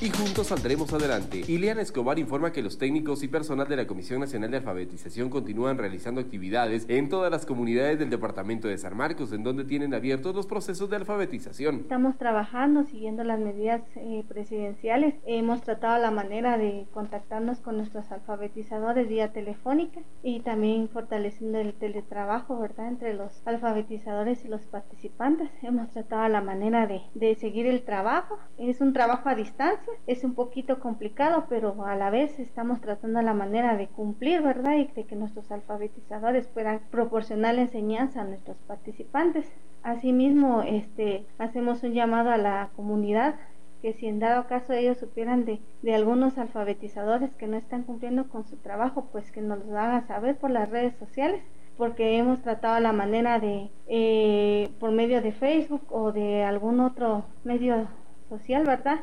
y 0.00 0.10
juntos 0.10 0.48
saldremos 0.48 0.92
adelante. 0.92 1.42
Ileana 1.48 1.82
Escobar 1.82 2.20
informa 2.20 2.52
que 2.52 2.62
los 2.62 2.78
técnicos 2.78 3.24
y 3.24 3.28
personal 3.28 3.66
de 3.66 3.76
la 3.76 3.86
Comisión 3.86 4.20
Nacional 4.20 4.50
de 4.50 4.58
Alfabetización 4.58 5.28
continúan 5.28 5.76
realizando 5.76 6.20
actividades 6.20 6.86
en 6.88 7.08
todas 7.08 7.32
las 7.32 7.44
comunidades 7.44 7.98
del 7.98 8.08
departamento 8.08 8.68
de 8.68 8.78
San 8.78 8.96
Marcos, 8.96 9.32
en 9.32 9.42
donde 9.42 9.64
tienen 9.64 9.94
abiertos 9.94 10.36
los 10.36 10.46
procesos 10.46 10.88
de 10.90 10.96
alfabetización. 10.96 11.76
Estamos 11.76 12.16
trabajando 12.16 12.84
siguiendo 12.84 13.24
las 13.24 13.40
medidas 13.40 13.82
eh, 13.96 14.24
presidenciales. 14.28 15.14
Hemos 15.26 15.62
tratado 15.62 16.00
la 16.00 16.12
manera 16.12 16.58
de 16.58 16.86
contactarnos 16.92 17.58
con 17.58 17.76
nuestros 17.76 18.10
alfabetizadores 18.12 19.08
vía 19.08 19.32
telefónica 19.32 20.00
y 20.22 20.40
también 20.40 20.88
fortaleciendo 20.88 21.58
el 21.58 21.74
teletrabajo, 21.74 22.58
¿verdad?, 22.60 22.88
entre 22.88 23.14
los 23.14 23.42
alfabetizadores 23.46 24.44
y 24.44 24.48
los 24.48 24.62
participantes. 24.66 25.50
Hemos 25.62 25.90
tratado 25.90 26.28
la 26.28 26.40
manera 26.40 26.86
de, 26.86 27.02
de 27.14 27.34
seguir 27.34 27.66
el 27.66 27.82
trabajo. 27.82 28.38
Es 28.58 28.80
un 28.80 28.92
trabajo 28.92 29.28
a 29.28 29.34
distancia 29.34 29.87
es 30.06 30.24
un 30.24 30.34
poquito 30.34 30.80
complicado, 30.80 31.46
pero 31.48 31.84
a 31.84 31.94
la 31.96 32.10
vez 32.10 32.38
estamos 32.38 32.80
tratando 32.80 33.20
la 33.22 33.34
manera 33.34 33.76
de 33.76 33.88
cumplir, 33.88 34.42
¿verdad? 34.42 34.76
Y 34.76 34.86
de 34.86 35.04
que 35.04 35.16
nuestros 35.16 35.50
alfabetizadores 35.50 36.46
puedan 36.48 36.80
proporcionar 36.90 37.54
la 37.54 37.62
enseñanza 37.62 38.20
a 38.20 38.24
nuestros 38.24 38.56
participantes. 38.66 39.46
Asimismo, 39.82 40.62
este, 40.62 41.26
hacemos 41.38 41.82
un 41.82 41.92
llamado 41.92 42.30
a 42.30 42.38
la 42.38 42.70
comunidad 42.76 43.36
que 43.82 43.92
si 43.92 44.06
en 44.06 44.18
dado 44.18 44.46
caso 44.48 44.72
ellos 44.72 44.98
supieran 44.98 45.44
de, 45.44 45.60
de, 45.82 45.94
algunos 45.94 46.36
alfabetizadores 46.36 47.30
que 47.34 47.46
no 47.46 47.56
están 47.56 47.84
cumpliendo 47.84 48.28
con 48.28 48.44
su 48.44 48.56
trabajo, 48.56 49.08
pues 49.12 49.30
que 49.30 49.40
nos 49.40 49.64
lo 49.64 49.78
hagan 49.78 50.06
saber 50.08 50.36
por 50.36 50.50
las 50.50 50.68
redes 50.68 50.94
sociales, 50.96 51.42
porque 51.76 52.18
hemos 52.18 52.42
tratado 52.42 52.80
la 52.80 52.92
manera 52.92 53.38
de, 53.38 53.70
eh, 53.86 54.68
por 54.80 54.90
medio 54.90 55.22
de 55.22 55.32
Facebook 55.32 55.82
o 55.90 56.10
de 56.10 56.42
algún 56.42 56.80
otro 56.80 57.24
medio 57.44 57.86
social, 58.28 58.64
¿verdad? 58.64 59.00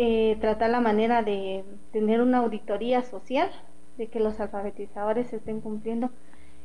Eh, 0.00 0.36
tratar 0.40 0.70
la 0.70 0.80
manera 0.80 1.24
de 1.24 1.64
tener 1.90 2.20
una 2.20 2.38
auditoría 2.38 3.02
social, 3.02 3.50
de 3.96 4.06
que 4.06 4.20
los 4.20 4.38
alfabetizadores 4.38 5.32
estén 5.32 5.60
cumpliendo 5.60 6.10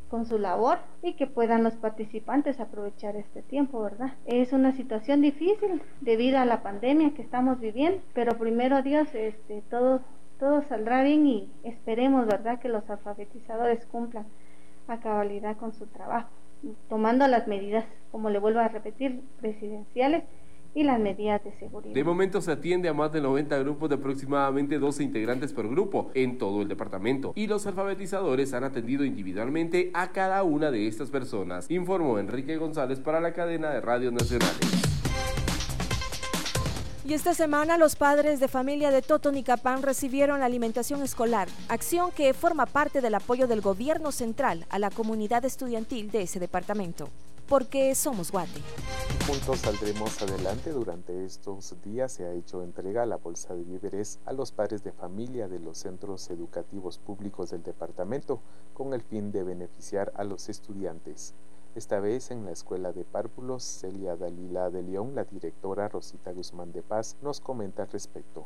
con 0.08 0.28
su 0.28 0.38
labor 0.38 0.78
y 1.02 1.14
que 1.14 1.26
puedan 1.26 1.64
los 1.64 1.74
participantes 1.74 2.60
aprovechar 2.60 3.16
este 3.16 3.42
tiempo, 3.42 3.82
¿verdad? 3.82 4.14
Es 4.28 4.54
una 4.54 4.72
situación 4.74 5.22
difícil 5.22 5.82
debido 6.02 6.38
a 6.38 6.46
la 6.46 6.62
pandemia 6.62 7.16
que 7.16 7.24
estamos 7.24 7.60
viviendo, 7.60 8.04
pero 8.14 8.38
primero 8.38 8.84
Dios, 8.84 9.08
este, 9.16 9.64
todo, 9.68 10.02
todo 10.40 10.62
saldrá 10.70 11.02
bien 11.02 11.26
y 11.26 11.50
esperemos, 11.64 12.28
¿verdad?, 12.28 12.60
que 12.60 12.70
los 12.70 12.88
alfabetizadores 12.88 13.84
cumplan 13.88 14.28
a 14.88 15.00
cabalidad 15.00 15.58
con 15.58 15.74
su 15.74 15.88
trabajo, 15.88 16.30
tomando 16.88 17.28
las 17.28 17.48
medidas, 17.48 17.86
como 18.12 18.30
le 18.30 18.38
vuelvo 18.38 18.60
a 18.60 18.68
repetir, 18.68 19.22
presidenciales 19.42 20.24
y 20.76 20.84
las 20.84 20.99
medidas 20.99 21.43
de 21.43 21.51
seguridad. 21.59 21.93
De 21.93 22.03
momento 22.03 22.41
se 22.41 22.51
atiende 22.51 22.89
a 22.89 22.93
más 22.93 23.11
de 23.11 23.21
90 23.21 23.57
grupos 23.59 23.89
de 23.89 23.95
aproximadamente 23.95 24.80
12 24.80 25.03
integrantes 25.03 25.53
por 25.53 25.69
grupo 25.69 26.11
en 26.13 26.38
todo 26.38 26.61
el 26.61 26.67
departamento 26.67 27.34
y 27.36 27.47
los 27.47 27.65
alfabetizadores 27.67 28.53
han 28.53 28.63
atendido 28.63 29.05
individualmente 29.05 29.91
a 29.93 30.11
cada 30.11 30.43
una 30.43 30.71
de 30.71 30.88
estas 30.88 31.09
personas, 31.09 31.69
informó 31.69 32.19
Enrique 32.19 32.57
González 32.57 32.99
para 32.99 33.19
la 33.19 33.34
cadena 33.34 33.69
de 33.69 33.82
radios 33.82 34.13
nacionales. 34.13 34.59
Y 37.05 37.13
esta 37.13 37.34
semana 37.34 37.78
los 37.78 37.97
padres 37.97 38.39
de 38.39 38.47
familia 38.47 38.89
de 38.89 39.01
Totonicapán 39.01 39.84
recibieron 39.84 40.41
alimentación 40.41 41.01
escolar, 41.01 41.49
acción 41.67 42.11
que 42.15 42.34
forma 42.34 42.65
parte 42.65 43.01
del 43.01 43.15
apoyo 43.15 43.45
del 43.45 43.59
gobierno 43.59 44.13
central 44.13 44.65
a 44.69 44.80
la 44.80 44.89
comunidad 44.89 45.43
estudiantil 45.43 46.11
de 46.11 46.21
ese 46.21 46.39
departamento 46.39 47.09
porque 47.48 47.94
somos 47.96 48.32
Guate. 48.32 48.62
Juntos 49.28 49.60
saldremos 49.60 50.22
adelante. 50.22 50.72
Durante 50.72 51.24
estos 51.24 51.76
días 51.82 52.12
se 52.12 52.26
ha 52.26 52.34
hecho 52.34 52.62
entrega 52.62 53.04
a 53.04 53.06
la 53.06 53.18
bolsa 53.18 53.56
de 53.56 53.64
víveres 53.64 54.20
a 54.26 54.34
los 54.34 54.52
padres 54.52 54.84
de 54.84 54.91
familia 54.91 55.48
de 55.48 55.60
los 55.60 55.78
centros 55.78 56.30
educativos 56.30 56.98
públicos 56.98 57.52
del 57.52 57.64
departamento 57.64 58.41
con 58.74 58.94
el 58.94 59.02
fin 59.02 59.32
de 59.32 59.44
beneficiar 59.44 60.12
a 60.16 60.24
los 60.24 60.50
estudiantes. 60.50 61.34
Esta 61.76 62.00
vez 62.00 62.32
en 62.32 62.46
la 62.46 62.52
Escuela 62.52 62.91
de 62.91 63.04
Párvulos, 63.04 63.64
Celia 63.64 64.16
Dalila 64.16 64.70
de 64.70 64.84
León, 64.84 65.16
la 65.16 65.24
directora 65.24 65.88
Rosita 65.88 66.32
Guzmán 66.32 66.72
de 66.72 66.84
Paz, 66.84 67.16
nos 67.22 67.39
comenta 67.39 67.84
al 67.84 67.89
respecto. 67.89 68.46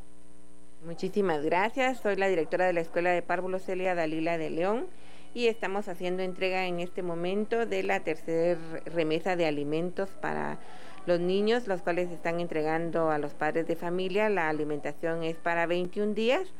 Muchísimas 0.85 1.43
gracias. 1.43 1.99
Soy 1.99 2.15
la 2.15 2.27
directora 2.27 2.65
de 2.65 2.73
la 2.73 2.81
Escuela 2.81 3.09
de 3.09 3.21
Párvulos, 3.21 3.63
Celia 3.63 3.95
Dalila 3.95 4.37
de 4.37 4.49
León 4.49 4.87
y 5.33 5.47
estamos 5.47 5.87
haciendo 5.87 6.23
entrega 6.23 6.65
en 6.65 6.79
este 6.79 7.03
momento 7.03 7.65
de 7.65 7.83
la 7.83 7.99
tercera 8.01 8.59
remesa 8.85 9.35
de 9.35 9.45
alimentos 9.45 10.09
para 10.21 10.59
los 11.05 11.19
niños, 11.19 11.67
los 11.67 11.81
cuales 11.81 12.11
están 12.11 12.39
entregando 12.39 13.11
a 13.11 13.17
los 13.17 13.33
padres 13.33 13.67
de 13.67 13.75
familia. 13.75 14.29
La 14.29 14.49
alimentación 14.49 15.23
es 15.23 15.37
para 15.37 15.65
21 15.65 16.13
días, 16.13 16.53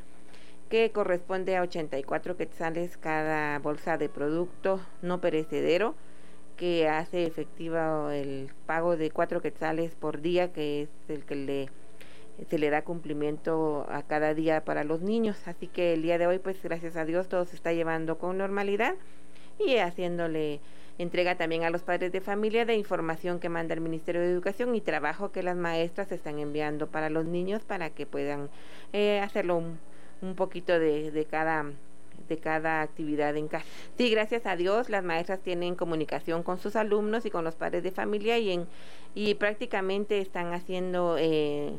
que 0.68 0.90
corresponde 0.90 1.56
a 1.56 1.62
84 1.62 2.36
quetzales 2.36 2.96
cada 2.96 3.58
bolsa 3.58 3.98
de 3.98 4.08
producto 4.08 4.80
no 5.02 5.20
perecedero, 5.20 5.94
que 6.56 6.88
hace 6.88 7.24
efectivo 7.24 8.10
el 8.10 8.50
pago 8.66 8.96
de 8.96 9.10
4 9.10 9.40
quetzales 9.40 9.94
por 9.94 10.20
día, 10.20 10.52
que 10.52 10.82
es 10.82 10.88
el 11.08 11.24
que 11.24 11.36
le 11.36 11.68
se 12.48 12.58
le 12.58 12.70
da 12.70 12.82
cumplimiento 12.82 13.86
a 13.88 14.02
cada 14.02 14.34
día 14.34 14.64
para 14.64 14.84
los 14.84 15.00
niños. 15.00 15.36
Así 15.46 15.66
que 15.66 15.94
el 15.94 16.02
día 16.02 16.18
de 16.18 16.26
hoy, 16.26 16.38
pues 16.38 16.62
gracias 16.62 16.96
a 16.96 17.04
Dios, 17.04 17.28
todo 17.28 17.44
se 17.44 17.56
está 17.56 17.72
llevando 17.72 18.18
con 18.18 18.38
normalidad 18.38 18.94
y 19.58 19.76
haciéndole 19.76 20.60
entrega 20.98 21.36
también 21.36 21.64
a 21.64 21.70
los 21.70 21.82
padres 21.82 22.12
de 22.12 22.20
familia 22.20 22.64
de 22.64 22.74
información 22.74 23.38
que 23.38 23.48
manda 23.48 23.74
el 23.74 23.80
Ministerio 23.80 24.20
de 24.20 24.30
Educación 24.30 24.74
y 24.74 24.80
trabajo 24.80 25.30
que 25.30 25.42
las 25.42 25.56
maestras 25.56 26.10
están 26.10 26.38
enviando 26.38 26.88
para 26.88 27.08
los 27.08 27.24
niños 27.24 27.62
para 27.64 27.90
que 27.90 28.04
puedan 28.04 28.50
eh, 28.92 29.20
hacerlo 29.20 29.62
un, 30.20 30.34
poquito 30.34 30.78
de, 30.78 31.12
de 31.12 31.24
cada 31.24 31.66
de 32.28 32.38
cada 32.38 32.82
actividad 32.82 33.36
en 33.36 33.48
casa. 33.48 33.64
Sí, 33.96 34.10
gracias 34.10 34.44
a 34.46 34.56
Dios, 34.56 34.90
las 34.90 35.04
maestras 35.04 35.40
tienen 35.40 35.76
comunicación 35.76 36.42
con 36.42 36.58
sus 36.58 36.76
alumnos 36.76 37.24
y 37.26 37.30
con 37.30 37.44
los 37.44 37.54
padres 37.54 37.84
de 37.84 37.92
familia 37.92 38.38
y, 38.38 38.50
en, 38.50 38.66
y 39.14 39.34
prácticamente 39.34 40.20
están 40.20 40.52
haciendo 40.52 41.16
eh, 41.18 41.78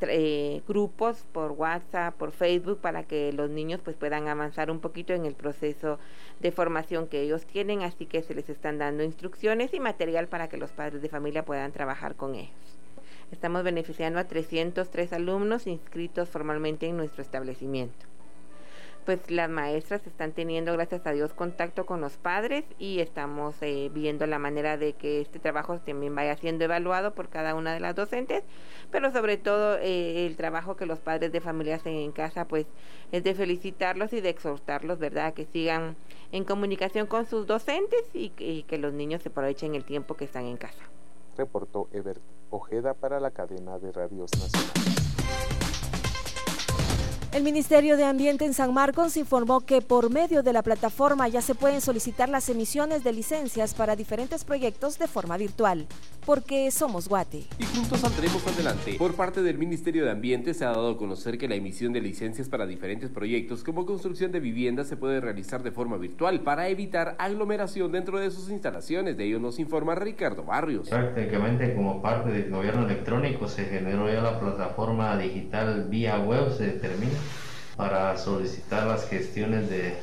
eh, 0.00 0.62
grupos 0.66 1.24
por 1.32 1.52
WhatsApp, 1.52 2.14
por 2.16 2.32
Facebook, 2.32 2.80
para 2.80 3.04
que 3.04 3.32
los 3.32 3.50
niños 3.50 3.80
pues 3.84 3.96
puedan 3.96 4.28
avanzar 4.28 4.70
un 4.70 4.80
poquito 4.80 5.12
en 5.12 5.26
el 5.26 5.34
proceso 5.34 5.98
de 6.40 6.52
formación 6.52 7.06
que 7.06 7.20
ellos 7.20 7.46
tienen, 7.46 7.82
así 7.82 8.06
que 8.06 8.22
se 8.22 8.34
les 8.34 8.48
están 8.48 8.78
dando 8.78 9.04
instrucciones 9.04 9.72
y 9.74 9.80
material 9.80 10.28
para 10.28 10.48
que 10.48 10.56
los 10.56 10.70
padres 10.70 11.02
de 11.02 11.08
familia 11.08 11.44
puedan 11.44 11.72
trabajar 11.72 12.16
con 12.16 12.34
ellos. 12.34 12.78
Estamos 13.32 13.64
beneficiando 13.64 14.18
a 14.18 14.24
303 14.24 15.12
alumnos 15.12 15.66
inscritos 15.66 16.28
formalmente 16.28 16.86
en 16.86 16.96
nuestro 16.96 17.22
establecimiento 17.22 18.15
pues 19.06 19.30
las 19.30 19.48
maestras 19.48 20.04
están 20.04 20.32
teniendo, 20.32 20.72
gracias 20.72 21.06
a 21.06 21.12
Dios, 21.12 21.32
contacto 21.32 21.86
con 21.86 22.00
los 22.00 22.16
padres 22.16 22.64
y 22.76 22.98
estamos 22.98 23.54
eh, 23.62 23.88
viendo 23.94 24.26
la 24.26 24.40
manera 24.40 24.76
de 24.76 24.94
que 24.94 25.20
este 25.20 25.38
trabajo 25.38 25.78
también 25.78 26.12
vaya 26.14 26.36
siendo 26.36 26.64
evaluado 26.64 27.14
por 27.14 27.28
cada 27.28 27.54
una 27.54 27.72
de 27.72 27.78
las 27.78 27.94
docentes, 27.94 28.42
pero 28.90 29.12
sobre 29.12 29.36
todo 29.36 29.78
eh, 29.78 30.26
el 30.26 30.36
trabajo 30.36 30.74
que 30.76 30.86
los 30.86 30.98
padres 30.98 31.30
de 31.30 31.40
familia 31.40 31.76
hacen 31.76 31.94
en 31.94 32.10
casa, 32.10 32.46
pues 32.46 32.66
es 33.12 33.22
de 33.22 33.34
felicitarlos 33.34 34.12
y 34.12 34.20
de 34.20 34.30
exhortarlos, 34.30 34.98
¿verdad?, 34.98 35.34
que 35.34 35.46
sigan 35.46 35.94
en 36.32 36.42
comunicación 36.42 37.06
con 37.06 37.26
sus 37.26 37.46
docentes 37.46 38.02
y, 38.12 38.30
que 38.30 38.78
los 38.78 38.92
niños 38.92 39.22
se 39.22 39.28
aprovechen 39.28 39.76
el 39.76 39.84
tiempo 39.84 40.14
que 40.14 40.24
están 40.24 40.46
en 40.46 40.56
casa. 40.56 40.82
Reportó 41.36 41.88
Ebert 41.92 42.20
Ojeda 42.50 42.94
para 42.94 43.20
la 43.20 43.30
cadena 43.30 43.78
de 43.78 43.92
radios 43.92 44.32
nacionales. 44.32 45.05
El 47.36 47.42
Ministerio 47.42 47.98
de 47.98 48.04
Ambiente 48.04 48.46
en 48.46 48.54
San 48.54 48.72
Marcos 48.72 49.18
informó 49.18 49.60
que 49.60 49.82
por 49.82 50.10
medio 50.10 50.42
de 50.42 50.54
la 50.54 50.62
plataforma 50.62 51.28
ya 51.28 51.42
se 51.42 51.54
pueden 51.54 51.82
solicitar 51.82 52.30
las 52.30 52.48
emisiones 52.48 53.04
de 53.04 53.12
licencias 53.12 53.74
para 53.74 53.94
diferentes 53.94 54.42
proyectos 54.42 54.98
de 54.98 55.06
forma 55.06 55.36
virtual, 55.36 55.86
porque 56.24 56.70
somos 56.70 57.10
Guate. 57.10 57.44
Y 57.58 57.64
juntos 57.64 58.00
saldremos 58.00 58.46
adelante. 58.46 58.94
Por 58.94 59.12
parte 59.16 59.42
del 59.42 59.58
Ministerio 59.58 60.06
de 60.06 60.12
Ambiente 60.12 60.54
se 60.54 60.64
ha 60.64 60.68
dado 60.68 60.92
a 60.92 60.96
conocer 60.96 61.36
que 61.36 61.46
la 61.46 61.56
emisión 61.56 61.92
de 61.92 62.00
licencias 62.00 62.48
para 62.48 62.64
diferentes 62.64 63.10
proyectos 63.10 63.62
como 63.62 63.84
construcción 63.84 64.32
de 64.32 64.40
viviendas 64.40 64.88
se 64.88 64.96
puede 64.96 65.20
realizar 65.20 65.62
de 65.62 65.72
forma 65.72 65.98
virtual 65.98 66.40
para 66.40 66.68
evitar 66.68 67.16
aglomeración 67.18 67.92
dentro 67.92 68.18
de 68.18 68.30
sus 68.30 68.48
instalaciones. 68.48 69.18
De 69.18 69.24
ello 69.24 69.40
nos 69.40 69.58
informa 69.58 69.94
Ricardo 69.94 70.42
Barrios. 70.42 70.88
Prácticamente 70.88 71.74
como 71.74 72.00
parte 72.00 72.30
del 72.30 72.50
gobierno 72.50 72.86
electrónico 72.86 73.46
se 73.46 73.66
generó 73.66 74.10
ya 74.10 74.22
la 74.22 74.40
plataforma 74.40 75.14
digital 75.18 75.84
vía 75.90 76.18
web, 76.18 76.50
se 76.56 76.68
determina 76.68 77.12
para 77.76 78.16
solicitar 78.16 78.86
las 78.86 79.08
gestiones 79.08 79.68
de, 79.70 79.94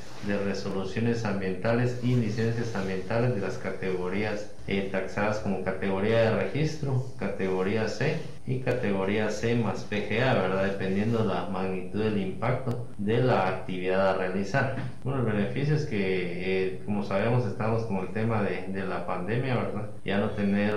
resoluciones 0.46 1.26
ambientales 1.26 2.00
y 2.02 2.16
licencias 2.16 2.74
ambientales 2.78 3.36
de 3.36 3.42
las 3.42 3.58
categorías 3.58 4.50
eh, 4.68 4.88
taxadas 4.90 5.40
como 5.40 5.66
categoría 5.66 6.22
de 6.22 6.44
registro, 6.44 7.06
categoría 7.20 7.90
C 7.90 8.16
y 8.48 8.60
categoría 8.60 9.30
C 9.32 9.56
más 9.56 9.84
PGA, 9.84 10.34
¿verdad? 10.34 10.64
Dependiendo 10.64 11.24
de 11.24 11.26
la 11.26 11.50
magnitud 11.50 12.02
del 12.02 12.20
impacto 12.20 12.88
de 12.98 13.18
la 13.18 13.50
actividad 13.50 14.12
a 14.12 14.18
realizar. 14.18 14.78
Bueno, 15.04 15.20
el 15.20 15.26
beneficio 15.26 15.76
es 15.76 15.86
que, 15.86 15.98
eh, 15.98 16.82
como 16.86 17.04
sabemos, 17.04 17.46
estamos 17.46 17.84
con 17.84 17.98
el 17.98 18.14
tema 18.14 18.44
de, 18.44 18.68
de, 18.70 18.86
la 18.86 19.06
pandemia, 19.06 19.56
¿verdad? 19.56 19.90
Ya 20.06 20.20
no 20.20 20.30
tener 20.30 20.74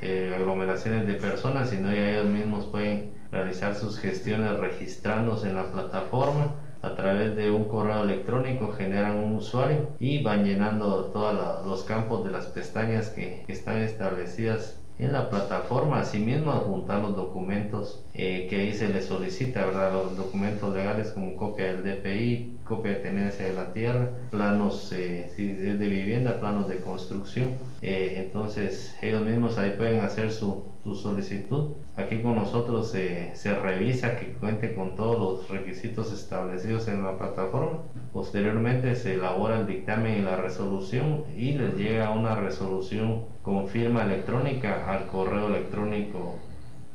eh, 0.00 0.34
aglomeraciones 0.34 1.06
de 1.06 1.14
personas, 1.14 1.68
sino 1.68 1.92
ya 1.92 2.12
ellos 2.12 2.30
mismos 2.30 2.64
pueden 2.64 3.15
realizar 3.30 3.74
sus 3.74 3.98
gestiones 3.98 4.58
registrándose 4.58 5.48
en 5.48 5.56
la 5.56 5.70
plataforma. 5.72 6.54
A 6.82 6.94
través 6.94 7.34
de 7.34 7.50
un 7.50 7.64
correo 7.64 8.04
electrónico 8.04 8.72
generan 8.72 9.16
un 9.16 9.36
usuario 9.36 9.88
y 9.98 10.22
van 10.22 10.44
llenando 10.44 11.06
todos 11.06 11.66
los 11.66 11.82
campos 11.82 12.24
de 12.24 12.30
las 12.30 12.46
pestañas 12.46 13.08
que, 13.08 13.44
están 13.48 13.78
establecidas 13.78 14.78
en 14.98 15.12
la 15.12 15.28
plataforma, 15.28 16.00
asimismo 16.00 16.52
adjuntar 16.52 17.02
los 17.02 17.16
documentos 17.16 18.05
eh, 18.18 18.46
que 18.48 18.56
ahí 18.56 18.72
se 18.72 18.88
les 18.88 19.04
solicita, 19.04 19.66
¿verdad? 19.66 19.92
los 19.92 20.16
documentos 20.16 20.74
legales 20.74 21.08
como 21.08 21.36
copia 21.36 21.66
del 21.66 21.82
DPI, 21.84 22.60
copia 22.64 22.92
de 22.92 23.00
tenencia 23.00 23.44
de 23.44 23.52
la 23.52 23.74
tierra, 23.74 24.08
planos 24.30 24.90
eh, 24.92 25.30
de 25.36 25.86
vivienda, 25.86 26.40
planos 26.40 26.66
de 26.66 26.78
construcción. 26.78 27.50
Eh, 27.82 28.22
entonces 28.24 28.96
ellos 29.02 29.22
mismos 29.22 29.58
ahí 29.58 29.74
pueden 29.76 30.00
hacer 30.00 30.32
su, 30.32 30.64
su 30.82 30.94
solicitud. 30.94 31.72
Aquí 31.96 32.22
con 32.22 32.36
nosotros 32.36 32.90
se 32.90 33.54
revisa 33.62 34.16
que 34.16 34.32
cuente 34.32 34.74
con 34.74 34.96
todos 34.96 35.18
los 35.18 35.50
requisitos 35.50 36.10
establecidos 36.10 36.88
en 36.88 37.02
la 37.02 37.18
plataforma. 37.18 37.80
Posteriormente 38.14 38.94
se 38.94 39.14
elabora 39.14 39.60
el 39.60 39.66
dictamen 39.66 40.20
y 40.20 40.22
la 40.22 40.36
resolución 40.36 41.24
y 41.36 41.52
les 41.52 41.76
llega 41.76 42.10
una 42.10 42.34
resolución 42.34 43.24
con 43.42 43.68
firma 43.68 44.04
electrónica 44.04 44.90
al 44.90 45.06
correo 45.06 45.48
electrónico 45.48 46.38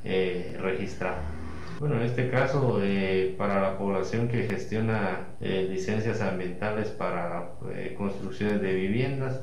eh, 0.03 0.57
registrado. 0.61 1.17
Bueno, 1.79 1.95
en 1.95 2.03
este 2.03 2.29
caso, 2.29 2.79
eh, 2.83 3.33
para 3.37 3.61
la 3.61 3.77
población 3.77 4.27
que 4.27 4.43
gestiona 4.43 5.29
eh, 5.39 5.67
licencias 5.69 6.21
ambientales 6.21 6.89
para 6.89 7.51
construcciones 7.97 8.61
de 8.61 8.73
viviendas, 8.73 9.41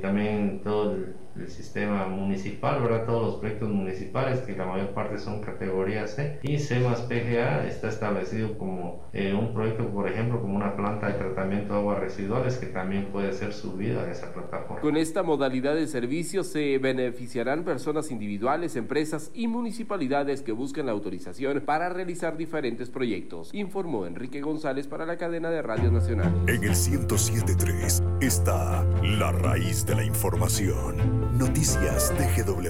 también 0.00 0.60
todo 0.62 0.92
el 0.92 1.14
el 1.40 1.48
sistema 1.48 2.06
municipal, 2.06 2.82
¿verdad? 2.82 3.06
Todos 3.06 3.26
los 3.26 3.34
proyectos 3.36 3.68
municipales, 3.68 4.40
que 4.40 4.56
la 4.56 4.66
mayor 4.66 4.90
parte 4.90 5.18
son 5.18 5.40
categoría 5.40 6.06
C, 6.06 6.38
y 6.42 6.58
C 6.58 6.80
más 6.80 7.02
PGA 7.02 7.66
está 7.66 7.88
establecido 7.88 8.58
como 8.58 9.04
eh, 9.12 9.34
un 9.34 9.54
proyecto, 9.54 9.86
por 9.88 10.08
ejemplo, 10.08 10.40
como 10.40 10.56
una 10.56 10.76
planta 10.76 11.08
de 11.08 11.14
tratamiento 11.14 11.74
de 11.74 11.80
aguas 11.80 12.00
residuales, 12.00 12.56
que 12.56 12.66
también 12.66 13.06
puede 13.06 13.32
ser 13.32 13.52
subida 13.52 14.02
a 14.02 14.10
esa 14.10 14.32
plataforma. 14.32 14.80
Con 14.80 14.96
esta 14.96 15.22
modalidad 15.22 15.74
de 15.74 15.86
servicio 15.86 16.44
se 16.44 16.78
beneficiarán 16.78 17.64
personas 17.64 18.10
individuales, 18.10 18.76
empresas 18.76 19.30
y 19.34 19.48
municipalidades 19.48 20.42
que 20.42 20.52
busquen 20.52 20.86
la 20.86 20.92
autorización 20.92 21.62
para 21.64 21.88
realizar 21.88 22.36
diferentes 22.36 22.90
proyectos, 22.90 23.54
informó 23.54 24.06
Enrique 24.06 24.40
González 24.40 24.86
para 24.86 25.06
la 25.06 25.16
cadena 25.16 25.50
de 25.50 25.62
Radio 25.62 25.90
Nacional. 25.90 26.32
En 26.46 26.64
el 26.64 26.70
1073 26.70 28.02
está 28.20 28.84
la 29.02 29.32
raíz 29.50 29.86
de 29.86 29.94
la 29.94 30.04
información. 30.04 31.38
Noticias 31.38 32.12
TGW. 32.18 32.68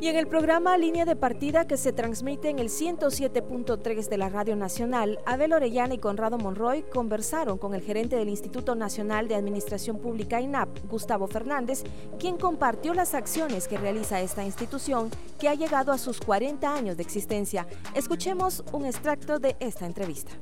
Y 0.00 0.08
en 0.08 0.16
el 0.16 0.26
programa 0.26 0.78
Línea 0.78 1.04
de 1.04 1.16
Partida 1.16 1.66
que 1.66 1.76
se 1.76 1.92
transmite 1.92 2.48
en 2.48 2.58
el 2.60 2.70
107.3 2.70 4.08
de 4.08 4.16
la 4.16 4.30
Radio 4.30 4.56
Nacional, 4.56 5.18
Abel 5.26 5.52
Orellana 5.52 5.92
y 5.92 5.98
Conrado 5.98 6.38
Monroy 6.38 6.82
conversaron 6.82 7.58
con 7.58 7.74
el 7.74 7.82
gerente 7.82 8.16
del 8.16 8.30
Instituto 8.30 8.74
Nacional 8.74 9.28
de 9.28 9.34
Administración 9.34 9.98
Pública 9.98 10.40
INAP, 10.40 10.70
Gustavo 10.88 11.26
Fernández, 11.26 11.84
quien 12.18 12.38
compartió 12.38 12.94
las 12.94 13.12
acciones 13.12 13.68
que 13.68 13.76
realiza 13.76 14.22
esta 14.22 14.42
institución 14.46 15.10
que 15.38 15.50
ha 15.50 15.54
llegado 15.54 15.92
a 15.92 15.98
sus 15.98 16.20
40 16.20 16.74
años 16.74 16.96
de 16.96 17.02
existencia. 17.02 17.66
Escuchemos 17.94 18.64
un 18.72 18.86
extracto 18.86 19.38
de 19.38 19.56
esta 19.60 19.84
entrevista. 19.84 20.32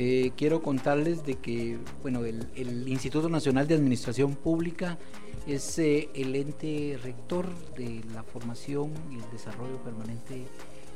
Eh, 0.00 0.30
quiero 0.36 0.62
contarles 0.62 1.26
de 1.26 1.34
que 1.34 1.76
bueno, 2.02 2.24
el, 2.24 2.86
Instituto 2.86 3.28
Nacional 3.28 3.66
de 3.66 3.74
Administración 3.74 4.36
Pública 4.36 4.96
es 5.44 5.76
eh, 5.80 6.08
el 6.14 6.36
ente 6.36 6.96
rector 7.02 7.48
de 7.76 8.04
la 8.14 8.22
formación 8.22 8.92
y 9.10 9.16
el 9.16 9.28
desarrollo 9.32 9.76
permanente, 9.78 10.44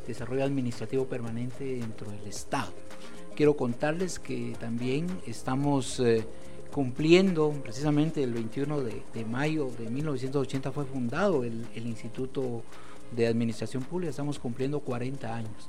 desarrollo 0.06 0.44
administrativo 0.44 1.06
permanente 1.06 1.64
dentro 1.64 2.12
del 2.12 2.24
Estado. 2.28 2.72
Quiero 3.34 3.56
contarles 3.56 4.20
que 4.20 4.54
también 4.60 5.08
estamos 5.26 5.98
eh, 5.98 6.24
cumpliendo, 6.70 7.50
precisamente 7.60 8.22
el 8.22 8.32
21 8.32 8.82
de, 8.82 9.24
mayo 9.24 9.68
de 9.76 9.90
1980 9.90 10.70
fue 10.70 10.84
fundado 10.84 11.42
el, 11.42 11.66
el 11.74 11.88
Instituto 11.88 12.62
de 13.10 13.26
Administración 13.26 13.82
Pública, 13.82 14.10
estamos 14.10 14.38
cumpliendo 14.38 14.78
40 14.78 15.34
años 15.34 15.68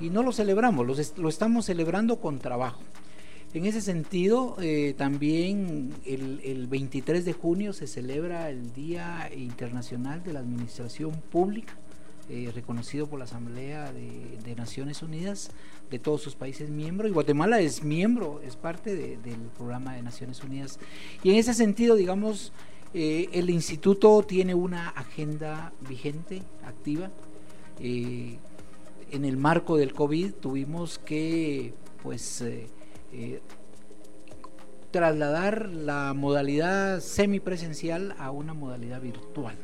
y 0.00 0.10
no 0.10 0.22
lo 0.22 0.32
celebramos, 0.32 0.86
lo, 1.16 1.28
estamos 1.28 1.66
celebrando 1.66 2.20
con 2.20 2.38
trabajo. 2.38 2.80
En 3.52 3.66
ese 3.66 3.80
sentido, 3.80 4.56
eh, 4.60 4.94
también 4.96 5.92
el, 6.06 6.66
23 6.68 7.24
de 7.24 7.32
junio 7.32 7.72
se 7.72 7.86
celebra 7.86 8.48
el 8.48 8.72
Día 8.72 9.28
Internacional 9.36 10.22
de 10.22 10.32
la 10.32 10.40
Administración 10.40 11.12
Pública, 11.32 11.74
eh, 12.28 12.52
reconocido 12.54 13.08
por 13.08 13.18
la 13.18 13.24
Asamblea 13.24 13.92
de, 13.92 14.54
Naciones 14.54 15.02
Unidas 15.02 15.50
de 15.90 15.98
todos 15.98 16.22
sus 16.22 16.36
países 16.36 16.70
miembros. 16.70 17.10
Y 17.10 17.14
Guatemala 17.14 17.60
es 17.60 17.82
miembro, 17.82 18.40
es 18.46 18.56
parte 18.56 18.94
del 18.94 19.40
programa 19.56 19.94
de 19.94 20.02
Naciones 20.02 20.42
Unidas. 20.44 20.78
Y 21.24 21.30
en 21.30 21.36
ese 21.36 21.54
sentido, 21.54 21.96
digamos, 21.96 22.52
eh, 22.94 23.28
el 23.32 23.50
instituto 23.50 24.22
tiene 24.22 24.54
una 24.54 24.90
agenda 24.90 25.72
vigente, 25.88 26.42
activa 26.64 27.10
en 29.10 29.24
el 29.24 29.36
marco 29.36 29.76
del 29.76 29.92
COVID 29.92 30.34
tuvimos 30.34 30.98
que 30.98 31.74
pues 32.02 32.40
eh, 32.40 32.66
eh, 33.12 33.40
trasladar 34.90 35.68
la 35.68 36.14
modalidad 36.14 37.00
semipresencial 37.00 38.14
a 38.18 38.30
una 38.30 38.54
modalidad 38.54 39.00
virtual. 39.00 39.56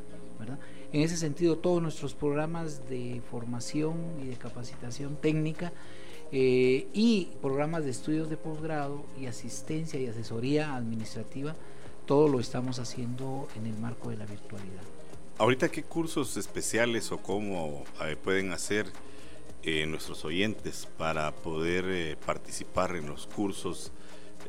En 0.93 1.03
ese 1.03 1.17
sentido, 1.17 1.59
todos 1.59 1.83
nuestros 1.83 2.15
programas 2.15 2.89
de 2.89 3.21
formación 3.31 3.97
y 4.23 4.29
de 4.29 4.37
capacitación 4.37 5.17
técnica 5.17 5.73
eh, 6.31 6.87
y 6.95 7.29
programas 7.43 7.85
de 7.85 7.91
estudios 7.91 8.31
de 8.31 8.37
posgrado 8.37 9.05
y 9.21 9.27
asistencia 9.27 9.99
y 9.99 10.07
asesoría 10.07 10.77
administrativa, 10.77 11.57
todo 12.07 12.29
lo 12.29 12.39
estamos 12.39 12.79
haciendo 12.79 13.49
en 13.57 13.67
el 13.67 13.77
marco 13.79 14.11
de 14.11 14.17
la 14.17 14.27
virtualidad. 14.27 14.83
Ahorita, 15.39 15.69
¿qué 15.69 15.83
cursos 15.83 16.37
especiales 16.37 17.11
o 17.11 17.19
cómo 17.19 17.85
pueden 18.23 18.53
hacer 18.53 18.87
eh, 19.63 19.87
nuestros 19.87 20.25
oyentes 20.25 20.89
para 20.97 21.33
poder 21.33 21.85
eh, 21.89 22.17
participar 22.25 22.97
en 22.97 23.07
los 23.07 23.27
cursos 23.27 23.93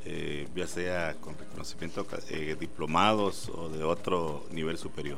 eh, 0.09 0.47
ya 0.55 0.67
sea 0.67 1.15
con 1.19 1.37
reconocimiento 1.37 2.07
eh, 2.29 2.55
diplomados 2.57 3.49
o 3.49 3.67
de 3.67 3.83
otro 3.83 4.45
nivel 4.51 4.77
superior? 4.77 5.17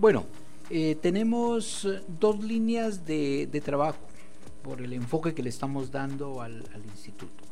Bueno, 0.00 0.24
eh, 0.68 0.96
tenemos 1.00 1.86
dos 2.08 2.42
líneas 2.42 3.06
de, 3.06 3.62
trabajo 3.64 3.98
por 4.62 4.82
el 4.82 4.94
enfoque 4.94 5.32
que 5.32 5.44
le 5.44 5.48
estamos 5.48 5.92
dando 5.92 6.42
al, 6.42 6.64
instituto. 6.90 7.44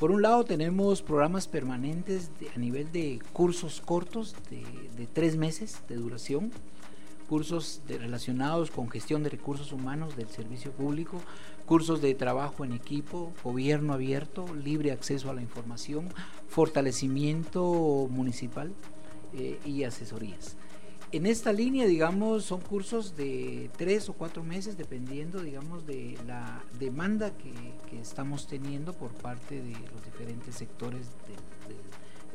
Por 0.00 0.10
un 0.10 0.20
lado 0.20 0.44
tenemos 0.44 1.00
programas 1.00 1.46
permanentes 1.46 2.30
a 2.52 2.58
nivel 2.58 2.90
de 2.90 3.20
cursos 3.32 3.80
cortos 3.80 4.34
de, 4.50 4.64
de 4.96 5.06
tres 5.06 5.36
meses 5.36 5.80
de 5.88 5.94
duración, 5.94 6.50
cursos 7.28 7.80
relacionados 7.88 8.70
con 8.70 8.88
gestión 8.88 9.22
de 9.22 9.30
recursos 9.30 9.72
humanos 9.72 10.16
del 10.16 10.28
servicio 10.28 10.72
público, 10.72 11.20
cursos 11.66 12.00
de 12.00 12.14
trabajo 12.14 12.64
en 12.64 12.72
equipo, 12.72 13.32
gobierno 13.42 13.92
abierto, 13.92 14.46
libre 14.54 14.92
acceso 14.92 15.30
a 15.30 15.34
la 15.34 15.42
información, 15.42 16.08
fortalecimiento 16.48 18.08
municipal 18.10 18.72
eh, 19.34 19.58
y 19.64 19.84
asesorías. 19.84 20.56
En 21.12 21.26
esta 21.26 21.52
línea, 21.52 21.86
digamos, 21.86 22.44
son 22.44 22.60
cursos 22.60 23.16
de 23.16 23.70
tres 23.76 24.08
o 24.08 24.12
cuatro 24.12 24.42
meses, 24.42 24.76
dependiendo, 24.76 25.40
digamos, 25.40 25.86
de 25.86 26.18
la 26.26 26.64
demanda 26.78 27.30
que, 27.30 27.54
estamos 28.00 28.46
teniendo 28.46 28.92
por 28.92 29.10
parte 29.10 29.62
de 29.62 29.72
los 29.72 30.04
diferentes 30.04 30.54
sectores 30.54 31.06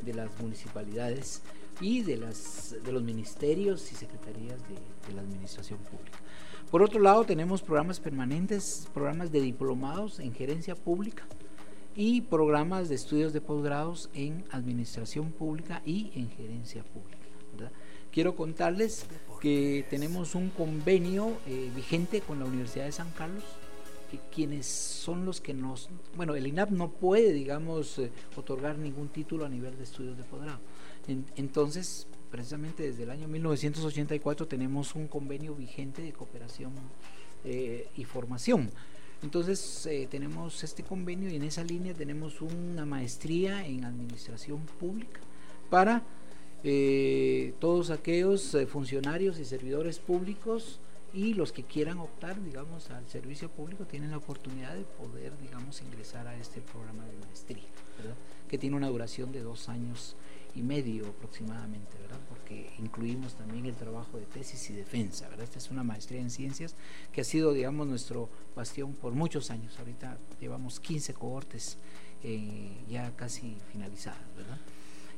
de 0.04 0.12
las 0.12 0.28
municipalidades 0.40 1.42
y 1.80 2.02
de, 2.02 2.16
las, 2.16 2.76
de 2.84 2.92
los 2.92 3.02
ministerios 3.02 3.90
y 3.92 3.94
secretarías 3.94 4.60
de, 4.68 5.14
la 5.14 5.20
administración 5.20 5.78
pública. 5.80 6.18
Por 6.70 6.82
otro 6.82 7.00
lado, 7.00 7.24
tenemos 7.24 7.60
programas 7.60 8.00
permanentes, 8.00 8.88
programas 8.94 9.30
de 9.30 9.40
diplomados 9.40 10.20
en 10.20 10.32
gerencia 10.32 10.74
pública 10.74 11.24
y 11.94 12.22
programas 12.22 12.88
de 12.88 12.94
estudios 12.94 13.32
de 13.32 13.40
posgrados 13.40 14.08
en 14.14 14.44
administración 14.50 15.32
pública 15.32 15.82
y 15.84 16.12
en 16.14 16.30
gerencia 16.30 16.82
pública. 16.82 17.18
Quiero 18.10 18.34
contarles 18.36 19.06
que 19.40 19.86
tenemos 19.88 20.34
un 20.34 20.50
convenio 20.50 21.32
eh, 21.46 21.70
vigente 21.74 22.20
con 22.20 22.38
la 22.38 22.44
Universidad 22.44 22.84
de 22.84 22.92
San 22.92 23.10
Carlos, 23.10 23.44
que 24.10 24.18
quienes 24.34 24.66
son 24.66 25.24
los 25.24 25.40
que 25.40 25.54
nos... 25.54 25.88
Bueno, 26.14 26.34
el 26.34 26.46
INAP 26.46 26.70
no 26.70 26.90
puede, 26.90 27.32
digamos, 27.32 27.98
eh, 27.98 28.10
otorgar 28.36 28.78
ningún 28.78 29.08
título 29.08 29.46
a 29.46 29.48
nivel 29.48 29.76
de 29.78 29.84
estudios 29.84 30.16
de 30.18 30.24
posgrado 30.24 30.60
entonces, 31.08 32.06
precisamente 32.30 32.84
desde 32.84 33.02
el 33.02 33.10
año 33.10 33.28
1984 33.28 34.46
tenemos 34.48 34.94
un 34.94 35.06
convenio 35.08 35.54
vigente 35.54 36.02
de 36.02 36.12
cooperación 36.12 36.72
eh, 37.44 37.88
y 37.96 38.04
formación. 38.04 38.70
Entonces 39.22 39.86
eh, 39.86 40.08
tenemos 40.10 40.64
este 40.64 40.82
convenio 40.82 41.30
y 41.30 41.36
en 41.36 41.42
esa 41.42 41.62
línea 41.62 41.94
tenemos 41.94 42.40
una 42.40 42.86
maestría 42.86 43.66
en 43.66 43.84
administración 43.84 44.60
pública 44.80 45.20
para 45.70 46.02
eh, 46.64 47.54
todos 47.60 47.90
aquellos 47.90 48.56
funcionarios 48.68 49.38
y 49.38 49.44
servidores 49.44 49.98
públicos 49.98 50.80
y 51.12 51.34
los 51.34 51.52
que 51.52 51.64
quieran 51.64 51.98
optar, 51.98 52.42
digamos, 52.42 52.90
al 52.90 53.06
servicio 53.08 53.50
público 53.50 53.84
tienen 53.84 54.10
la 54.10 54.16
oportunidad 54.16 54.74
de 54.74 54.84
poder, 54.84 55.32
digamos, 55.38 55.82
ingresar 55.82 56.26
a 56.26 56.36
este 56.36 56.60
programa 56.60 57.04
de 57.04 57.26
maestría, 57.26 57.64
que 58.48 58.56
tiene 58.56 58.76
una 58.76 58.88
duración 58.88 59.30
de 59.32 59.42
dos 59.42 59.68
años 59.68 60.16
y 60.54 60.62
medio 60.62 61.08
aproximadamente, 61.08 61.96
¿verdad? 62.00 62.18
Porque 62.28 62.70
incluimos 62.78 63.34
también 63.34 63.66
el 63.66 63.74
trabajo 63.74 64.18
de 64.18 64.26
tesis 64.26 64.70
y 64.70 64.74
defensa, 64.74 65.28
¿verdad? 65.28 65.44
Esta 65.44 65.58
es 65.58 65.70
una 65.70 65.82
maestría 65.82 66.20
en 66.20 66.30
ciencias 66.30 66.74
que 67.12 67.22
ha 67.22 67.24
sido, 67.24 67.52
digamos, 67.52 67.86
nuestro 67.86 68.28
bastión 68.54 68.94
por 68.94 69.12
muchos 69.12 69.50
años. 69.50 69.78
Ahorita 69.78 70.18
llevamos 70.40 70.80
15 70.80 71.14
cohortes 71.14 71.78
eh, 72.22 72.70
ya 72.88 73.10
casi 73.16 73.56
finalizadas, 73.72 74.20
¿verdad? 74.36 74.58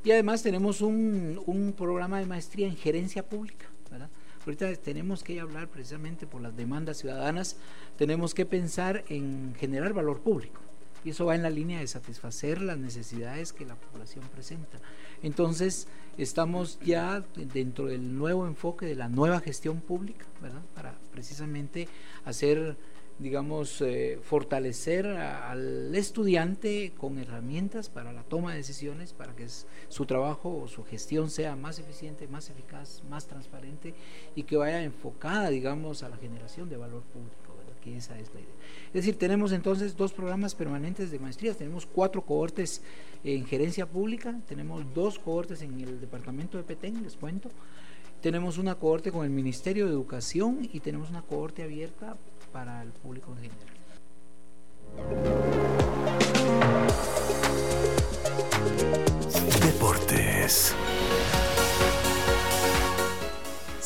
Y 0.04 0.12
además 0.12 0.42
tenemos 0.42 0.80
un, 0.80 1.40
un 1.46 1.72
programa 1.72 2.18
de 2.20 2.26
maestría 2.26 2.66
en 2.66 2.76
gerencia 2.76 3.26
pública, 3.26 3.66
¿verdad? 3.90 4.10
Ahorita 4.46 4.74
tenemos 4.76 5.24
que 5.24 5.40
hablar 5.40 5.68
precisamente 5.68 6.26
por 6.26 6.42
las 6.42 6.54
demandas 6.54 6.98
ciudadanas, 6.98 7.56
tenemos 7.96 8.34
que 8.34 8.44
pensar 8.44 9.04
en 9.08 9.54
generar 9.58 9.94
valor 9.94 10.20
público. 10.20 10.60
Y 11.04 11.10
eso 11.10 11.26
va 11.26 11.34
en 11.34 11.42
la 11.42 11.50
línea 11.50 11.80
de 11.80 11.86
satisfacer 11.86 12.62
las 12.62 12.78
necesidades 12.78 13.52
que 13.52 13.66
la 13.66 13.74
población 13.74 14.24
presenta. 14.32 14.78
Entonces, 15.22 15.86
estamos 16.16 16.78
ya 16.80 17.24
dentro 17.34 17.86
del 17.86 18.16
nuevo 18.16 18.46
enfoque 18.46 18.86
de 18.86 18.94
la 18.94 19.08
nueva 19.08 19.40
gestión 19.40 19.80
pública, 19.80 20.26
¿verdad? 20.40 20.62
Para 20.74 20.94
precisamente 21.12 21.88
hacer, 22.24 22.76
digamos, 23.18 23.80
eh, 23.80 24.18
fortalecer 24.22 25.06
al 25.06 25.94
estudiante 25.94 26.92
con 26.96 27.18
herramientas 27.18 27.90
para 27.90 28.12
la 28.12 28.22
toma 28.22 28.52
de 28.52 28.58
decisiones, 28.58 29.12
para 29.12 29.34
que 29.34 29.46
su 29.88 30.06
trabajo 30.06 30.56
o 30.56 30.68
su 30.68 30.84
gestión 30.84 31.30
sea 31.30 31.54
más 31.54 31.78
eficiente, 31.78 32.28
más 32.28 32.48
eficaz, 32.48 33.02
más 33.10 33.26
transparente 33.26 33.94
y 34.34 34.44
que 34.44 34.56
vaya 34.56 34.82
enfocada, 34.82 35.50
digamos, 35.50 36.02
a 36.02 36.08
la 36.08 36.16
generación 36.16 36.68
de 36.68 36.76
valor 36.76 37.02
público. 37.02 37.53
Esa 37.86 38.18
es 38.18 38.32
la 38.32 38.40
idea. 38.40 38.52
Es 38.88 38.92
decir, 38.94 39.18
tenemos 39.18 39.52
entonces 39.52 39.96
dos 39.96 40.12
programas 40.12 40.54
permanentes 40.54 41.10
de 41.10 41.18
maestrías, 41.18 41.56
tenemos 41.56 41.86
cuatro 41.86 42.22
cohortes 42.22 42.82
en 43.22 43.44
gerencia 43.44 43.86
pública, 43.86 44.38
tenemos 44.48 44.84
dos 44.94 45.18
cohortes 45.18 45.62
en 45.62 45.80
el 45.80 46.00
departamento 46.00 46.56
de 46.56 46.64
Petén, 46.64 47.02
les 47.02 47.16
cuento, 47.16 47.50
tenemos 48.20 48.56
una 48.56 48.74
cohorte 48.76 49.12
con 49.12 49.24
el 49.24 49.30
Ministerio 49.30 49.86
de 49.86 49.92
Educación 49.92 50.68
y 50.72 50.80
tenemos 50.80 51.10
una 51.10 51.22
cohorte 51.22 51.62
abierta 51.62 52.16
para 52.52 52.82
el 52.82 52.90
público 52.90 53.32
en 53.32 53.50
general. 53.50 53.74
Deportes. 59.60 60.74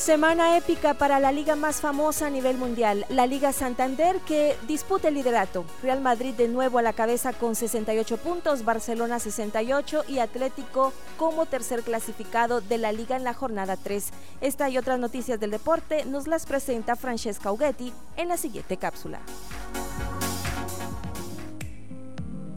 Semana 0.09 0.57
épica 0.57 0.95
para 0.95 1.21
la 1.21 1.33
liga 1.33 1.55
más 1.55 1.83
famosa 1.83 2.29
a 2.29 2.31
nivel 2.31 2.57
mundial, 2.57 3.05
la 3.11 3.27
Liga 3.27 3.53
Santander 3.53 4.17
que 4.21 4.57
disputa 4.67 5.09
el 5.09 5.15
liderato. 5.17 5.67
Real 5.83 6.01
Madrid 6.01 6.33
de 6.33 6.49
nuevo 6.49 6.79
a 6.79 6.83
la 6.83 6.95
cabeza 6.95 7.35
con 7.35 7.55
68 7.55 8.17
puntos, 8.17 8.65
Barcelona 8.65 9.19
68 9.19 10.05
y 10.09 10.21
Atlético 10.21 10.95
como 11.19 11.45
tercer 11.45 11.83
clasificado 11.83 12.63
de 12.63 12.79
la 12.79 12.91
liga 12.91 13.17
en 13.17 13.25
la 13.25 13.35
jornada 13.35 13.77
3. 13.77 14.09
Esta 14.41 14.71
y 14.71 14.79
otras 14.79 14.99
noticias 14.99 15.41
del 15.41 15.51
deporte 15.51 16.07
nos 16.07 16.27
las 16.27 16.47
presenta 16.47 16.97
Francesca 16.97 17.53
Ughetti 17.53 17.93
en 18.17 18.29
la 18.29 18.39
siguiente 18.39 18.79
cápsula. 18.79 19.21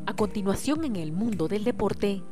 A 0.06 0.14
continuación 0.14 0.86
en 0.86 0.96
el 0.96 1.12
mundo 1.12 1.50
del 1.50 1.66
deporte, 1.66 2.24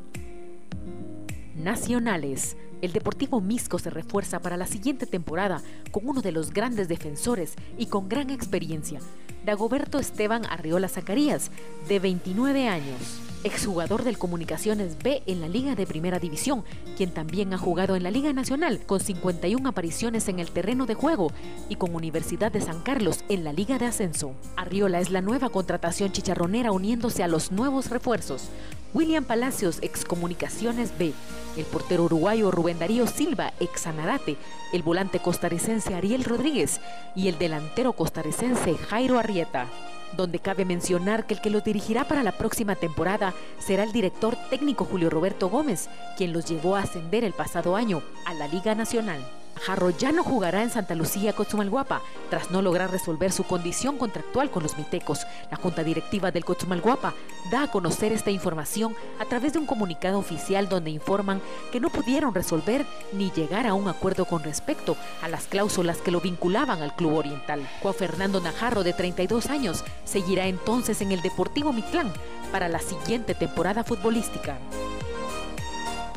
nacionales. 1.58 2.56
El 2.82 2.94
Deportivo 2.94 3.42
Misco 3.42 3.78
se 3.80 3.90
refuerza 3.90 4.40
para 4.40 4.58
la 4.58 4.66
siguiente 4.66 5.06
temporada 5.06 5.62
con 5.92 6.08
uno 6.08 6.22
de 6.22 6.32
los 6.32 6.52
grandes 6.52 6.88
defensores 6.88 7.56
y 7.78 7.88
con 7.88 8.08
gran 8.08 8.30
experiencia, 8.30 9.00
Dagoberto 9.46 10.00
Esteban 10.00 10.46
Arriola 10.46 10.88
Zacarías, 10.88 11.52
de 11.88 12.00
29 12.00 12.68
años 12.68 13.29
exjugador 13.44 14.04
del 14.04 14.18
Comunicaciones 14.18 14.98
B 15.02 15.24
en 15.26 15.42
la 15.42 15.48
Liga 15.48 15.76
de 15.76 15.88
Primera 15.88 16.20
División, 16.20 16.64
quien 16.98 17.12
también 17.12 17.54
ha 17.54 17.58
jugado 17.58 17.96
en 17.96 18.04
la 18.04 18.12
Liga 18.12 18.34
Nacional 18.34 18.82
con 18.86 19.00
51 19.00 19.68
apariciones 19.68 20.28
en 20.28 20.40
el 20.40 20.52
terreno 20.52 20.86
de 20.86 20.96
juego 20.96 21.32
y 21.70 21.76
con 21.76 21.96
Universidad 21.96 22.52
de 22.52 22.62
San 22.62 22.82
Carlos 22.82 23.24
en 23.30 23.44
la 23.44 23.54
Liga 23.54 23.78
de 23.78 23.86
Ascenso. 23.86 24.34
Arriola 24.58 25.00
es 25.00 25.10
la 25.10 25.22
nueva 25.22 25.50
contratación 25.50 26.12
chicharronera 26.12 26.72
uniéndose 26.72 27.24
a 27.24 27.28
los 27.28 27.52
nuevos 27.52 27.90
refuerzos. 27.90 28.50
William 28.94 29.24
Palacios, 29.24 29.78
ex 29.82 30.04
Comunicaciones 30.04 30.98
B, 30.98 31.14
el 31.56 31.66
portero 31.66 32.06
uruguayo 32.06 32.50
Rubén 32.50 32.80
Darío 32.80 33.06
Silva, 33.06 33.54
ex 33.60 33.82
Sanarate, 33.82 34.36
el 34.74 34.82
volante 34.82 35.20
costarricense 35.20 35.94
Ariel 35.94 36.24
Rodríguez 36.24 36.82
y 37.16 37.28
el 37.28 37.38
delantero 37.38 37.94
costarricense 37.94 38.76
Jairo 38.76 39.20
Arrieta 39.20 39.68
donde 40.16 40.40
cabe 40.40 40.66
mencionar 40.66 41.26
que 41.26 41.36
el 41.36 41.42
que 41.42 41.50
los 41.50 41.64
dirigirá 41.64 42.08
para 42.08 42.24
la 42.24 42.32
próxima 42.32 42.76
temporada 42.76 43.34
será 43.58 43.84
el 43.84 43.92
director 43.92 44.36
técnico 44.50 44.86
Julio 44.86 45.10
Roberto 45.10 45.50
Gómez, 45.50 45.90
quien 46.18 46.34
los 46.34 46.46
llevó 46.46 46.76
a 46.76 46.82
ascender 46.82 47.24
el 47.24 47.34
pasado 47.34 47.76
año 47.76 48.02
a 48.26 48.34
la 48.34 48.48
Liga 48.48 48.76
Nacional. 48.76 49.20
Jarro 49.62 49.90
ya 49.90 50.12
no 50.12 50.24
jugará 50.24 50.64
en 50.64 50.70
Santa 50.70 50.96
Lucía 50.96 51.34
Cochumalguapa 51.34 52.02
tras 52.30 52.52
no 52.52 52.62
lograr 52.62 52.92
resolver 52.92 53.32
su 53.32 53.44
condición 53.44 53.98
contractual 53.98 54.50
con 54.50 54.64
los 54.64 54.78
mitecos. 54.78 55.26
La 55.52 55.58
Junta 55.58 55.84
Directiva 55.84 56.32
del 56.32 56.46
Cochumalguapa 56.46 57.14
da 57.52 57.64
a 57.64 57.72
conocer 57.72 58.12
esta 58.12 58.32
información 58.32 58.96
a 59.20 59.26
través 59.26 59.54
de 59.54 59.60
un 59.60 59.66
comunicado 59.66 60.18
oficial 60.18 60.70
donde 60.70 60.92
informan 60.92 61.42
que 61.72 61.80
no 61.80 61.90
pudieron 61.90 62.34
resolver 62.34 62.86
ni 63.14 63.32
llegar 63.32 63.68
a 63.68 63.74
un 63.74 63.88
acuerdo 63.88 64.26
con 64.26 64.44
respecto 64.44 64.96
a 65.22 65.28
las 65.28 65.48
cláusulas 65.48 65.98
que 65.98 66.12
lo 66.12 66.22
vinculaban 66.22 66.82
al 66.82 66.96
club 66.96 67.16
oriental. 67.16 67.68
Juan 67.82 67.94
Fernando 67.94 68.40
Najarro, 68.40 68.84
de 68.84 68.94
32 68.94 69.48
años, 69.48 69.84
seguirá 70.06 70.48
entonces 70.48 71.02
en 71.02 71.12
el 71.12 71.22
Deportivo 71.22 71.74
Mitlán 71.74 72.12
para 72.52 72.68
la 72.68 72.80
siguiente 72.80 73.36
temporada 73.36 73.84
futbolística. 73.84 74.58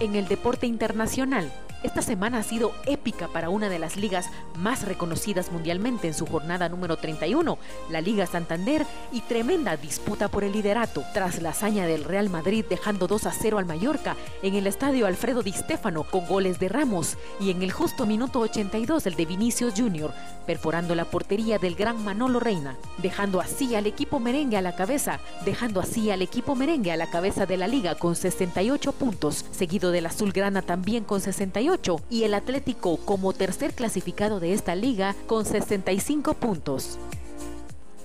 En 0.01 0.17
el 0.17 0.27
deporte 0.27 0.67
internacional, 0.67 1.53
Esta 1.83 2.01
semana 2.01 2.39
ha 2.39 2.43
sido 2.45 2.73
épica 2.87 3.27
para 3.27 3.51
una 3.51 3.69
de 3.69 3.81
las 3.81 3.97
ligas 3.97 4.31
más 4.57 4.87
reconocidas 4.87 5.51
mundialmente 5.51 6.07
en 6.07 6.15
su 6.15 6.27
jornada 6.27 6.69
número 6.69 6.97
31, 6.97 7.59
la 7.91 8.01
Liga 8.01 8.25
Santander, 8.27 8.87
y 9.11 9.21
tremenda 9.23 9.77
disputa 9.77 10.29
por 10.29 10.45
el 10.45 10.53
liderato, 10.53 11.03
tras 11.13 11.43
la 11.43 11.51
hazaña 11.51 11.87
del 11.87 12.05
Real 12.05 12.31
Madrid 12.31 12.65
dejando 12.71 13.09
2 13.09 13.27
a 13.27 13.33
0 13.33 13.59
al 13.59 13.67
Mallorca 13.67 14.17
en 14.45 14.55
el 14.55 14.69
estadio 14.69 15.09
Alfredo 15.09 15.43
Di 15.43 15.53
Stéfano 15.53 16.05
con 16.05 16.25
goles 16.27 16.61
de 16.61 16.69
Ramos 16.69 17.19
y 17.41 17.51
en 17.51 17.63
el 17.63 17.73
justo 17.73 18.07
minuto 18.07 18.39
82 18.39 19.07
el 19.07 19.17
de 19.17 19.27
Vinicius 19.27 19.75
Jr., 19.77 20.13
perforando 20.47 20.95
la 20.95 21.05
portería 21.05 21.59
del 21.59 21.75
gran 21.75 22.03
Manolo 22.05 22.39
Reina, 22.39 22.77
dejando 22.99 23.41
así 23.41 23.75
al 23.75 23.87
equipo 23.87 24.21
merengue 24.21 24.57
a 24.57 24.63
la 24.63 24.77
cabeza, 24.77 25.19
dejando 25.45 25.81
así 25.81 26.13
al 26.13 26.23
equipo 26.23 26.55
merengue 26.55 26.93
a 26.93 26.97
la 26.97 27.11
cabeza 27.11 27.45
de 27.45 27.57
la 27.57 27.67
liga 27.67 27.97
con 27.97 28.15
68 28.15 28.93
puntos, 28.93 29.45
seguido 29.51 29.91
del 29.91 30.07
Azulgrana 30.07 30.63
también 30.63 31.03
con 31.03 31.21
68 31.21 31.72
y 32.11 32.25
el 32.25 32.35
Atlético 32.35 32.99
como 32.99 33.33
tercer 33.33 33.73
clasificado 33.73 34.41
de 34.41 34.53
esta 34.53 34.75
liga 34.75 35.17
con 35.27 35.47
65 35.47 36.35
puntos. 36.35 36.99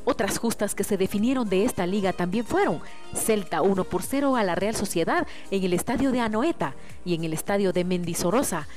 Otras 0.05 0.37
justas 0.37 0.73
que 0.73 0.85
se 0.85 0.95
definieron 0.95 1.49
de 1.49 1.65
esta 1.65 1.85
liga 1.85 2.13
también 2.13 2.45
fueron 2.45 2.79
Celta 3.13 3.61
1 3.61 3.83
por 3.83 4.03
0 4.03 4.37
a 4.37 4.43
la 4.43 4.55
Real 4.55 4.73
Sociedad 4.73 5.27
en 5.51 5.63
el 5.65 5.73
estadio 5.73 6.13
de 6.13 6.21
Anoeta 6.21 6.75
y 7.03 7.13
en 7.13 7.25
el 7.25 7.33
estadio 7.33 7.73
de 7.73 7.83
Mendizorosa. 7.83 8.67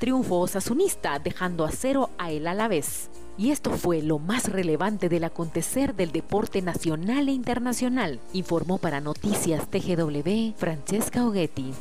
Triunfo 0.00 0.40
osasunista 0.40 1.20
dejando 1.20 1.64
a 1.64 1.70
cero 1.70 2.10
a 2.18 2.32
el 2.32 2.48
Alavés. 2.48 3.08
Y 3.38 3.52
esto 3.52 3.70
fue 3.70 4.02
lo 4.02 4.18
más 4.18 4.50
relevante 4.50 5.08
del 5.08 5.24
acontecer 5.24 5.94
del 5.94 6.10
deporte 6.10 6.60
nacional 6.60 7.28
e 7.28 7.32
internacional, 7.32 8.18
informó 8.32 8.78
para 8.78 9.00
Noticias 9.00 9.68
TGW 9.70 10.54
Francesca 10.56 11.24
Oghetti. 11.24 11.72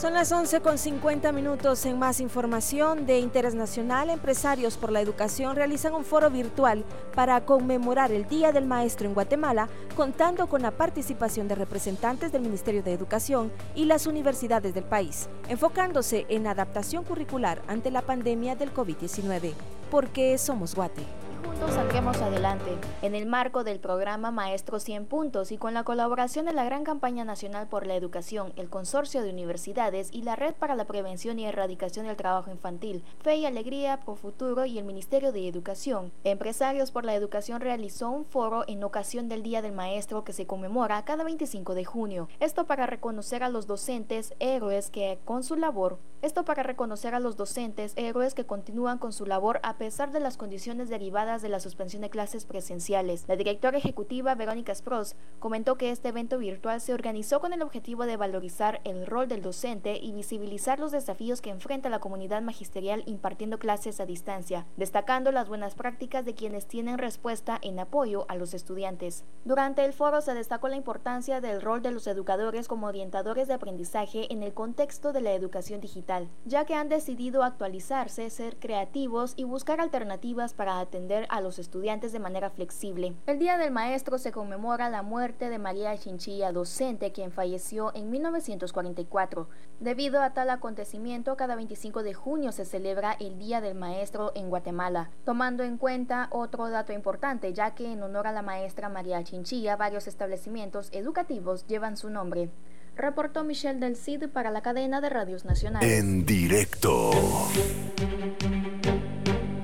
Son 0.00 0.14
las 0.14 0.32
11 0.32 0.62
con 0.62 0.78
50 0.78 1.30
minutos 1.30 1.84
en 1.84 1.98
más 1.98 2.20
información 2.20 3.04
de 3.04 3.18
interés 3.18 3.54
nacional. 3.54 4.08
Empresarios 4.08 4.78
por 4.78 4.90
la 4.90 5.02
Educación 5.02 5.56
realizan 5.56 5.92
un 5.92 6.06
foro 6.06 6.30
virtual 6.30 6.86
para 7.14 7.44
conmemorar 7.44 8.10
el 8.10 8.26
Día 8.26 8.50
del 8.50 8.64
Maestro 8.64 9.06
en 9.06 9.12
Guatemala, 9.12 9.68
contando 9.94 10.46
con 10.46 10.62
la 10.62 10.70
participación 10.70 11.48
de 11.48 11.54
representantes 11.54 12.32
del 12.32 12.40
Ministerio 12.40 12.82
de 12.82 12.94
Educación 12.94 13.52
y 13.74 13.84
las 13.84 14.06
universidades 14.06 14.72
del 14.72 14.84
país, 14.84 15.28
enfocándose 15.50 16.24
en 16.30 16.46
adaptación 16.46 17.04
curricular 17.04 17.60
ante 17.68 17.90
la 17.90 18.00
pandemia 18.00 18.56
del 18.56 18.72
COVID-19. 18.72 19.52
Porque 19.90 20.38
somos 20.38 20.74
Guate 20.74 21.29
juntos 21.44 21.72
saldremos 21.74 22.20
adelante. 22.20 22.76
En 23.02 23.14
el 23.14 23.26
marco 23.26 23.64
del 23.64 23.80
programa 23.80 24.30
Maestros 24.30 24.84
100 24.84 25.06
Puntos 25.06 25.52
y 25.52 25.58
con 25.58 25.74
la 25.74 25.84
colaboración 25.84 26.46
de 26.46 26.52
la 26.52 26.64
Gran 26.64 26.84
Campaña 26.84 27.24
Nacional 27.24 27.68
por 27.68 27.86
la 27.86 27.94
Educación, 27.94 28.52
el 28.56 28.68
Consorcio 28.68 29.22
de 29.22 29.30
Universidades 29.30 30.08
y 30.12 30.22
la 30.22 30.36
Red 30.36 30.54
para 30.54 30.74
la 30.74 30.84
Prevención 30.84 31.38
y 31.38 31.46
Erradicación 31.46 32.06
del 32.06 32.16
Trabajo 32.16 32.50
Infantil, 32.50 33.02
Fe 33.20 33.36
y 33.36 33.46
Alegría 33.46 34.00
Pro 34.00 34.14
Futuro 34.14 34.64
y 34.64 34.78
el 34.78 34.84
Ministerio 34.84 35.32
de 35.32 35.48
Educación, 35.48 36.12
Empresarios 36.24 36.90
por 36.90 37.04
la 37.04 37.14
Educación 37.14 37.60
realizó 37.60 38.10
un 38.10 38.24
foro 38.24 38.64
en 38.66 38.82
ocasión 38.84 39.28
del 39.28 39.42
Día 39.42 39.62
del 39.62 39.72
Maestro 39.72 40.24
que 40.24 40.32
se 40.32 40.46
conmemora 40.46 41.04
cada 41.04 41.24
25 41.24 41.74
de 41.74 41.84
junio. 41.84 42.28
Esto 42.40 42.66
para 42.66 42.86
reconocer 42.86 43.42
a 43.42 43.48
los 43.48 43.66
docentes 43.66 44.34
héroes 44.38 44.90
que 44.90 45.18
con 45.24 45.42
su 45.42 45.56
labor, 45.56 45.98
esto 46.22 46.44
para 46.44 46.62
reconocer 46.62 47.14
a 47.14 47.20
los 47.20 47.36
docentes 47.36 47.94
héroes 47.96 48.34
que 48.34 48.44
continúan 48.44 48.98
con 48.98 49.14
su 49.14 49.24
labor 49.24 49.58
a 49.62 49.78
pesar 49.78 50.12
de 50.12 50.20
las 50.20 50.36
condiciones 50.36 50.90
derivadas 50.90 51.29
de 51.38 51.48
la 51.48 51.60
suspensión 51.60 52.02
de 52.02 52.10
clases 52.10 52.44
presenciales. 52.44 53.24
La 53.28 53.36
directora 53.36 53.78
ejecutiva 53.78 54.34
Verónica 54.34 54.74
Spross 54.74 55.14
comentó 55.38 55.76
que 55.76 55.90
este 55.90 56.08
evento 56.08 56.38
virtual 56.38 56.80
se 56.80 56.92
organizó 56.92 57.40
con 57.40 57.52
el 57.52 57.62
objetivo 57.62 58.04
de 58.04 58.16
valorizar 58.16 58.80
el 58.82 59.06
rol 59.06 59.28
del 59.28 59.40
docente 59.40 59.96
y 60.02 60.10
visibilizar 60.12 60.80
los 60.80 60.90
desafíos 60.90 61.40
que 61.40 61.50
enfrenta 61.50 61.88
la 61.88 62.00
comunidad 62.00 62.42
magisterial 62.42 63.04
impartiendo 63.06 63.60
clases 63.60 64.00
a 64.00 64.06
distancia, 64.06 64.66
destacando 64.76 65.30
las 65.30 65.48
buenas 65.48 65.76
prácticas 65.76 66.24
de 66.24 66.34
quienes 66.34 66.66
tienen 66.66 66.98
respuesta 66.98 67.58
en 67.62 67.78
apoyo 67.78 68.26
a 68.28 68.34
los 68.34 68.52
estudiantes. 68.52 69.24
Durante 69.44 69.84
el 69.84 69.92
foro 69.92 70.20
se 70.22 70.34
destacó 70.34 70.66
la 70.66 70.76
importancia 70.76 71.40
del 71.40 71.62
rol 71.62 71.82
de 71.82 71.92
los 71.92 72.08
educadores 72.08 72.66
como 72.66 72.88
orientadores 72.88 73.46
de 73.46 73.54
aprendizaje 73.54 74.32
en 74.32 74.42
el 74.42 74.52
contexto 74.52 75.12
de 75.12 75.20
la 75.20 75.32
educación 75.32 75.80
digital, 75.80 76.28
ya 76.44 76.64
que 76.64 76.74
han 76.74 76.88
decidido 76.88 77.44
actualizarse, 77.44 78.30
ser 78.30 78.56
creativos 78.58 79.34
y 79.36 79.44
buscar 79.44 79.80
alternativas 79.80 80.54
para 80.54 80.80
atender 80.80 81.19
a 81.28 81.40
los 81.40 81.58
estudiantes 81.58 82.12
de 82.12 82.18
manera 82.18 82.50
flexible. 82.50 83.14
El 83.26 83.38
Día 83.38 83.58
del 83.58 83.70
Maestro 83.70 84.18
se 84.18 84.32
conmemora 84.32 84.88
la 84.88 85.02
muerte 85.02 85.50
de 85.50 85.58
María 85.58 85.96
Chinchilla, 85.96 86.52
docente, 86.52 87.12
quien 87.12 87.32
falleció 87.32 87.92
en 87.94 88.10
1944. 88.10 89.48
Debido 89.80 90.22
a 90.22 90.34
tal 90.34 90.50
acontecimiento, 90.50 91.36
cada 91.36 91.56
25 91.56 92.02
de 92.02 92.14
junio 92.14 92.52
se 92.52 92.64
celebra 92.64 93.16
el 93.20 93.38
Día 93.38 93.60
del 93.60 93.74
Maestro 93.74 94.32
en 94.34 94.50
Guatemala, 94.50 95.10
tomando 95.24 95.62
en 95.62 95.78
cuenta 95.78 96.28
otro 96.30 96.68
dato 96.70 96.92
importante, 96.92 97.52
ya 97.52 97.74
que 97.74 97.92
en 97.92 98.02
honor 98.02 98.26
a 98.26 98.32
la 98.32 98.42
maestra 98.42 98.88
María 98.88 99.22
Chinchilla, 99.24 99.76
varios 99.76 100.06
establecimientos 100.06 100.88
educativos 100.92 101.66
llevan 101.66 101.96
su 101.96 102.10
nombre 102.10 102.50
reportó 102.96 103.44
Michelle 103.44 103.80
del 103.80 103.96
CID 103.96 104.28
para 104.28 104.50
la 104.50 104.62
cadena 104.62 105.00
de 105.00 105.08
radios 105.08 105.44
nacionales. 105.44 105.90
En 105.90 106.24
directo. 106.24 107.10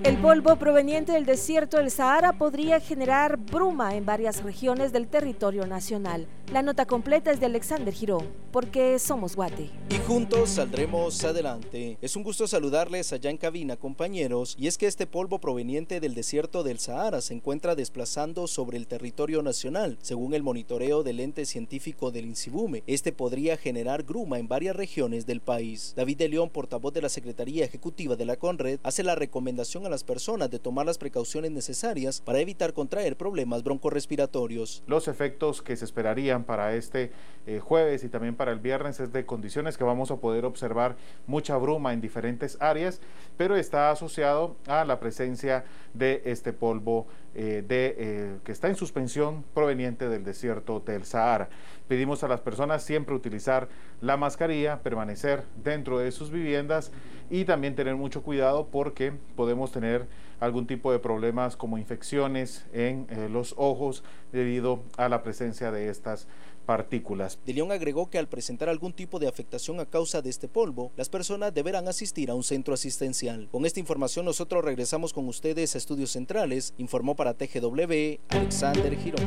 El 0.06 0.18
polvo 0.18 0.54
proveniente 0.54 1.10
del 1.10 1.26
desierto 1.26 1.78
del 1.78 1.90
Sahara 1.90 2.32
podría 2.34 2.78
generar 2.78 3.36
bruma 3.38 3.96
en 3.96 4.06
varias 4.06 4.44
regiones 4.44 4.92
del 4.92 5.08
territorio 5.08 5.66
nacional. 5.66 6.28
La 6.52 6.62
nota 6.62 6.86
completa 6.86 7.32
es 7.32 7.40
de 7.40 7.46
Alexander 7.46 7.92
Girón, 7.92 8.28
porque 8.52 9.00
somos 9.00 9.34
Guate. 9.34 9.68
Y 9.90 9.96
juntos 10.06 10.50
saldremos 10.50 11.24
adelante. 11.24 11.98
Es 12.00 12.14
un 12.14 12.22
gusto 12.22 12.46
saludarles 12.46 13.12
allá 13.12 13.30
en 13.30 13.36
cabina, 13.36 13.76
compañeros, 13.76 14.54
y 14.56 14.68
es 14.68 14.78
que 14.78 14.86
este 14.86 15.08
polvo 15.08 15.40
proveniente 15.40 15.98
del 15.98 16.14
desierto 16.14 16.62
del 16.62 16.78
Sahara 16.78 17.20
se 17.20 17.34
encuentra 17.34 17.74
desplazando 17.74 18.46
sobre 18.46 18.76
el 18.76 18.86
territorio 18.86 19.42
nacional. 19.42 19.98
Según 20.02 20.34
el 20.34 20.44
monitoreo 20.44 21.02
del 21.02 21.18
ente 21.18 21.46
científico 21.46 22.12
del 22.12 22.26
INSIBUME, 22.26 22.84
este 22.86 23.10
podría 23.10 23.56
generar 23.56 24.04
gruma 24.04 24.38
en 24.38 24.46
varias 24.46 24.76
regiones 24.76 25.26
del 25.26 25.40
país. 25.40 25.94
David 25.96 26.18
de 26.18 26.28
León, 26.28 26.50
portavoz 26.50 26.94
de 26.94 27.02
la 27.02 27.08
Secretaría 27.08 27.64
Ejecutiva 27.64 28.14
de 28.14 28.24
la 28.24 28.36
CONRED, 28.36 28.78
hace 28.84 29.02
la 29.02 29.16
recomendación 29.16 29.84
a 29.84 29.88
la 29.88 29.95
personas 30.04 30.50
de 30.50 30.58
tomar 30.58 30.86
las 30.86 30.98
precauciones 30.98 31.50
necesarias 31.50 32.20
para 32.20 32.40
evitar 32.40 32.72
contraer 32.72 33.16
problemas 33.16 33.62
broncorespiratorios. 33.62 34.82
Los 34.86 35.08
efectos 35.08 35.62
que 35.62 35.76
se 35.76 35.84
esperarían 35.84 36.44
para 36.44 36.74
este 36.74 37.12
eh, 37.46 37.60
jueves 37.60 38.04
y 38.04 38.08
también 38.08 38.34
para 38.34 38.52
el 38.52 38.58
viernes 38.58 39.00
es 39.00 39.12
de 39.12 39.24
condiciones 39.24 39.76
que 39.76 39.84
vamos 39.84 40.10
a 40.10 40.16
poder 40.16 40.44
observar 40.44 40.96
mucha 41.26 41.56
bruma 41.56 41.92
en 41.92 42.00
diferentes 42.00 42.56
áreas, 42.60 43.00
pero 43.36 43.56
está 43.56 43.90
asociado 43.90 44.56
a 44.66 44.84
la 44.84 44.98
presencia 44.98 45.64
de 45.94 46.22
este 46.24 46.52
polvo 46.52 47.06
eh, 47.38 47.62
de, 47.68 47.94
eh, 47.98 48.38
que 48.44 48.52
está 48.52 48.68
en 48.68 48.76
suspensión 48.76 49.44
proveniente 49.52 50.08
del 50.08 50.24
desierto 50.24 50.80
del 50.80 51.04
Sahara. 51.04 51.50
Pedimos 51.86 52.24
a 52.24 52.28
las 52.28 52.40
personas 52.40 52.82
siempre 52.82 53.14
utilizar 53.14 53.68
la 54.00 54.16
mascarilla, 54.16 54.82
permanecer 54.82 55.44
dentro 55.62 55.98
de 55.98 56.12
sus 56.12 56.30
viviendas 56.30 56.92
y 57.28 57.44
también 57.44 57.74
tener 57.74 57.94
mucho 57.94 58.22
cuidado 58.22 58.68
porque 58.72 59.12
podemos 59.34 59.70
tener 59.70 60.06
algún 60.40 60.66
tipo 60.66 60.90
de 60.92 60.98
problemas 60.98 61.56
como 61.56 61.76
infecciones 61.76 62.64
en 62.72 63.06
eh, 63.10 63.28
los 63.30 63.52
ojos 63.58 64.02
debido 64.32 64.82
a 64.96 65.10
la 65.10 65.22
presencia 65.22 65.70
de 65.70 65.90
estas 65.90 66.28
partículas. 66.66 67.38
De 67.46 67.54
León 67.54 67.72
agregó 67.72 68.10
que 68.10 68.18
al 68.18 68.28
presentar 68.28 68.68
algún 68.68 68.92
tipo 68.92 69.18
de 69.18 69.28
afectación 69.28 69.80
a 69.80 69.86
causa 69.86 70.20
de 70.20 70.28
este 70.28 70.48
polvo, 70.48 70.92
las 70.96 71.08
personas 71.08 71.54
deberán 71.54 71.88
asistir 71.88 72.30
a 72.30 72.34
un 72.34 72.42
centro 72.42 72.74
asistencial. 72.74 73.48
Con 73.50 73.64
esta 73.64 73.80
información 73.80 74.26
nosotros 74.26 74.64
regresamos 74.64 75.14
con 75.14 75.26
ustedes 75.28 75.74
a 75.74 75.78
Estudios 75.78 76.10
Centrales, 76.10 76.74
informó 76.76 77.16
para 77.16 77.34
TGW 77.34 78.18
Alexander 78.28 78.94
Girón. 78.96 79.26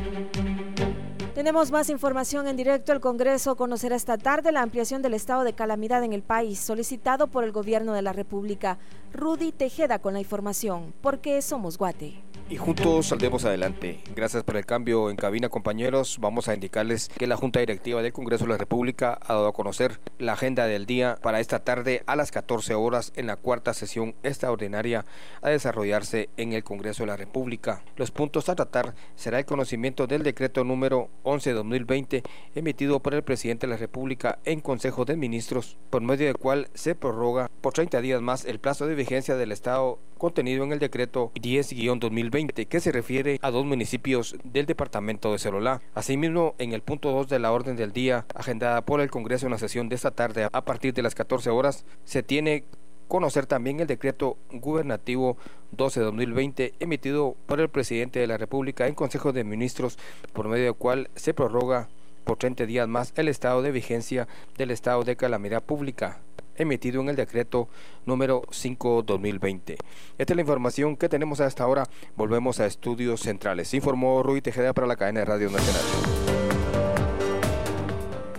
Tenemos 1.34 1.70
más 1.70 1.88
información 1.88 2.48
en 2.48 2.56
directo. 2.56 2.92
El 2.92 3.00
Congreso 3.00 3.56
conocerá 3.56 3.96
esta 3.96 4.18
tarde 4.18 4.52
la 4.52 4.62
ampliación 4.62 5.00
del 5.00 5.14
estado 5.14 5.42
de 5.42 5.54
calamidad 5.54 6.04
en 6.04 6.12
el 6.12 6.22
país, 6.22 6.58
solicitado 6.58 7.28
por 7.28 7.44
el 7.44 7.52
Gobierno 7.52 7.94
de 7.94 8.02
la 8.02 8.12
República. 8.12 8.78
Rudy 9.14 9.50
Tejeda 9.50 10.00
con 10.00 10.12
la 10.12 10.20
información, 10.20 10.92
porque 11.00 11.40
somos 11.40 11.78
Guate 11.78 12.29
y 12.50 12.56
juntos 12.56 13.06
saldremos 13.06 13.44
adelante. 13.44 14.00
Gracias 14.16 14.42
por 14.42 14.56
el 14.56 14.66
cambio 14.66 15.08
en 15.08 15.16
cabina, 15.16 15.48
compañeros. 15.48 16.18
Vamos 16.20 16.48
a 16.48 16.54
indicarles 16.54 17.08
que 17.16 17.28
la 17.28 17.36
Junta 17.36 17.60
Directiva 17.60 18.02
del 18.02 18.12
Congreso 18.12 18.44
de 18.44 18.50
la 18.50 18.58
República 18.58 19.18
ha 19.22 19.34
dado 19.34 19.46
a 19.46 19.52
conocer 19.52 20.00
la 20.18 20.32
agenda 20.32 20.66
del 20.66 20.84
día 20.84 21.16
para 21.22 21.38
esta 21.38 21.60
tarde 21.60 22.02
a 22.06 22.16
las 22.16 22.32
14 22.32 22.74
horas 22.74 23.12
en 23.14 23.28
la 23.28 23.36
cuarta 23.36 23.72
sesión 23.72 24.16
extraordinaria 24.24 25.04
a 25.42 25.48
desarrollarse 25.48 26.28
en 26.36 26.52
el 26.52 26.64
Congreso 26.64 27.04
de 27.04 27.06
la 27.06 27.16
República. 27.16 27.84
Los 27.96 28.10
puntos 28.10 28.48
a 28.48 28.56
tratar 28.56 28.94
será 29.14 29.38
el 29.38 29.44
conocimiento 29.44 30.08
del 30.08 30.24
decreto 30.24 30.64
número 30.64 31.08
11-2020 31.22 32.22
emitido 32.56 32.98
por 32.98 33.14
el 33.14 33.22
presidente 33.22 33.68
de 33.68 33.74
la 33.74 33.78
República 33.78 34.40
en 34.44 34.60
Consejo 34.60 35.04
de 35.04 35.14
Ministros, 35.14 35.78
por 35.88 36.02
medio 36.02 36.26
del 36.26 36.36
cual 36.36 36.68
se 36.74 36.96
prorroga 36.96 37.48
por 37.60 37.74
30 37.74 38.00
días 38.00 38.20
más 38.20 38.44
el 38.44 38.58
plazo 38.58 38.88
de 38.88 38.96
vigencia 38.96 39.36
del 39.36 39.52
estado 39.52 40.00
contenido 40.20 40.62
en 40.62 40.72
el 40.72 40.78
decreto 40.78 41.32
10-2020 41.34 42.68
que 42.68 42.80
se 42.80 42.92
refiere 42.92 43.38
a 43.42 43.50
dos 43.50 43.64
municipios 43.64 44.36
del 44.44 44.66
departamento 44.66 45.32
de 45.32 45.38
Celolá. 45.38 45.82
Asimismo, 45.94 46.54
en 46.58 46.72
el 46.72 46.82
punto 46.82 47.10
2 47.10 47.28
de 47.28 47.40
la 47.40 47.50
orden 47.50 47.74
del 47.74 47.92
día, 47.92 48.26
agendada 48.34 48.82
por 48.82 49.00
el 49.00 49.10
Congreso 49.10 49.46
en 49.46 49.52
la 49.52 49.58
sesión 49.58 49.88
de 49.88 49.96
esta 49.96 50.12
tarde 50.12 50.48
a 50.52 50.64
partir 50.64 50.94
de 50.94 51.02
las 51.02 51.16
14 51.16 51.50
horas, 51.50 51.84
se 52.04 52.22
tiene 52.22 52.64
conocer 53.08 53.46
también 53.46 53.80
el 53.80 53.88
decreto 53.88 54.36
gubernativo 54.52 55.36
12-2020 55.76 56.74
emitido 56.78 57.34
por 57.46 57.58
el 57.58 57.68
presidente 57.68 58.20
de 58.20 58.28
la 58.28 58.36
República 58.36 58.86
en 58.86 58.94
Consejo 58.94 59.32
de 59.32 59.42
Ministros, 59.42 59.98
por 60.32 60.46
medio 60.46 60.66
del 60.66 60.74
cual 60.74 61.10
se 61.16 61.34
prorroga 61.34 61.88
por 62.24 62.36
30 62.36 62.66
días 62.66 62.86
más 62.86 63.12
el 63.16 63.26
estado 63.26 63.62
de 63.62 63.72
vigencia 63.72 64.28
del 64.56 64.70
estado 64.70 65.02
de 65.02 65.16
calamidad 65.16 65.64
pública 65.64 66.20
emitido 66.60 67.00
en 67.00 67.08
el 67.08 67.16
decreto 67.16 67.68
número 68.06 68.42
5-2020. 68.42 69.76
Esta 70.18 70.32
es 70.32 70.36
la 70.36 70.42
información 70.42 70.96
que 70.96 71.08
tenemos 71.08 71.40
hasta 71.40 71.64
ahora. 71.64 71.88
Volvemos 72.16 72.60
a 72.60 72.66
estudios 72.66 73.20
centrales. 73.20 73.74
Informó 73.74 74.22
Rui 74.22 74.40
Tejeda 74.40 74.72
para 74.72 74.86
la 74.86 74.96
cadena 74.96 75.20
de 75.20 75.26
Radio 75.26 75.50
Nacional. 75.50 76.49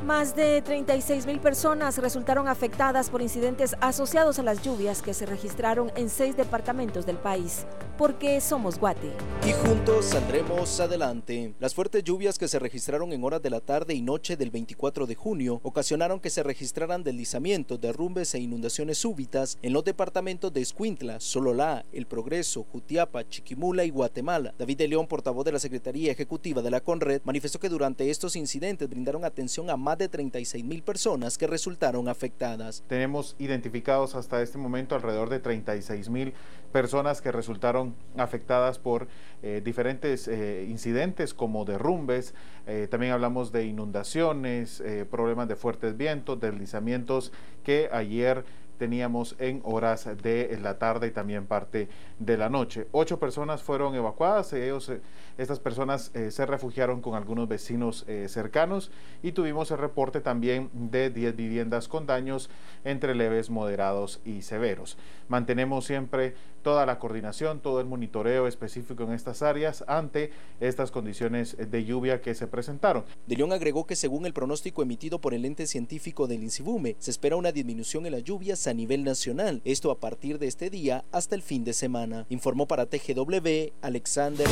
Más 0.06 0.36
de 0.36 0.64
36 0.64 1.28
mil 1.28 1.39
personas 1.39 1.99
resultaron 1.99 2.47
afectadas 2.47 3.12
por 3.12 3.22
incidentes 3.22 3.76
asociados 3.82 4.39
a 4.39 4.43
las 4.43 4.64
lluvias 4.64 5.04
que 5.04 5.14
se 5.14 5.28
registraron 5.28 5.91
en 5.95 6.10
seis 6.10 6.36
departamentos 6.36 7.06
del 7.06 7.18
país. 7.18 7.68
Porque 7.99 8.41
somos 8.41 8.80
Guate. 8.80 9.12
Y 9.45 9.52
juntos 9.52 10.06
saldremos 10.06 10.80
adelante. 10.80 11.54
Las 11.60 11.76
fuertes 11.76 12.04
lluvias 12.04 12.39
que 12.39 12.47
se 12.47 12.58
registraron 12.58 13.14
en 13.14 13.24
horas 13.24 13.43
de 13.43 13.52
la 13.52 13.60
tarde 13.60 13.93
y 13.93 14.02
noche 14.02 14.38
del 14.38 14.49
24 14.49 15.06
de 15.06 15.14
junio 15.14 15.60
ocasionaron 15.62 16.20
que 16.20 16.32
se 16.32 16.41
registraran 16.41 17.04
deslizamientos, 17.04 17.80
derrumbes 17.80 18.34
e 18.34 18.39
inundaciones 18.39 18.97
súbitas 18.97 19.60
en 19.62 19.72
los 19.72 19.84
departamentos 19.84 20.52
de 20.52 20.62
Escuintla, 20.62 21.20
Sololá, 21.20 21.86
El 21.93 22.08
Progreso, 22.08 22.66
Jutiapa, 22.72 23.30
Chiquimula 23.30 23.86
y 23.86 23.91
Guatemala. 23.91 24.56
David 24.58 24.78
de 24.78 24.88
León, 24.88 25.06
portavoz 25.06 25.45
de 25.45 25.52
la 25.52 25.60
Secretaría 25.60 26.12
Ejecutiva 26.12 26.64
de 26.64 26.72
la 26.72 26.82
CONRED, 26.82 27.22
manifestó 27.24 27.60
que 27.60 27.70
durante 27.70 28.10
estos 28.10 28.36
incidentes 28.36 28.89
brindaron 28.89 29.26
atención 29.26 29.70
a 29.70 29.78
más 29.78 29.91
de 29.98 30.10
36 30.10 30.64
mil 30.64 30.84
personas 30.84 31.38
que 31.38 31.48
resultaron 31.48 32.08
afectadas. 32.08 32.84
Tenemos 32.88 33.36
identificados 33.39 34.16
hasta 34.16 34.42
este 34.42 34.58
momento 34.58 34.96
alrededor 34.96 35.30
de 35.30 35.39
36 35.39 36.10
mil 36.10 36.34
personas 36.72 37.22
que 37.22 37.32
resultaron 37.32 37.94
afectadas 38.18 38.80
por 38.80 39.08
eh, 39.44 39.62
diferentes 39.64 40.28
eh, 40.28 40.66
incidentes 40.70 41.34
como 41.34 41.66
derrumbes, 41.66 42.34
eh, 42.66 42.88
también 42.89 43.12
hablamos 43.12 43.52
de 43.52 43.66
inundaciones, 43.66 44.84
problemas 45.10 45.48
de 45.48 45.56
fuertes 45.56 45.98
vientos, 45.98 46.39
deslizamientos 46.39 47.32
que 47.64 47.89
ayer 47.92 48.46
teníamos 48.82 49.36
en 49.38 49.62
horas 49.64 50.10
de 50.24 50.58
la 50.60 50.80
tarde 50.80 51.06
y 51.06 51.12
también 51.12 51.46
parte 51.46 51.88
de 52.18 52.36
la 52.36 52.50
noche. 52.50 52.88
Ocho 52.92 53.20
personas 53.20 53.62
fueron 53.62 53.94
evacuadas, 53.94 54.54
ellos, 54.54 54.92
estas 55.38 55.60
personas 55.60 56.12
se 56.30 56.46
refugiaron 56.48 57.00
con 57.00 57.14
algunos 57.14 57.48
vecinos 57.48 58.08
cercanos 58.26 58.90
y 59.22 59.34
tuvimos 59.34 59.70
el 59.70 59.78
reporte 59.78 60.20
también 60.20 60.72
de 60.74 61.12
10 61.12 61.36
viviendas 61.36 61.88
con 61.88 62.08
daños 62.08 62.50
entre 62.84 63.14
leves, 63.14 63.52
moderados 63.52 64.20
y 64.26 64.42
severos. 64.42 64.98
Mantenemos 65.28 65.86
siempre 65.86 66.34
toda 66.64 66.88
la 66.88 66.98
coordinación, 66.98 67.60
todo 67.60 67.80
el 67.82 67.86
monitoreo 67.86 68.48
específico 68.48 69.04
en 69.04 69.14
estas 69.14 69.42
áreas 69.44 69.84
ante 69.88 70.32
estas 70.60 70.90
condiciones 70.90 71.56
de 71.58 71.86
lluvia 71.86 72.22
que 72.22 72.34
se 72.34 72.48
presentaron. 72.48 73.04
De 73.28 73.36
León 73.36 73.54
agregó 73.54 73.86
que 73.86 73.96
según 73.96 74.26
el 74.26 74.34
pronóstico 74.34 74.82
emitido 74.82 75.22
por 75.22 75.34
el 75.36 75.46
ente 75.46 75.68
científico 75.68 76.28
del 76.28 76.44
INSIBUME, 76.44 76.96
se 77.00 77.12
espera 77.12 77.36
una 77.36 77.52
disminución 77.52 78.06
en 78.06 78.14
las 78.14 78.24
lluvias 78.24 78.60
a 78.72 78.74
nivel 78.74 79.04
nacional, 79.04 79.62
esto 79.66 79.92
a 79.92 80.00
partir 80.00 80.40
de 80.40 80.48
este 80.48 80.70
día 80.70 81.04
hasta 81.12 81.36
el 81.36 81.42
fin 81.42 81.64
de 81.64 81.74
semana. 81.74 82.26
Informó 82.30 82.68
para 82.68 82.86
TGW 82.88 83.74
Alexander. 83.82 84.48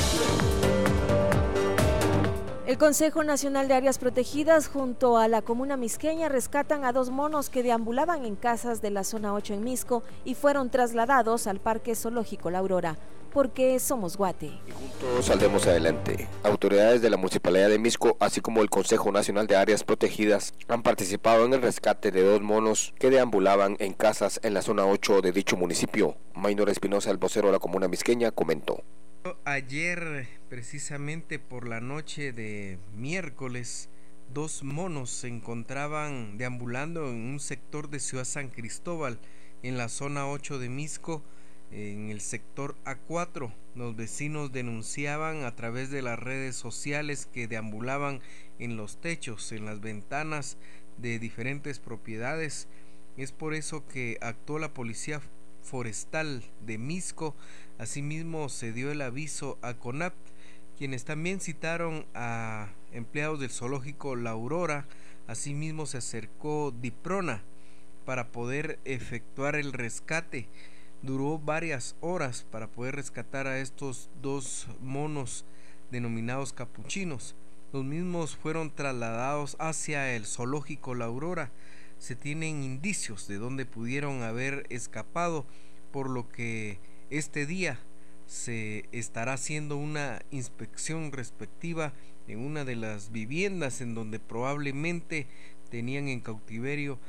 El 2.67 2.77
Consejo 2.77 3.23
Nacional 3.23 3.67
de 3.67 3.73
Áreas 3.73 3.97
Protegidas 3.97 4.67
junto 4.67 5.17
a 5.17 5.27
la 5.27 5.41
comuna 5.41 5.75
misqueña 5.75 6.29
rescatan 6.29 6.85
a 6.85 6.91
dos 6.91 7.09
monos 7.09 7.49
que 7.49 7.63
deambulaban 7.63 8.25
en 8.25 8.35
casas 8.35 8.81
de 8.81 8.91
la 8.91 9.03
zona 9.03 9.33
8 9.33 9.55
en 9.55 9.63
Misco 9.63 10.03
y 10.23 10.35
fueron 10.35 10.69
trasladados 10.69 11.47
al 11.47 11.59
Parque 11.59 11.95
Zoológico 11.95 12.51
La 12.51 12.59
Aurora 12.59 12.97
porque 13.31 13.79
somos 13.79 14.17
Guate. 14.17 14.47
Y 14.47 14.71
juntos 14.71 15.25
saldremos 15.25 15.67
adelante. 15.67 16.27
Autoridades 16.43 17.01
de 17.01 17.09
la 17.09 17.17
Municipalidad 17.17 17.69
de 17.69 17.79
Misco, 17.79 18.17
así 18.19 18.41
como 18.41 18.61
el 18.61 18.69
Consejo 18.69 19.11
Nacional 19.11 19.47
de 19.47 19.55
Áreas 19.55 19.83
Protegidas, 19.83 20.53
han 20.67 20.83
participado 20.83 21.45
en 21.45 21.53
el 21.53 21.61
rescate 21.61 22.11
de 22.11 22.23
dos 22.23 22.41
monos 22.41 22.93
que 22.99 23.09
deambulaban 23.09 23.75
en 23.79 23.93
casas 23.93 24.39
en 24.43 24.53
la 24.53 24.61
zona 24.61 24.85
8 24.85 25.21
de 25.21 25.31
dicho 25.31 25.57
municipio. 25.57 26.17
Maynor 26.33 26.69
Espinosa, 26.69 27.11
el 27.11 27.17
vocero 27.17 27.47
de 27.47 27.53
la 27.53 27.59
comuna 27.59 27.87
misqueña, 27.87 28.31
comentó. 28.31 28.83
Ayer, 29.43 30.27
precisamente 30.49 31.39
por 31.39 31.67
la 31.67 31.81
noche 31.81 32.31
de 32.31 32.79
miércoles, 32.95 33.89
dos 34.33 34.63
monos 34.63 35.09
se 35.09 35.27
encontraban 35.27 36.37
deambulando 36.37 37.09
en 37.09 37.29
un 37.29 37.39
sector 37.39 37.89
de 37.89 37.99
Ciudad 37.99 38.23
San 38.23 38.49
Cristóbal, 38.49 39.19
en 39.61 39.77
la 39.77 39.89
zona 39.89 40.27
8 40.29 40.59
de 40.59 40.69
Misco, 40.69 41.23
en 41.71 42.09
el 42.09 42.21
sector 42.21 42.75
A4. 42.85 43.53
Los 43.75 43.95
vecinos 43.95 44.51
denunciaban 44.51 45.43
a 45.43 45.55
través 45.55 45.91
de 45.91 46.01
las 46.01 46.19
redes 46.19 46.55
sociales 46.55 47.27
que 47.31 47.47
deambulaban 47.47 48.21
en 48.59 48.77
los 48.77 48.99
techos, 48.99 49.51
en 49.51 49.65
las 49.65 49.81
ventanas 49.81 50.57
de 50.97 51.19
diferentes 51.19 51.79
propiedades. 51.79 52.67
Es 53.17 53.31
por 53.31 53.53
eso 53.53 53.87
que 53.87 54.17
actuó 54.21 54.59
la 54.59 54.73
policía 54.73 55.21
forestal 55.61 56.43
de 56.65 56.77
Misco 56.77 57.35
Asimismo 57.79 58.49
se 58.49 58.73
dio 58.73 58.91
el 58.91 59.01
aviso 59.01 59.57
a 59.61 59.73
CONAP, 59.73 60.13
quienes 60.77 61.05
también 61.05 61.39
citaron 61.39 62.05
a 62.13 62.73
empleados 62.91 63.39
del 63.39 63.51
zoológico 63.51 64.17
La 64.17 64.31
Aurora. 64.31 64.85
Asimismo 65.27 65.85
se 65.85 65.99
acercó 65.99 66.73
Diprona 66.81 67.41
para 68.05 68.33
poder 68.33 68.79
efectuar 68.83 69.55
el 69.55 69.71
rescate. 69.71 70.49
Duró 71.01 71.39
varias 71.39 71.95
horas 72.01 72.45
para 72.51 72.67
poder 72.67 72.95
rescatar 72.95 73.47
a 73.47 73.59
estos 73.59 74.09
dos 74.21 74.67
monos 74.81 75.45
denominados 75.91 76.51
capuchinos. 76.51 77.35
Los 77.71 77.85
mismos 77.85 78.35
fueron 78.35 78.75
trasladados 78.75 79.55
hacia 79.59 80.13
el 80.13 80.25
zoológico 80.25 80.95
La 80.95 81.05
Aurora. 81.05 81.51
Se 81.99 82.15
tienen 82.15 82.63
indicios 82.63 83.27
de 83.27 83.37
dónde 83.37 83.65
pudieron 83.65 84.23
haber 84.23 84.65
escapado, 84.69 85.45
por 85.91 86.09
lo 86.09 86.27
que 86.29 86.79
este 87.09 87.45
día 87.45 87.79
se 88.25 88.89
estará 88.91 89.33
haciendo 89.33 89.77
una 89.77 90.21
inspección 90.31 91.11
respectiva 91.11 91.93
en 92.27 92.39
una 92.39 92.65
de 92.65 92.75
las 92.75 93.11
viviendas 93.11 93.81
en 93.81 93.95
donde 93.95 94.19
probablemente 94.19 95.27
tenían 95.69 96.07
en 96.09 96.19
cautiverio 96.19 96.99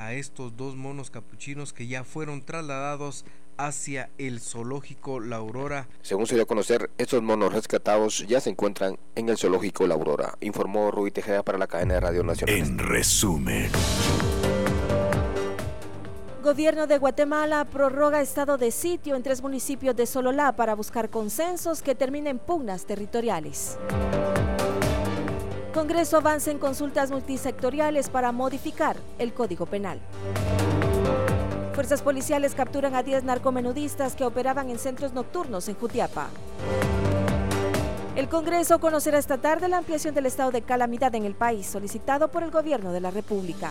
a 0.00 0.14
estos 0.14 0.56
dos 0.56 0.76
monos 0.76 1.10
capuchinos 1.10 1.74
que 1.74 1.86
ya 1.86 2.04
fueron 2.04 2.42
trasladados 2.42 3.26
hacia 3.58 4.08
el 4.16 4.40
zoológico 4.40 5.20
La 5.20 5.36
Aurora. 5.36 5.88
Según 6.00 6.26
se 6.26 6.34
dio 6.34 6.44
a 6.44 6.46
conocer, 6.46 6.90
estos 6.96 7.22
monos 7.22 7.52
rescatados 7.52 8.26
ya 8.26 8.40
se 8.40 8.48
encuentran 8.48 8.98
en 9.14 9.28
el 9.28 9.36
zoológico 9.36 9.86
La 9.86 9.94
Aurora, 9.94 10.38
informó 10.40 10.90
Rui 10.90 11.10
Tejeda 11.10 11.42
para 11.42 11.58
la 11.58 11.66
cadena 11.66 11.94
de 11.94 12.00
Radio 12.00 12.24
Nacional. 12.24 12.56
En 12.56 12.78
resumen. 12.78 13.70
Gobierno 16.42 16.86
de 16.86 16.96
Guatemala 16.96 17.66
prorroga 17.66 18.22
estado 18.22 18.56
de 18.56 18.70
sitio 18.70 19.14
en 19.14 19.22
tres 19.22 19.42
municipios 19.42 19.94
de 19.94 20.06
Sololá 20.06 20.56
para 20.56 20.74
buscar 20.74 21.10
consensos 21.10 21.82
que 21.82 21.94
terminen 21.94 22.38
pugnas 22.38 22.86
territoriales. 22.86 23.76
Congreso 25.72 26.16
avanza 26.16 26.50
en 26.50 26.58
consultas 26.58 27.12
multisectoriales 27.12 28.08
para 28.08 28.32
modificar 28.32 28.96
el 29.18 29.32
Código 29.32 29.66
Penal. 29.66 30.00
Fuerzas 31.74 32.02
policiales 32.02 32.56
capturan 32.56 32.96
a 32.96 33.04
10 33.04 33.22
narcomenudistas 33.22 34.16
que 34.16 34.24
operaban 34.24 34.68
en 34.68 34.80
centros 34.80 35.12
nocturnos 35.12 35.68
en 35.68 35.76
Jutiapa. 35.76 36.28
El 38.16 38.28
Congreso 38.28 38.80
conocerá 38.80 39.18
esta 39.18 39.38
tarde 39.38 39.68
la 39.68 39.78
ampliación 39.78 40.12
del 40.12 40.26
estado 40.26 40.50
de 40.50 40.62
calamidad 40.62 41.14
en 41.14 41.24
el 41.24 41.34
país 41.34 41.66
solicitado 41.66 42.28
por 42.28 42.42
el 42.42 42.50
Gobierno 42.50 42.92
de 42.92 43.00
la 43.00 43.12
República. 43.12 43.70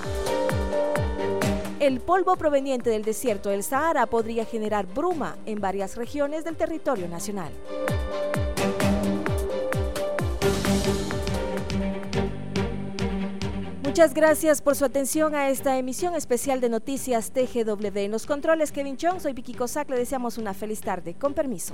El 1.81 1.99
polvo 1.99 2.37
proveniente 2.37 2.89
del 2.89 3.03
desierto 3.03 3.49
del 3.49 3.63
Sahara 3.63 4.05
podría 4.05 4.45
generar 4.45 4.85
bruma 4.85 5.35
en 5.45 5.59
varias 5.59 5.97
regiones 5.97 6.45
del 6.45 6.55
territorio 6.55 7.09
nacional. 7.09 7.51
Muchas 13.89 14.13
gracias 14.13 14.61
por 14.61 14.75
su 14.75 14.85
atención 14.85 15.33
a 15.33 15.49
esta 15.49 15.75
emisión 15.79 16.13
especial 16.13 16.61
de 16.61 16.69
Noticias 16.69 17.31
TGW. 17.31 17.97
En 17.97 18.11
los 18.11 18.27
controles 18.27 18.71
Kevin 18.71 18.97
Chong, 18.97 19.19
soy 19.19 19.33
Vicky 19.33 19.55
Cossack, 19.55 19.89
le 19.89 19.97
deseamos 19.97 20.37
una 20.37 20.53
feliz 20.53 20.79
tarde. 20.79 21.15
Con 21.15 21.33
permiso. 21.33 21.73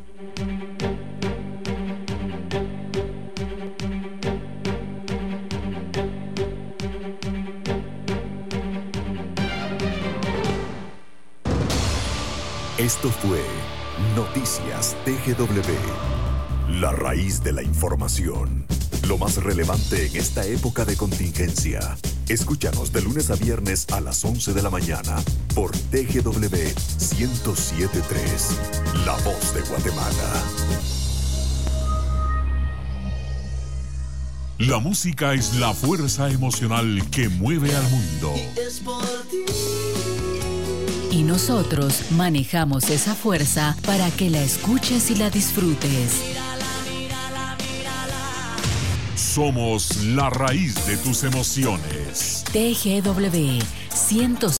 Esto 12.77 13.09
fue 13.09 13.41
Noticias 14.15 14.95
TGW. 15.03 16.79
La 16.79 16.93
raíz 16.93 17.43
de 17.43 17.51
la 17.51 17.61
información. 17.61 18.65
Lo 19.07 19.19
más 19.19 19.37
relevante 19.37 20.07
en 20.07 20.15
esta 20.15 20.45
época 20.47 20.83
de 20.83 20.97
contingencia. 20.97 21.95
Escúchanos 22.27 22.91
de 22.91 23.03
lunes 23.03 23.29
a 23.29 23.35
viernes 23.35 23.85
a 23.91 24.01
las 24.01 24.25
11 24.25 24.53
de 24.53 24.63
la 24.63 24.71
mañana 24.71 25.21
por 25.53 25.71
TGW 25.71 26.39
1073. 27.19 28.59
La 29.05 29.13
voz 29.17 29.53
de 29.53 29.61
Guatemala. 29.61 30.43
La 34.57 34.79
música 34.79 35.35
es 35.35 35.53
la 35.55 35.73
fuerza 35.73 36.29
emocional 36.29 37.03
que 37.11 37.29
mueve 37.29 37.75
al 37.75 37.83
mundo. 37.91 38.33
Y 41.11 41.21
nosotros 41.21 42.11
manejamos 42.11 42.89
esa 42.89 43.13
fuerza 43.13 43.77
para 43.85 44.09
que 44.09 44.31
la 44.31 44.41
escuches 44.41 45.11
y 45.11 45.15
la 45.15 45.29
disfrutes. 45.29 46.54
Somos 49.35 49.97
la 50.01 50.29
raíz 50.29 50.87
de 50.87 50.95
tus 50.95 51.25
emociones. 51.25 52.45
TGW 52.53 53.59
100 53.93 54.37